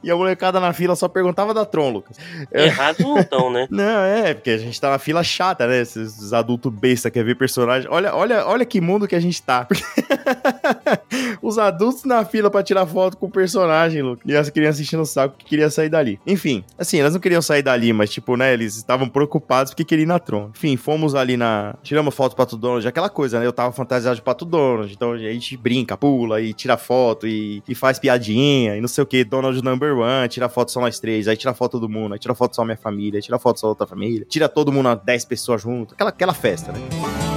[0.02, 2.16] E, a molecada na fila só perguntava da Tron, Lucas.
[2.50, 3.66] Errado não estão, né?
[3.70, 5.80] Não, é, porque a gente tá na fila chata, né?
[5.80, 7.88] Esses, esses adultos besta quer ver personagem.
[7.90, 9.49] Olha, olha, olha que mundo que a gente tá.
[11.42, 14.24] Os adultos na fila pra tirar foto com o personagem, Lucas.
[14.26, 16.20] E as crianças enchendo o saco que queria sair dali.
[16.26, 20.04] Enfim, assim, elas não queriam sair dali, mas, tipo, né, eles estavam preocupados porque queriam
[20.04, 20.50] ir na Tron.
[20.54, 21.74] Enfim, fomos ali na.
[21.82, 23.46] Tiramos foto Pato Donald, aquela coisa, né?
[23.46, 27.62] Eu tava fantasiado de Pato Donald, então a gente brinca, pula e tira foto e,
[27.68, 29.24] e faz piadinha e não sei o que.
[29.24, 32.34] Donald number one, tira foto só nós três, aí tira foto todo mundo, aí tira
[32.34, 35.62] foto só minha família, aí tira foto só outra família, tira todo mundo, 10 pessoas
[35.62, 37.29] junto, aquela, aquela festa, né?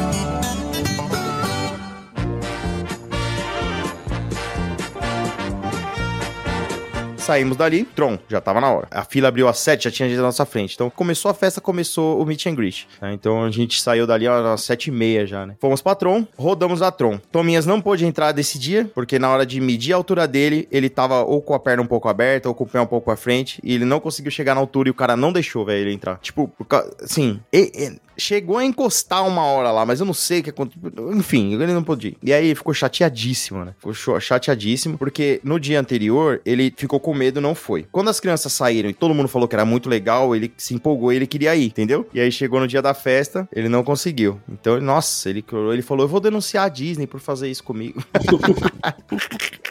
[7.23, 8.87] Saímos dali, Tron, já tava na hora.
[8.91, 10.73] A fila abriu às 7, já tinha gente na nossa frente.
[10.75, 12.85] Então começou a festa, começou o meet and greet.
[12.99, 13.13] tá?
[13.13, 15.55] Então a gente saiu dali às 7 e meia já, né?
[15.61, 17.17] Fomos pra Tron, rodamos a Tron.
[17.31, 20.89] Tominhas não pôde entrar desse dia, porque na hora de medir a altura dele, ele
[20.89, 23.15] tava ou com a perna um pouco aberta, ou com o pé um pouco à
[23.15, 25.93] frente, e ele não conseguiu chegar na altura e o cara não deixou, velho, ele
[25.93, 26.17] entrar.
[26.21, 26.51] Tipo,
[27.01, 30.49] assim, e- e- chegou a encostar uma hora lá, mas eu não sei o que
[30.49, 31.13] aconteceu.
[31.13, 32.13] Enfim, ele não podia.
[32.21, 33.73] E aí ficou chateadíssimo, né?
[33.77, 37.85] Ficou chateadíssimo, porque no dia anterior ele ficou com medo, não foi.
[37.91, 41.13] Quando as crianças saíram e todo mundo falou que era muito legal, ele se empolgou
[41.15, 42.07] ele queria ir, entendeu?
[42.13, 44.39] E aí chegou no dia da festa, ele não conseguiu.
[44.49, 48.03] Então, nossa, ele, ele falou: Eu vou denunciar a Disney por fazer isso comigo.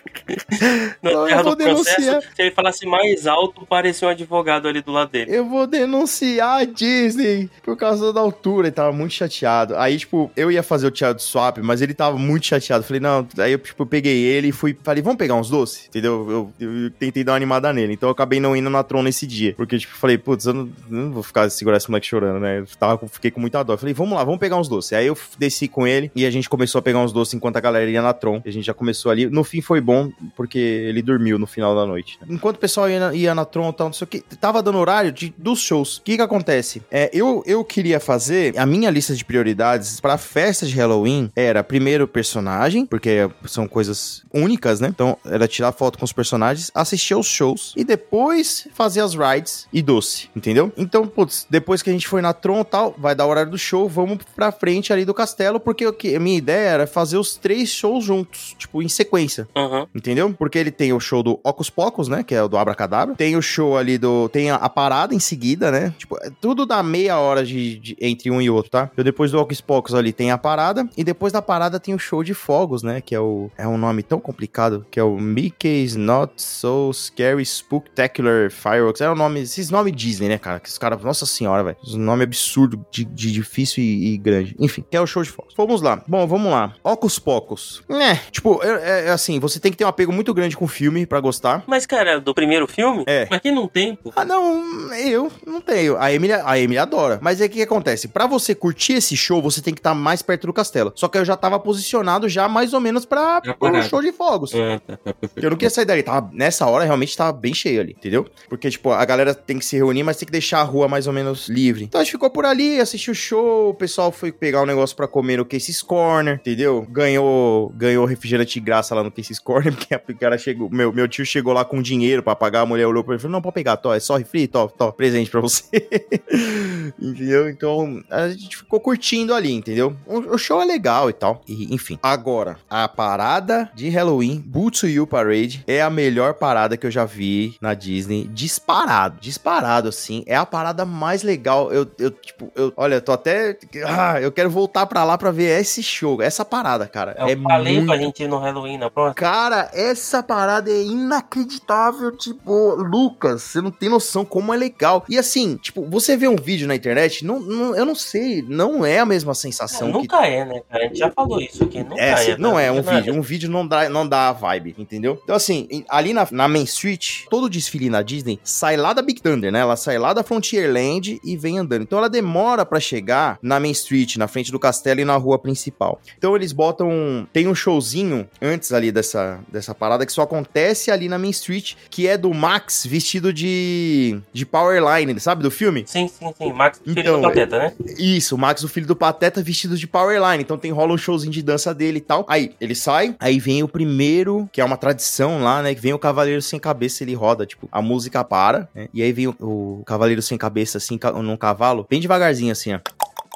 [1.02, 2.22] Não, eu vou do processo, denunciar.
[2.22, 5.34] se ele falasse mais alto, parecia um advogado ali do lado dele.
[5.34, 8.68] Eu vou denunciar a Disney por causa da altura.
[8.68, 9.76] Ele tava muito chateado.
[9.76, 12.84] Aí, tipo, eu ia fazer o child swap, mas ele tava muito chateado.
[12.84, 13.26] Falei, não.
[13.38, 14.76] Aí eu, tipo, peguei ele e fui.
[14.82, 15.86] Falei, vamos pegar uns doces?
[15.88, 16.26] Entendeu?
[16.30, 17.94] Eu, eu tentei dar uma animada nele.
[17.94, 19.54] Então eu acabei não indo na Tron nesse dia.
[19.56, 22.60] Porque, tipo, falei, putz, eu não, não vou ficar segurar esse moleque chorando, né?
[22.60, 23.76] Eu tava, fiquei com muita dó.
[23.76, 24.92] Falei, vamos lá, vamos pegar uns doces.
[24.92, 27.60] Aí eu desci com ele e a gente começou a pegar uns doces enquanto a
[27.60, 28.40] galera ia na Tron.
[28.44, 29.26] E a gente já começou ali.
[29.26, 32.18] No fim foi bom, porque ele dormiu no final da noite.
[32.28, 34.62] Enquanto o pessoal ia na, ia na Tron e tal, não sei o que, tava
[34.62, 35.98] dando horário de, dos shows.
[35.98, 36.82] O que que acontece?
[36.90, 41.62] É, eu, eu queria fazer a minha lista de prioridades pra festa de Halloween era
[41.64, 44.88] primeiro personagem, porque são coisas únicas, né?
[44.88, 49.66] Então era tirar foto com os personagens, assistir aos shows e depois fazer as rides
[49.72, 50.72] e doce, entendeu?
[50.76, 53.50] Então, putz, depois que a gente foi na Tron e tal, vai dar o horário
[53.50, 56.86] do show, vamos pra frente ali do castelo, porque o que- a minha ideia era
[56.86, 59.48] fazer os três shows juntos, tipo, em sequência.
[59.56, 59.86] Aham.
[60.02, 60.34] Entendeu?
[60.36, 62.24] Porque ele tem o show do Ocus Pocus, né?
[62.24, 63.14] Que é o do Abracadabra.
[63.14, 64.28] Tem o show ali do.
[64.28, 65.94] Tem a, a parada em seguida, né?
[65.96, 68.90] Tipo, é tudo dá meia hora de, de- entre um e outro, tá?
[68.92, 70.88] Então depois do Ocus Pocus ali tem a parada.
[70.96, 73.00] E depois da parada tem o show de fogos, né?
[73.00, 73.48] Que é o.
[73.56, 74.84] É um nome tão complicado.
[74.90, 79.00] Que é o Mickey's Not So Scary Spooktacular Fireworks.
[79.00, 79.40] É o nome.
[79.42, 80.58] Esses nomes Disney, né, cara?
[80.58, 81.00] Que os caras.
[81.02, 81.76] Nossa senhora, velho.
[81.82, 84.56] Os nome absurdo de, de difícil e, e grande.
[84.58, 85.54] Enfim, que é o show de fogos.
[85.56, 86.02] Vamos lá.
[86.08, 86.74] Bom, vamos lá.
[86.82, 87.82] Ocus Pocus.
[87.88, 90.68] É, tipo, é, é assim, você tem que ter um apego muito grande com o
[90.68, 91.62] filme pra gostar.
[91.66, 93.04] Mas, cara, do primeiro filme?
[93.06, 93.26] É.
[93.30, 94.12] Mas quem não tem, pô?
[94.16, 95.96] Ah, não, eu não tenho.
[95.98, 97.18] A Emily, a Emily adora.
[97.22, 98.08] Mas aí o que, que acontece?
[98.08, 100.92] Pra você curtir esse show, você tem que estar mais perto do castelo.
[100.94, 103.88] Só que eu já tava posicionado já mais ou menos pra Já pro parado.
[103.88, 104.52] show de fogos.
[104.54, 105.14] Ah, tá, tá.
[105.36, 106.02] Eu não queria sair dali.
[106.02, 108.26] Tava, nessa hora, realmente tava bem cheio ali, entendeu?
[108.48, 111.06] Porque, tipo, a galera tem que se reunir, mas tem que deixar a rua mais
[111.06, 111.84] ou menos livre.
[111.84, 114.96] Então a gente ficou por ali, assistiu o show, o pessoal foi pegar um negócio
[114.96, 116.86] pra comer no Casey's Corner, entendeu?
[116.90, 121.08] Ganhou, ganhou refrigerante de graça lá no Casey's Corner, porque o cara chegou, meu, meu
[121.08, 123.42] tio chegou lá com dinheiro pra pagar, a mulher olhou pra ele e falou, não,
[123.42, 125.64] pode pegar, tó, é só refri, tó, tó, presente pra você.
[127.00, 127.48] entendeu?
[127.48, 129.96] Então, a gente ficou curtindo ali, entendeu?
[130.06, 131.98] O, o show é legal e tal, e, enfim.
[132.02, 134.44] Agora, a parada de Halloween,
[134.84, 140.22] You Parade, é a melhor parada que eu já vi na Disney, disparado, disparado, assim,
[140.26, 143.56] é a parada mais legal, eu, eu tipo, eu, olha, tô até,
[143.86, 147.36] ah, eu quero voltar pra lá pra ver esse show, essa parada, cara, Eu é
[147.36, 149.14] falei muito pra gente ir no Halloween na próxima.
[149.14, 155.04] Cara, essa parada é inacreditável, tipo, Lucas, você não tem noção como é legal.
[155.08, 158.84] E assim, tipo, você vê um vídeo na internet, não, não- eu não sei, não
[158.84, 160.84] é a mesma sensação que nunca é, né, cara?
[160.84, 161.82] A gente já falou isso aqui.
[161.82, 162.16] Nunca é, é.
[162.16, 162.92] cê- não é um nada.
[163.00, 163.14] vídeo.
[163.14, 165.18] Um vídeo não dá, não dá a vibe, entendeu?
[165.22, 169.20] Então, assim, ali na, na Main Street, todo desfile na Disney sai lá da Big
[169.20, 169.60] Thunder, né?
[169.60, 171.82] Ela sai lá da Frontierland e vem andando.
[171.82, 175.38] Então, ela demora pra chegar na Main Street, na frente do castelo e na rua
[175.38, 176.00] principal.
[176.18, 177.26] Então, eles botam.
[177.32, 181.74] Tem um showzinho antes ali dessa, dessa parada que só acontece ali na Main Street,
[181.88, 185.42] que é do Max vestido de, de Powerline, sabe?
[185.42, 185.84] Do filme?
[185.86, 186.52] Sim, sim, sim.
[186.52, 187.72] Max, filho Então, do Pateta, né?
[187.98, 190.42] Isso, o Max, o filho do Pateta, vestido de Powerline.
[190.42, 192.24] Então tem rola um showzinho de dança dele e tal.
[192.28, 195.74] Aí, ele sai, aí vem o primeiro, que é uma tradição lá, né?
[195.74, 198.88] Que vem o Cavaleiro Sem Cabeça, ele roda, tipo, a música para, né?
[198.92, 202.74] E aí vem o, o Cavaleiro Sem Cabeça, assim, ca- num cavalo, bem devagarzinho, assim,
[202.74, 202.80] ó.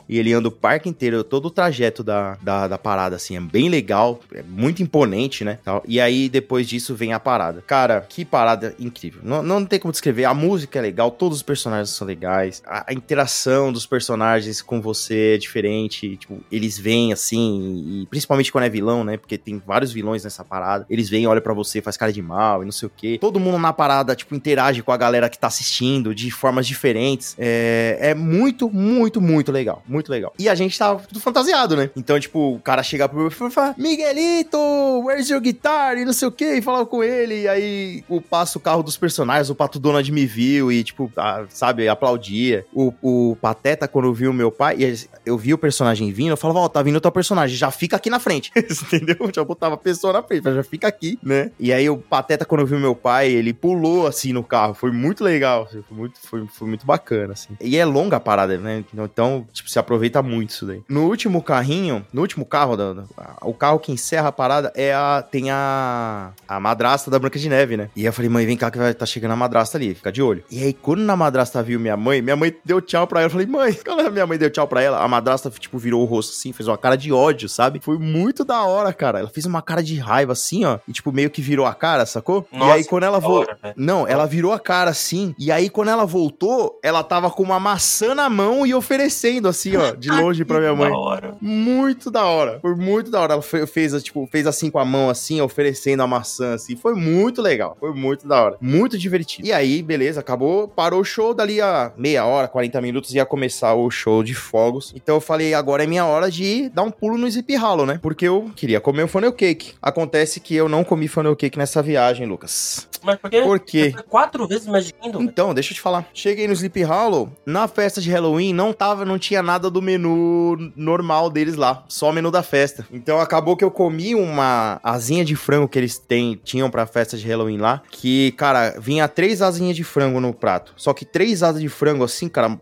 [0.08, 3.40] E ele anda o parque inteiro, todo o trajeto da, da, da parada, assim, é
[3.40, 5.58] bem legal, é muito imponente, né?
[5.86, 7.62] E aí, depois disso, vem a parada.
[7.66, 9.20] Cara, que parada incrível.
[9.24, 10.24] Não, não tem como descrever.
[10.24, 14.80] A música é legal, todos os personagens são legais, a, a interação dos personagens com
[14.80, 16.16] você é diferente.
[16.16, 19.16] Tipo, eles vêm assim, e principalmente quando é vilão, né?
[19.16, 20.86] Porque tem vários vilões nessa parada.
[20.88, 23.18] Eles vêm, olham pra você, faz cara de mal e não sei o quê.
[23.20, 27.34] Todo mundo na parada, tipo, interage com a galera que tá assistindo de formas diferentes.
[27.38, 29.82] É, é muito, muito, muito legal.
[29.86, 30.32] Muito legal.
[30.38, 31.90] E a gente tava tudo fantasiado, né?
[31.96, 34.58] Então, tipo, o cara chega pro meu e fala: Miguelito,
[35.04, 35.96] where's your guitar?
[35.98, 36.54] E não sei o quê.
[36.56, 37.42] E falava com ele.
[37.42, 39.50] E aí o, passa o carro dos personagens.
[39.50, 42.64] O Pato Donald me viu e, tipo, ah, sabe, aplaudia.
[42.72, 46.60] O, o Pateta, quando viu meu pai, e eu vi o personagem vindo, eu falava:
[46.60, 48.50] Ó, tá vindo o teu personagem, já fica aqui na frente.
[48.56, 49.16] Entendeu?
[49.34, 51.50] Já botava a pessoa na frente, já fica aqui, né?
[51.58, 54.74] E aí o Pateta, quando viu meu pai, ele pulou assim no carro.
[54.74, 55.64] Foi muito legal.
[55.64, 57.56] assim, Foi muito, foi, foi muito bacana, assim.
[57.60, 58.84] E é longa a parada, né?
[58.94, 60.82] Então, tipo, se aproveita muito isso daí.
[60.88, 63.04] No último carrinho, no último carro, da, da-
[63.42, 65.24] o carro que encerra a parada é a.
[65.28, 66.32] Tem a.
[66.48, 67.88] A madrasta da Branca de Neve, né?
[67.96, 70.22] E eu falei, mãe, vem cá que vai tá chegando a madrasta ali, fica de
[70.22, 70.42] olho.
[70.50, 73.26] E aí, quando a madrasta viu minha mãe, minha mãe deu tchau pra ela.
[73.26, 76.02] Eu falei, mãe, quando a minha mãe deu tchau pra ela, a madrasta, tipo, virou
[76.02, 77.80] o rosto assim, fez uma cara de ódio, sabe?
[77.82, 79.20] Foi muito da hora, cara.
[79.20, 80.78] Ela fez uma cara de raiva assim, ó.
[80.88, 82.46] E, tipo, meio que virou a cara, sacou?
[82.52, 83.54] e aí, quando ela voltou.
[83.76, 85.34] Não, ela virou a cara assim.
[85.38, 89.75] E aí, quando ela voltou, ela tava com uma maçã na mão e oferecendo, assim,
[89.76, 90.90] ó, de longe pra minha mãe.
[90.90, 91.34] Da hora.
[91.40, 92.58] Muito da hora.
[92.60, 93.32] Foi muito da hora.
[93.34, 96.76] Ela fe- fez, tipo, fez assim com a mão, assim, oferecendo a maçã, assim.
[96.76, 97.76] Foi muito legal.
[97.78, 98.56] Foi muito da hora.
[98.60, 99.46] Muito divertido.
[99.46, 100.68] E aí, beleza, acabou.
[100.68, 101.34] Parou o show.
[101.34, 104.92] Dali a meia hora, 40 minutos, ia começar o show de fogos.
[104.94, 107.98] Então eu falei, agora é minha hora de dar um pulo no Zip Hollow, né?
[108.02, 109.74] Porque eu queria comer o funnel cake.
[109.82, 112.88] Acontece que eu não comi funnel cake nessa viagem, Lucas.
[113.02, 113.40] Mas por quê?
[113.42, 113.94] Por quê?
[114.08, 114.94] Quatro vezes mais de.
[115.20, 116.06] Então, deixa eu te falar.
[116.12, 120.72] Cheguei no Sleepy Hollow, na festa de Halloween não tava, não tinha nada do menu
[120.76, 122.86] normal deles lá, só o menu da festa.
[122.92, 127.16] Então acabou que eu comi uma asinha de frango que eles têm, tinham pra festa
[127.16, 130.72] de Halloween lá, que, cara, vinha três asinhas de frango no prato.
[130.76, 132.58] Só que três asas de frango assim, cara,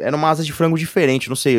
[0.00, 1.58] era uma asa de frango diferente, não sei,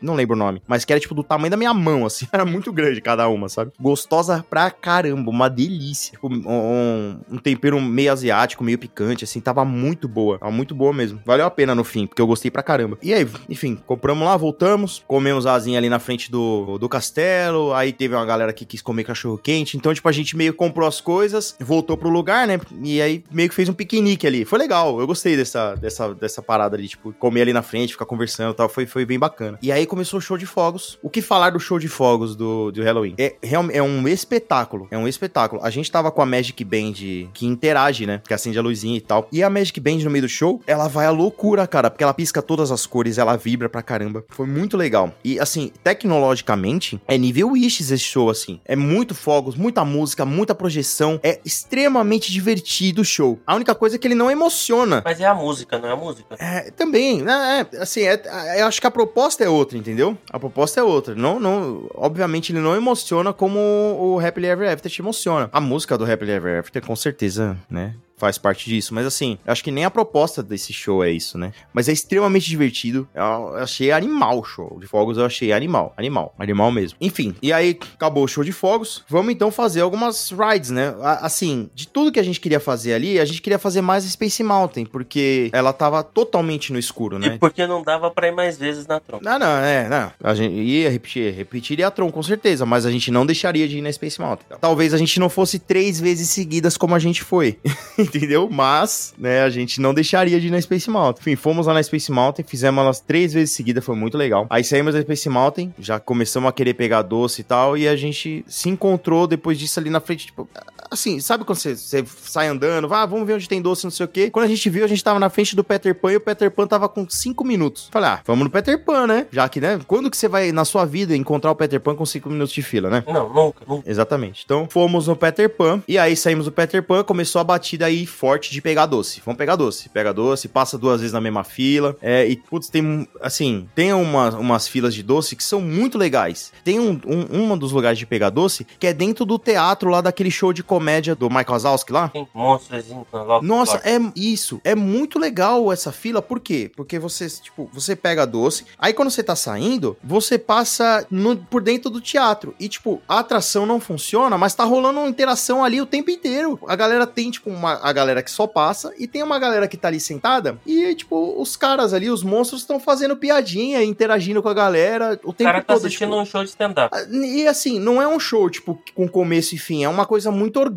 [0.00, 2.44] não lembro o nome, mas que era tipo do tamanho da minha mão, assim, era
[2.44, 3.72] muito grande cada uma, sabe?
[3.80, 6.18] Gostosa pra caramba, uma delícia.
[6.22, 10.38] Um- um tempero meio asiático, meio picante, assim, tava muito boa.
[10.38, 11.20] Tava muito boa mesmo.
[11.24, 12.98] Valeu a pena no fim, porque eu gostei pra caramba.
[13.02, 17.92] E aí, enfim, compramos lá, voltamos, comemos asinha ali na frente do, do castelo, aí
[17.92, 21.00] teve uma galera que quis comer cachorro quente, então, tipo, a gente meio comprou as
[21.00, 22.60] coisas, voltou pro lugar, né?
[22.82, 24.44] E aí meio que fez um piquenique ali.
[24.44, 28.06] Foi legal, eu gostei dessa, dessa, dessa parada ali, tipo, comer ali na frente, ficar
[28.06, 29.58] conversando e tal, foi, foi bem bacana.
[29.62, 30.98] E aí começou o show de fogos.
[31.02, 33.14] O que falar do show de fogos do, do Halloween?
[33.18, 33.36] É,
[33.72, 35.62] é um espetáculo, é um espetáculo.
[35.64, 36.92] A gente tava com a Magic Band
[37.32, 38.20] que interage, né?
[38.26, 39.28] Que acende a luzinha e tal.
[39.32, 42.14] E a Magic Band no meio do show, ela vai à loucura, cara, porque ela
[42.14, 44.11] pisca todas as cores, ela vibra pra caramba.
[44.28, 45.14] Foi muito legal.
[45.24, 48.60] E assim, tecnologicamente, é nível Wishes esse show, assim.
[48.64, 51.20] É muito fogos, muita música, muita projeção.
[51.22, 53.38] É extremamente divertido o show.
[53.46, 55.02] A única coisa é que ele não emociona.
[55.04, 56.36] Mas é a música, não é a música.
[56.38, 57.66] É, também, né?
[57.72, 60.16] é, assim, é, é, eu acho que a proposta é outra, entendeu?
[60.30, 61.14] A proposta é outra.
[61.14, 65.48] Não, não, obviamente ele não emociona como o Happily Ever After te emociona.
[65.52, 67.94] A música do Happily Ever After, com certeza, né?
[68.22, 71.36] Faz parte disso, mas assim, eu acho que nem a proposta desse show é isso,
[71.36, 71.52] né?
[71.72, 73.08] Mas é extremamente divertido.
[73.12, 76.96] Eu achei animal o show de fogos, eu achei animal, animal, animal mesmo.
[77.00, 79.02] Enfim, e aí acabou o show de fogos.
[79.08, 80.94] Vamos então fazer algumas rides, né?
[81.20, 84.40] Assim, de tudo que a gente queria fazer ali, a gente queria fazer mais Space
[84.44, 87.34] Mountain, porque ela tava totalmente no escuro, né?
[87.34, 89.28] E porque não dava pra ir mais vezes na trompa.
[89.28, 90.12] Não, não, é, não.
[90.22, 93.78] A gente ia repetir, repetiria a Tron, com certeza, mas a gente não deixaria de
[93.78, 94.46] ir na Space Mountain.
[94.60, 97.58] Talvez a gente não fosse três vezes seguidas como a gente foi,
[98.16, 98.48] entendeu?
[98.50, 101.20] Mas, né, a gente não deixaria de ir na Space Mountain.
[101.20, 104.46] Enfim, fomos lá na Space Mountain, fizemos elas três vezes seguidas, foi muito legal.
[104.50, 107.96] Aí saímos da Space Mountain, já começamos a querer pegar doce e tal, e a
[107.96, 110.48] gente se encontrou depois disso ali na frente, tipo,
[110.92, 113.90] assim, sabe quando você, você sai andando, vai, ah, vamos ver onde tem doce, não
[113.90, 114.30] sei o quê.
[114.30, 116.50] Quando a gente viu, a gente tava na frente do Peter Pan e o Peter
[116.50, 117.88] Pan tava com 5 minutos.
[117.90, 119.26] Falei, ah, vamos no Peter Pan, né?
[119.30, 119.80] Já que, né?
[119.86, 122.62] Quando que você vai, na sua vida, encontrar o Peter Pan com 5 minutos de
[122.62, 123.04] fila, né?
[123.06, 123.90] Não, nunca, nunca.
[123.90, 124.42] Exatamente.
[124.44, 125.82] Então, fomos no Peter Pan.
[125.88, 129.22] E aí saímos do Peter Pan, começou a batida aí forte de pegar doce.
[129.24, 129.88] Vamos pegar doce.
[129.88, 131.96] Pega doce, passa duas vezes na mesma fila.
[132.00, 136.52] É, e, putz, tem, assim, tem uma, umas filas de doce que são muito legais.
[136.64, 140.00] Tem um, um, um dos lugares de pegar doce que é dentro do teatro lá
[140.00, 140.81] daquele show de comédia
[141.16, 142.08] do Michael Wazowski lá.
[142.08, 143.46] Tem monstros loja.
[143.46, 144.60] Nossa, é isso.
[144.64, 146.20] É muito legal essa fila.
[146.20, 146.70] Por quê?
[146.76, 148.64] Porque você, tipo, você pega doce.
[148.78, 152.54] Aí quando você tá saindo, você passa no- por dentro do teatro.
[152.58, 156.58] E, tipo, a atração não funciona, mas tá rolando uma interação ali o tempo inteiro.
[156.66, 159.76] A galera tem, tipo, uma, a galera que só passa e tem uma galera que
[159.76, 160.58] tá ali sentada.
[160.66, 165.30] E, tipo, os caras ali, os monstros, estão fazendo piadinha, interagindo com a galera o
[165.30, 165.86] O tempo cara tá todo.
[165.86, 166.94] assistindo tipo, um show de stand-up.
[167.10, 170.58] e assim, não é um show, tipo, com começo e fim, é uma coisa muito
[170.58, 170.71] orgânica,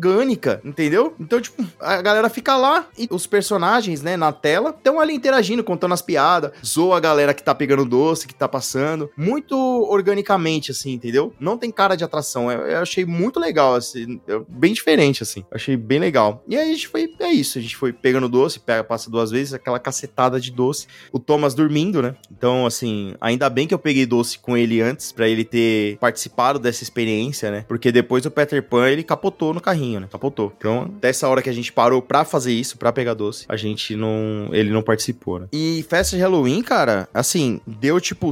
[0.64, 1.14] entendeu?
[1.18, 5.64] Então, tipo, a galera fica lá e os personagens, né, na tela, estão ali interagindo,
[5.64, 9.56] contando as piadas, zoa a galera que tá pegando doce, que tá passando, muito
[9.90, 11.32] organicamente, assim, entendeu?
[11.40, 15.44] Não tem cara de atração, eu, eu achei muito legal, assim, eu- bem diferente, assim,
[15.50, 16.42] achei bem legal.
[16.46, 19.30] E aí a gente foi, é isso, a gente foi pegando doce, pega, passa duas
[19.30, 22.14] vezes, aquela cacetada de doce, o Thomas dormindo, né?
[22.30, 26.58] Então, assim, ainda bem que eu peguei doce com ele antes, pra ele ter participado
[26.58, 27.64] dessa experiência, né?
[27.66, 30.08] Porque depois o Peter Pan, ele capotou no carrinho, né?
[30.10, 30.52] Capotou.
[30.56, 33.94] Então, dessa hora que a gente parou pra fazer isso, pra pegar doce, a gente
[33.94, 34.48] não.
[34.52, 35.46] Ele não participou, né?
[35.52, 38.30] E festa de Halloween, cara, assim, deu tipo.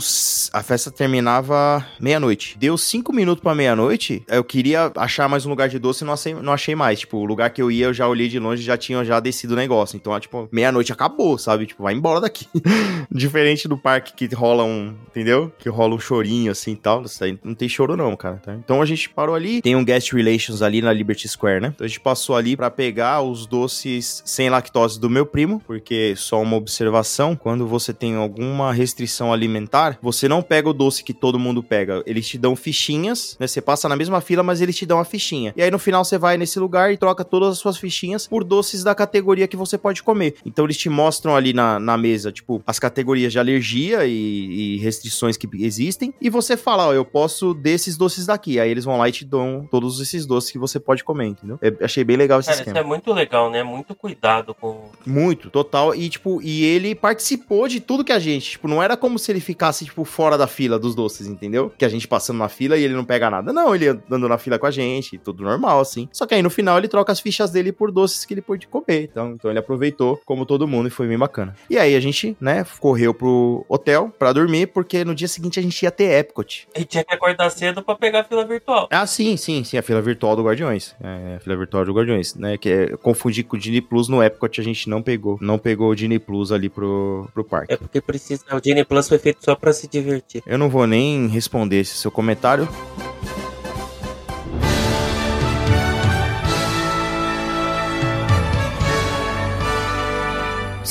[0.53, 2.57] A festa terminava meia-noite.
[2.59, 4.23] Deu cinco minutos pra meia-noite.
[4.29, 7.01] Eu queria achar mais um lugar de doce e não achei, não achei mais.
[7.01, 9.55] Tipo, o lugar que eu ia, eu já olhei de longe já tinha já descido
[9.55, 9.97] o negócio.
[9.97, 11.67] Então, tipo, meia-noite acabou, sabe?
[11.67, 12.47] Tipo, vai embora daqui.
[13.11, 15.53] Diferente do parque que rola um, entendeu?
[15.59, 17.05] Que rola um chorinho assim e tal.
[17.43, 18.37] Não tem choro não, cara.
[18.37, 18.55] tá?
[18.55, 19.63] Então a gente parou ali.
[19.63, 21.73] Tem um guest relations ali na Liberty Square, né?
[21.75, 26.15] Então a gente passou ali pra pegar os doces sem lactose do meu primo, porque
[26.17, 31.13] só uma observação, quando você tem alguma restrição alimentar, você não pega o doce que
[31.13, 32.03] todo mundo pega.
[32.07, 33.47] Eles te dão fichinhas, né?
[33.47, 35.53] Você passa na mesma fila, mas eles te dão a fichinha.
[35.57, 38.45] E aí no final você vai nesse lugar e troca todas as suas fichinhas por
[38.45, 40.37] doces da categoria que você pode comer.
[40.45, 44.79] Então eles te mostram ali na, na mesa, tipo, as categorias de alergia e, e
[44.79, 46.15] restrições que existem.
[46.21, 48.59] E você fala, ó, eu posso desses doces daqui.
[48.59, 51.59] Aí eles vão lá e te dão todos esses doces que você pode comer, entendeu?
[51.61, 52.85] Eu achei bem legal esse Cara, isso esquema.
[52.85, 53.63] é muito legal, né?
[53.63, 54.91] Muito cuidado com.
[55.07, 55.95] Muito, total.
[55.95, 58.53] E, tipo, e ele participou de tudo que a gente.
[58.53, 61.73] Tipo, não era como se ele ficasse, tipo, fora da fila dos doces, entendeu?
[61.77, 63.53] Que a gente passando na fila e ele não pega nada.
[63.53, 66.09] Não, ele andando na fila com a gente, tudo normal, assim.
[66.13, 68.67] Só que aí no final ele troca as fichas dele por doces que ele pôde
[68.67, 69.03] comer.
[69.03, 71.55] Então, então ele aproveitou, como todo mundo, e foi bem bacana.
[71.69, 75.63] E aí a gente, né, correu pro hotel pra dormir, porque no dia seguinte a
[75.63, 76.69] gente ia ter Epcot.
[76.75, 78.89] E tinha que acordar cedo pra pegar a fila virtual.
[78.91, 80.95] Ah, sim, sim, sim, a fila virtual do Guardiões.
[81.03, 82.57] É, a fila virtual do Guardiões, né?
[82.57, 85.39] Que é confundir com o Disney Plus no Epcot, a gente não pegou.
[85.41, 87.73] Não pegou o Disney Plus ali pro, pro parque.
[87.73, 88.45] É porque precisa.
[88.53, 90.43] O Disney Plus foi feito só pra se divertir.
[90.47, 92.69] Eu não vou nem responder esse seu comentário.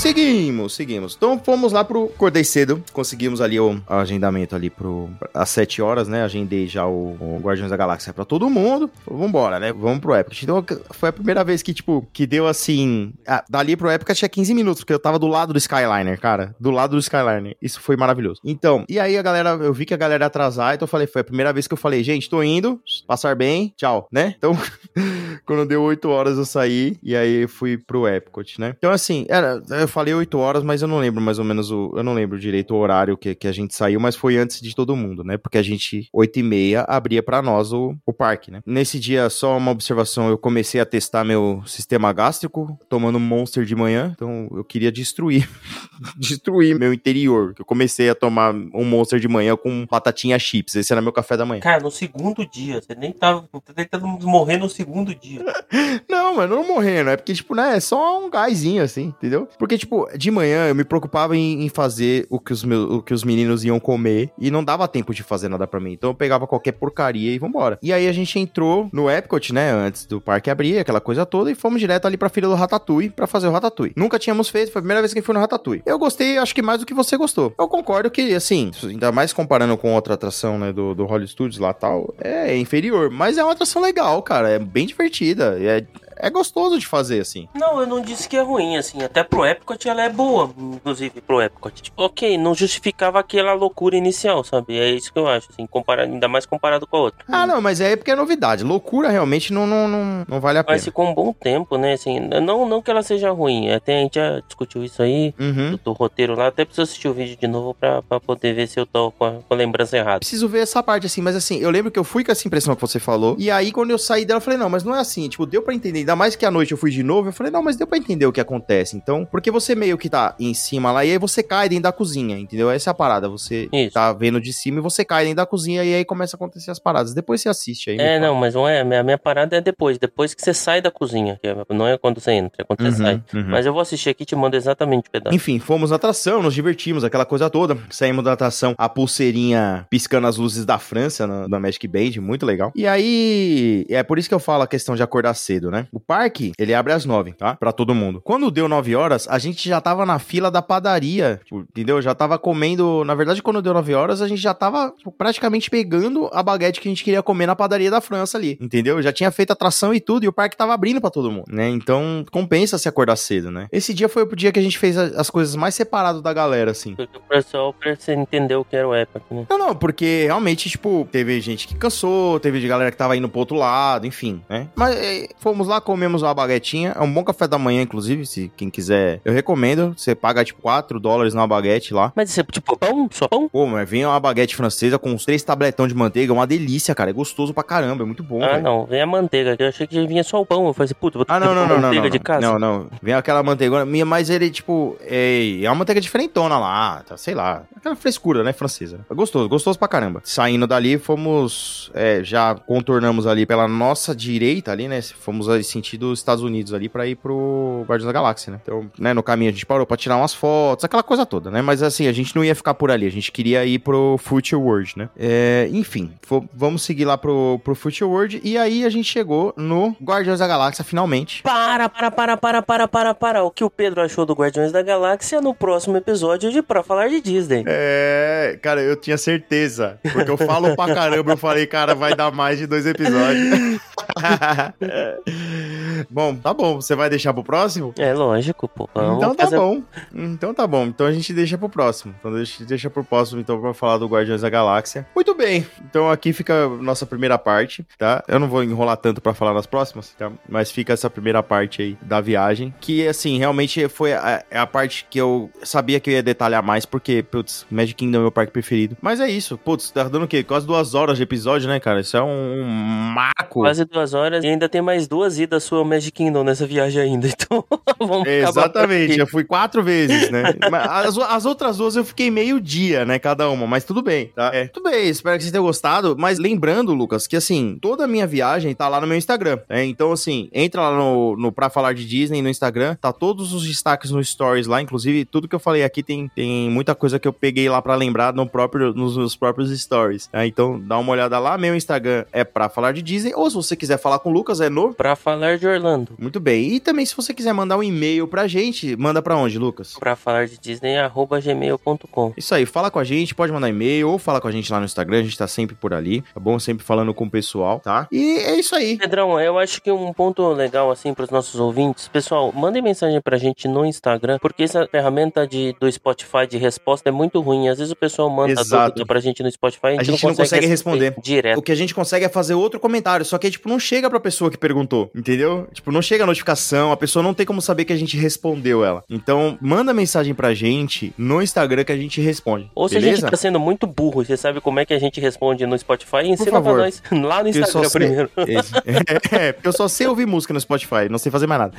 [0.04, 1.16] Seguimos, seguimos.
[1.16, 2.12] Então fomos lá pro.
[2.14, 5.10] Acordei cedo, conseguimos ali o agendamento ali pro.
[5.34, 6.24] às 7 horas, né?
[6.24, 8.92] Agendei já o, o Guardiões da Galáxia pra todo mundo.
[9.06, 9.72] Falei, Vambora, né?
[9.72, 10.44] Vamos pro Epcot.
[10.44, 13.14] Então foi a primeira vez que, tipo, que deu assim.
[13.26, 16.54] ah, dali pro Epcot tinha 15 minutos, porque eu tava do lado do Skyliner, cara.
[16.60, 17.56] Do lado do Skyliner.
[17.62, 18.42] Isso foi maravilhoso.
[18.44, 21.08] Então, e aí a galera, eu vi que a galera ia atrasar, então eu falei,
[21.08, 22.78] foi a primeira vez que eu falei, gente, tô indo,
[23.08, 24.36] passar bem, tchau, né?
[24.38, 24.52] Então,
[25.48, 28.76] quando deu 8 horas eu saí e aí fui pro Epcot, né?
[28.78, 29.62] Então, assim, era,
[29.94, 31.94] falei 8 horas, mas eu não lembro mais ou menos o.
[31.96, 34.76] Eu não lembro direito o horário que, que a gente saiu, mas foi antes de
[34.76, 35.38] todo mundo, né?
[35.38, 38.62] Porque a gente, 8 e meia, abria pra nós o, o parque, né?
[38.66, 43.76] Nesse dia, só uma observação, eu comecei a testar meu sistema gástrico, tomando Monster de
[43.76, 45.48] manhã, então eu queria destruir,
[46.18, 47.54] destruir meu interior.
[47.58, 51.38] Eu comecei a tomar um Monster de manhã com batatinha chips, esse era meu café
[51.38, 51.62] da manhã.
[51.62, 53.48] Cara, no segundo dia, você nem tava.
[53.52, 55.44] Você nem tava morrer no segundo dia.
[56.10, 57.10] Não, mano, não morrendo.
[57.10, 59.48] É porque, tipo, né, é só um gásinho, assim, entendeu?
[59.58, 59.83] Porque, tipo,
[60.18, 63.24] de manhã eu me preocupava em, em fazer o que, os meus, o que os
[63.24, 65.94] meninos iam comer e não dava tempo de fazer nada pra mim.
[65.94, 67.78] Então eu pegava qualquer porcaria e vambora.
[67.82, 71.52] E aí a gente entrou no Epcot, né, antes do parque abrir, aquela coisa toda,
[71.52, 73.94] e fomos direto ali pra filha do Ratatouille pra fazer o Ratatouille.
[73.96, 75.84] Nunca tínhamos feito, foi a primeira vez que fui no Ratatouille.
[75.86, 77.54] Eu gostei, acho que mais do que você gostou.
[77.58, 81.60] Eu concordo que, assim, ainda mais comparando com outra atração, né, do, do Hollywood Studios
[81.60, 83.10] lá tal, é inferior.
[83.10, 84.50] Mas é uma atração legal, cara.
[84.50, 85.58] É bem divertida.
[85.60, 85.86] É,
[86.18, 87.48] é gostoso de fazer, assim.
[87.54, 89.02] Não, eu não disse que é ruim, assim.
[89.04, 91.82] Até pro Epcot ela é boa, inclusive pro Epcot.
[91.82, 94.78] Tipo, ok, não justificava aquela loucura inicial, sabe?
[94.78, 97.26] É isso que eu acho, assim, comparado, ainda mais comparado com a outra.
[97.28, 98.64] Ah, não, mas é porque é novidade.
[98.64, 100.76] Loucura realmente não, não, não, não vale a pena.
[100.76, 101.94] Mas ficou um bom tempo, né?
[101.94, 103.72] Assim, não, não que ela seja ruim.
[103.72, 105.34] Até a gente já discutiu isso aí.
[105.40, 105.72] Uhum.
[105.72, 108.68] Do, do roteiro lá, até preciso assistir o vídeo de novo pra, pra poder ver
[108.68, 110.20] se eu tô com a, com a lembrança errada.
[110.20, 112.76] Preciso ver essa parte, assim, mas assim, eu lembro que eu fui com essa impressão
[112.76, 115.00] que você falou, e aí quando eu saí dela, eu falei, não, mas não é
[115.00, 117.34] assim, tipo, deu pra entender, ainda mais que à noite eu fui de novo, eu
[117.34, 120.36] falei, não, mas deu pra entender o que acontece, então, porque você meio que tá
[120.40, 122.70] em cima lá, e aí você cai dentro da cozinha, entendeu?
[122.70, 123.94] Essa é a parada, você Isso.
[123.94, 126.72] tá vendo de cima e você cai dentro da cozinha, e aí começa a acontecer
[126.72, 127.98] as paradas, depois você assiste aí.
[128.00, 128.82] É, não, mas não é.
[128.82, 129.98] A minha, minha parada é depois.
[129.98, 131.40] Depois que você sai da cozinha.
[131.42, 133.24] que é- não é quando você entra, é quando você Uhum, sai.
[133.34, 133.46] uhum.
[133.50, 135.36] Mas eu vou assistir aqui e te mando exatamente o pedaço.
[135.36, 137.78] Enfim, fomos na atração, nos divertimos, aquela coisa toda.
[137.90, 142.46] Saímos da atração, a pulseirinha piscando as luzes da França na, na Magic Band, muito
[142.46, 142.72] legal.
[142.76, 145.88] E aí, é por isso que eu falo a questão de acordar cedo, né?
[145.94, 147.56] O parque, ele abre às nove, tá?
[147.56, 148.20] Pra todo mundo.
[148.20, 152.02] Quando deu nove horas, a gente já tava na fila da padaria, tipo, entendeu?
[152.02, 155.70] Já tava comendo, na verdade, quando deu nove horas, a gente já tava tipo, praticamente
[155.70, 159.00] pegando a baguete que a gente queria comer na padaria da França ali, entendeu?
[159.04, 161.70] Já tinha feito atração e tudo, e o parque tava abrindo pra todo mundo, né?
[161.70, 163.68] Então, compensa se acordar cedo, né?
[163.72, 166.72] Esse dia foi o dia que a gente fez as coisas mais separado da galera,
[166.72, 166.96] assim.
[166.96, 169.46] Porque o pessoal você entender o que era o Epic, né?
[169.48, 173.30] Não, não, porque realmente, tipo, teve gente que cansou, teve de galera que tava indo
[173.30, 174.70] pro outro lado, enfim, né?
[174.76, 178.52] Mas é, fomos lá, comemos uma baguetinha, é um bom café da manhã, inclusive, se
[178.58, 179.94] quem quiser, eu recomendo.
[179.98, 182.12] Você paga, tipo, 4 dólares numa baguete lá.
[182.16, 183.08] Mas isso é tipo pão?
[183.12, 183.48] Só pão?
[183.50, 186.96] Pô, mas vem uma baguete francesa com uns três tabletão de manteiga, é uma delícia,
[186.96, 188.64] cara, é gostoso pra caramba, é muito bom, ah, velho.
[188.64, 188.86] não.
[188.86, 189.56] Vem a manteiga.
[189.60, 190.66] Eu achei que vinha só o pão.
[190.68, 192.20] Eu falei assim, puta, vou ter Ah, que não, não, não, não, manteiga não, de
[192.20, 192.42] casa.
[192.42, 197.04] não, não, vem aquela manteigona, minha, mas ele, tipo, é, é uma manteiga diferentona lá,
[197.08, 199.00] tá, sei lá, aquela frescura, né, francesa.
[199.10, 200.22] É gostoso, gostoso pra caramba.
[200.24, 206.44] Saindo dali, fomos, é, já contornamos ali pela nossa direita ali, né, fomos sentido Estados
[206.44, 208.60] Unidos ali pra ir pro Guardiões da Galáxia, né.
[208.62, 211.62] Então, né, no caminho a gente parou pra tirar umas fotos, aquela coisa toda, né,
[211.62, 214.62] mas assim, a gente não ia ficar por ali, a gente queria ir pro Future
[214.62, 215.10] World, né.
[215.18, 216.12] É, enfim,
[216.54, 220.48] vamos seguir lá pro, pro Future World e aí a gente chegou no Guardiões da
[220.48, 221.42] Galáxia, finalmente.
[221.42, 223.44] Para, para, para, para, para, para, para.
[223.44, 227.10] O que o Pedro achou do Guardiões da Galáxia no próximo episódio de Pra Falar
[227.10, 227.64] de Disney.
[227.66, 230.00] É, cara, eu tinha certeza.
[230.12, 233.80] Porque eu falo pra caramba, eu falei, cara, vai dar mais de dois episódios.
[236.10, 236.76] bom, tá bom.
[236.76, 237.94] Você vai deixar pro próximo?
[237.98, 238.90] É lógico, pô.
[238.94, 239.82] Vamos então tá fazer- bom.
[240.14, 240.86] Então tá bom.
[240.86, 242.14] Então a gente deixa pro próximo.
[242.20, 245.06] Então a gente deixa pro próximo, então, pra falar do Guardiões da Galáxia.
[245.16, 245.66] Muito bem.
[245.84, 248.24] Então aqui fica a nossa primeira parte, tá?
[248.28, 250.32] Eu não vou enrolar tanto pra falar nas próximas, tá?
[250.48, 252.74] Mas fica essa primeira parte aí da viagem.
[252.80, 256.64] Que, assim, realmente foi a, é a parte que eu sabia que eu ia detalhar
[256.64, 258.98] mais, porque, putz, Magic Kingdom é meu parque preferido.
[259.02, 259.58] Mas é isso.
[259.58, 260.44] Putz, tá dando o quê?
[260.44, 262.00] Quase duas horas de episódio, né, cara?
[262.02, 263.62] Isso é um marco.
[263.62, 267.28] Quase duas horas e ainda tem mais duas idas sua Magic Kingdom nessa viagem ainda.
[267.44, 267.64] Então,
[268.00, 270.44] vamos Exatamente, eu fui quatro vezes, né?
[270.90, 273.20] As, as outras duas eu fiquei meio dia, né?
[273.20, 274.50] Cada uma, mas tudo bem, tá?
[274.54, 276.16] É, tudo bem, espero que vocês tenham gostado.
[276.18, 279.60] Mas lembrando, Lucas, que assim, toda a minha viagem tá lá no meu Instagram.
[279.70, 279.86] né?
[279.86, 283.68] Então, assim, entra lá no, no Pra Falar de Disney no Instagram, tá todos os
[283.68, 284.82] destaques no Stories lá.
[284.82, 287.96] Inclusive, tudo que eu falei aqui tem, tem muita coisa que eu peguei lá pra
[287.96, 290.28] lembrar no próprio, nos, nos próprios Stories.
[290.28, 290.46] tá?
[290.46, 291.58] Então, dá uma olhada lá.
[291.58, 293.34] Meu Instagram é Pra Falar de Disney.
[293.36, 296.14] Ou se você quiser falar com o Lucas, é no Pra falar de Orlando.
[296.20, 296.74] muito bem.
[296.74, 299.96] E também, se você quiser mandar um e-mail pra gente, manda pra onde, Lucas?
[300.00, 302.34] Pra falar de Disney, arroba gmail.com.
[302.38, 304.80] Isso aí, fala com a gente, pode mandar e-mail ou fala com a gente lá
[304.80, 306.58] no Instagram, a gente tá sempre por ali, tá bom?
[306.60, 308.08] Sempre falando com o pessoal, tá?
[308.12, 308.98] E é isso aí.
[308.98, 313.20] Pedrão, eu acho que um ponto legal assim para os nossos ouvintes, pessoal, mandem mensagem
[313.22, 317.68] pra gente no Instagram, porque essa ferramenta de, do Spotify de resposta é muito ruim.
[317.70, 318.90] Às vezes o pessoal manda Exato.
[318.92, 321.16] dúvida pra gente no Spotify, a gente, gente não consegue responder.
[321.22, 321.60] direto.
[321.60, 324.20] O que a gente consegue é fazer outro comentário, só que tipo, não chega pra
[324.20, 325.68] pessoa que perguntou, entendeu?
[325.74, 328.84] Tipo, não chega a notificação, a pessoa não tem como saber que a gente respondeu
[328.84, 329.04] ela.
[329.10, 332.70] Então, manda mensagem pra gente no Instagram que a gente responde.
[332.74, 333.22] Ou se a beleza?
[333.22, 336.18] gente tá sendo muito burro você sabe como é que a gente responde no Spotify,
[336.26, 336.78] ensina pra favor.
[336.78, 338.30] nós lá no Instagram primeiro.
[338.48, 338.74] Esse-
[339.34, 341.74] É, porque eu só sei ouvir música no Spotify, não sei fazer mais nada.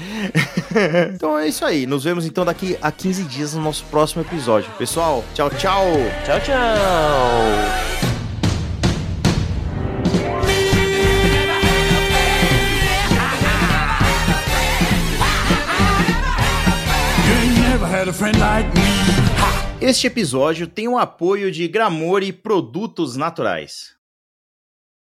[1.14, 1.86] então é isso aí.
[1.86, 4.70] Nos vemos então daqui a 15 dias no nosso próximo episódio.
[4.78, 5.85] Pessoal, tchau, tchau!
[6.24, 8.14] Tchau, tchau!
[18.12, 18.68] Like.
[19.81, 23.94] Este episódio tem o apoio de Gramore Produtos Naturais.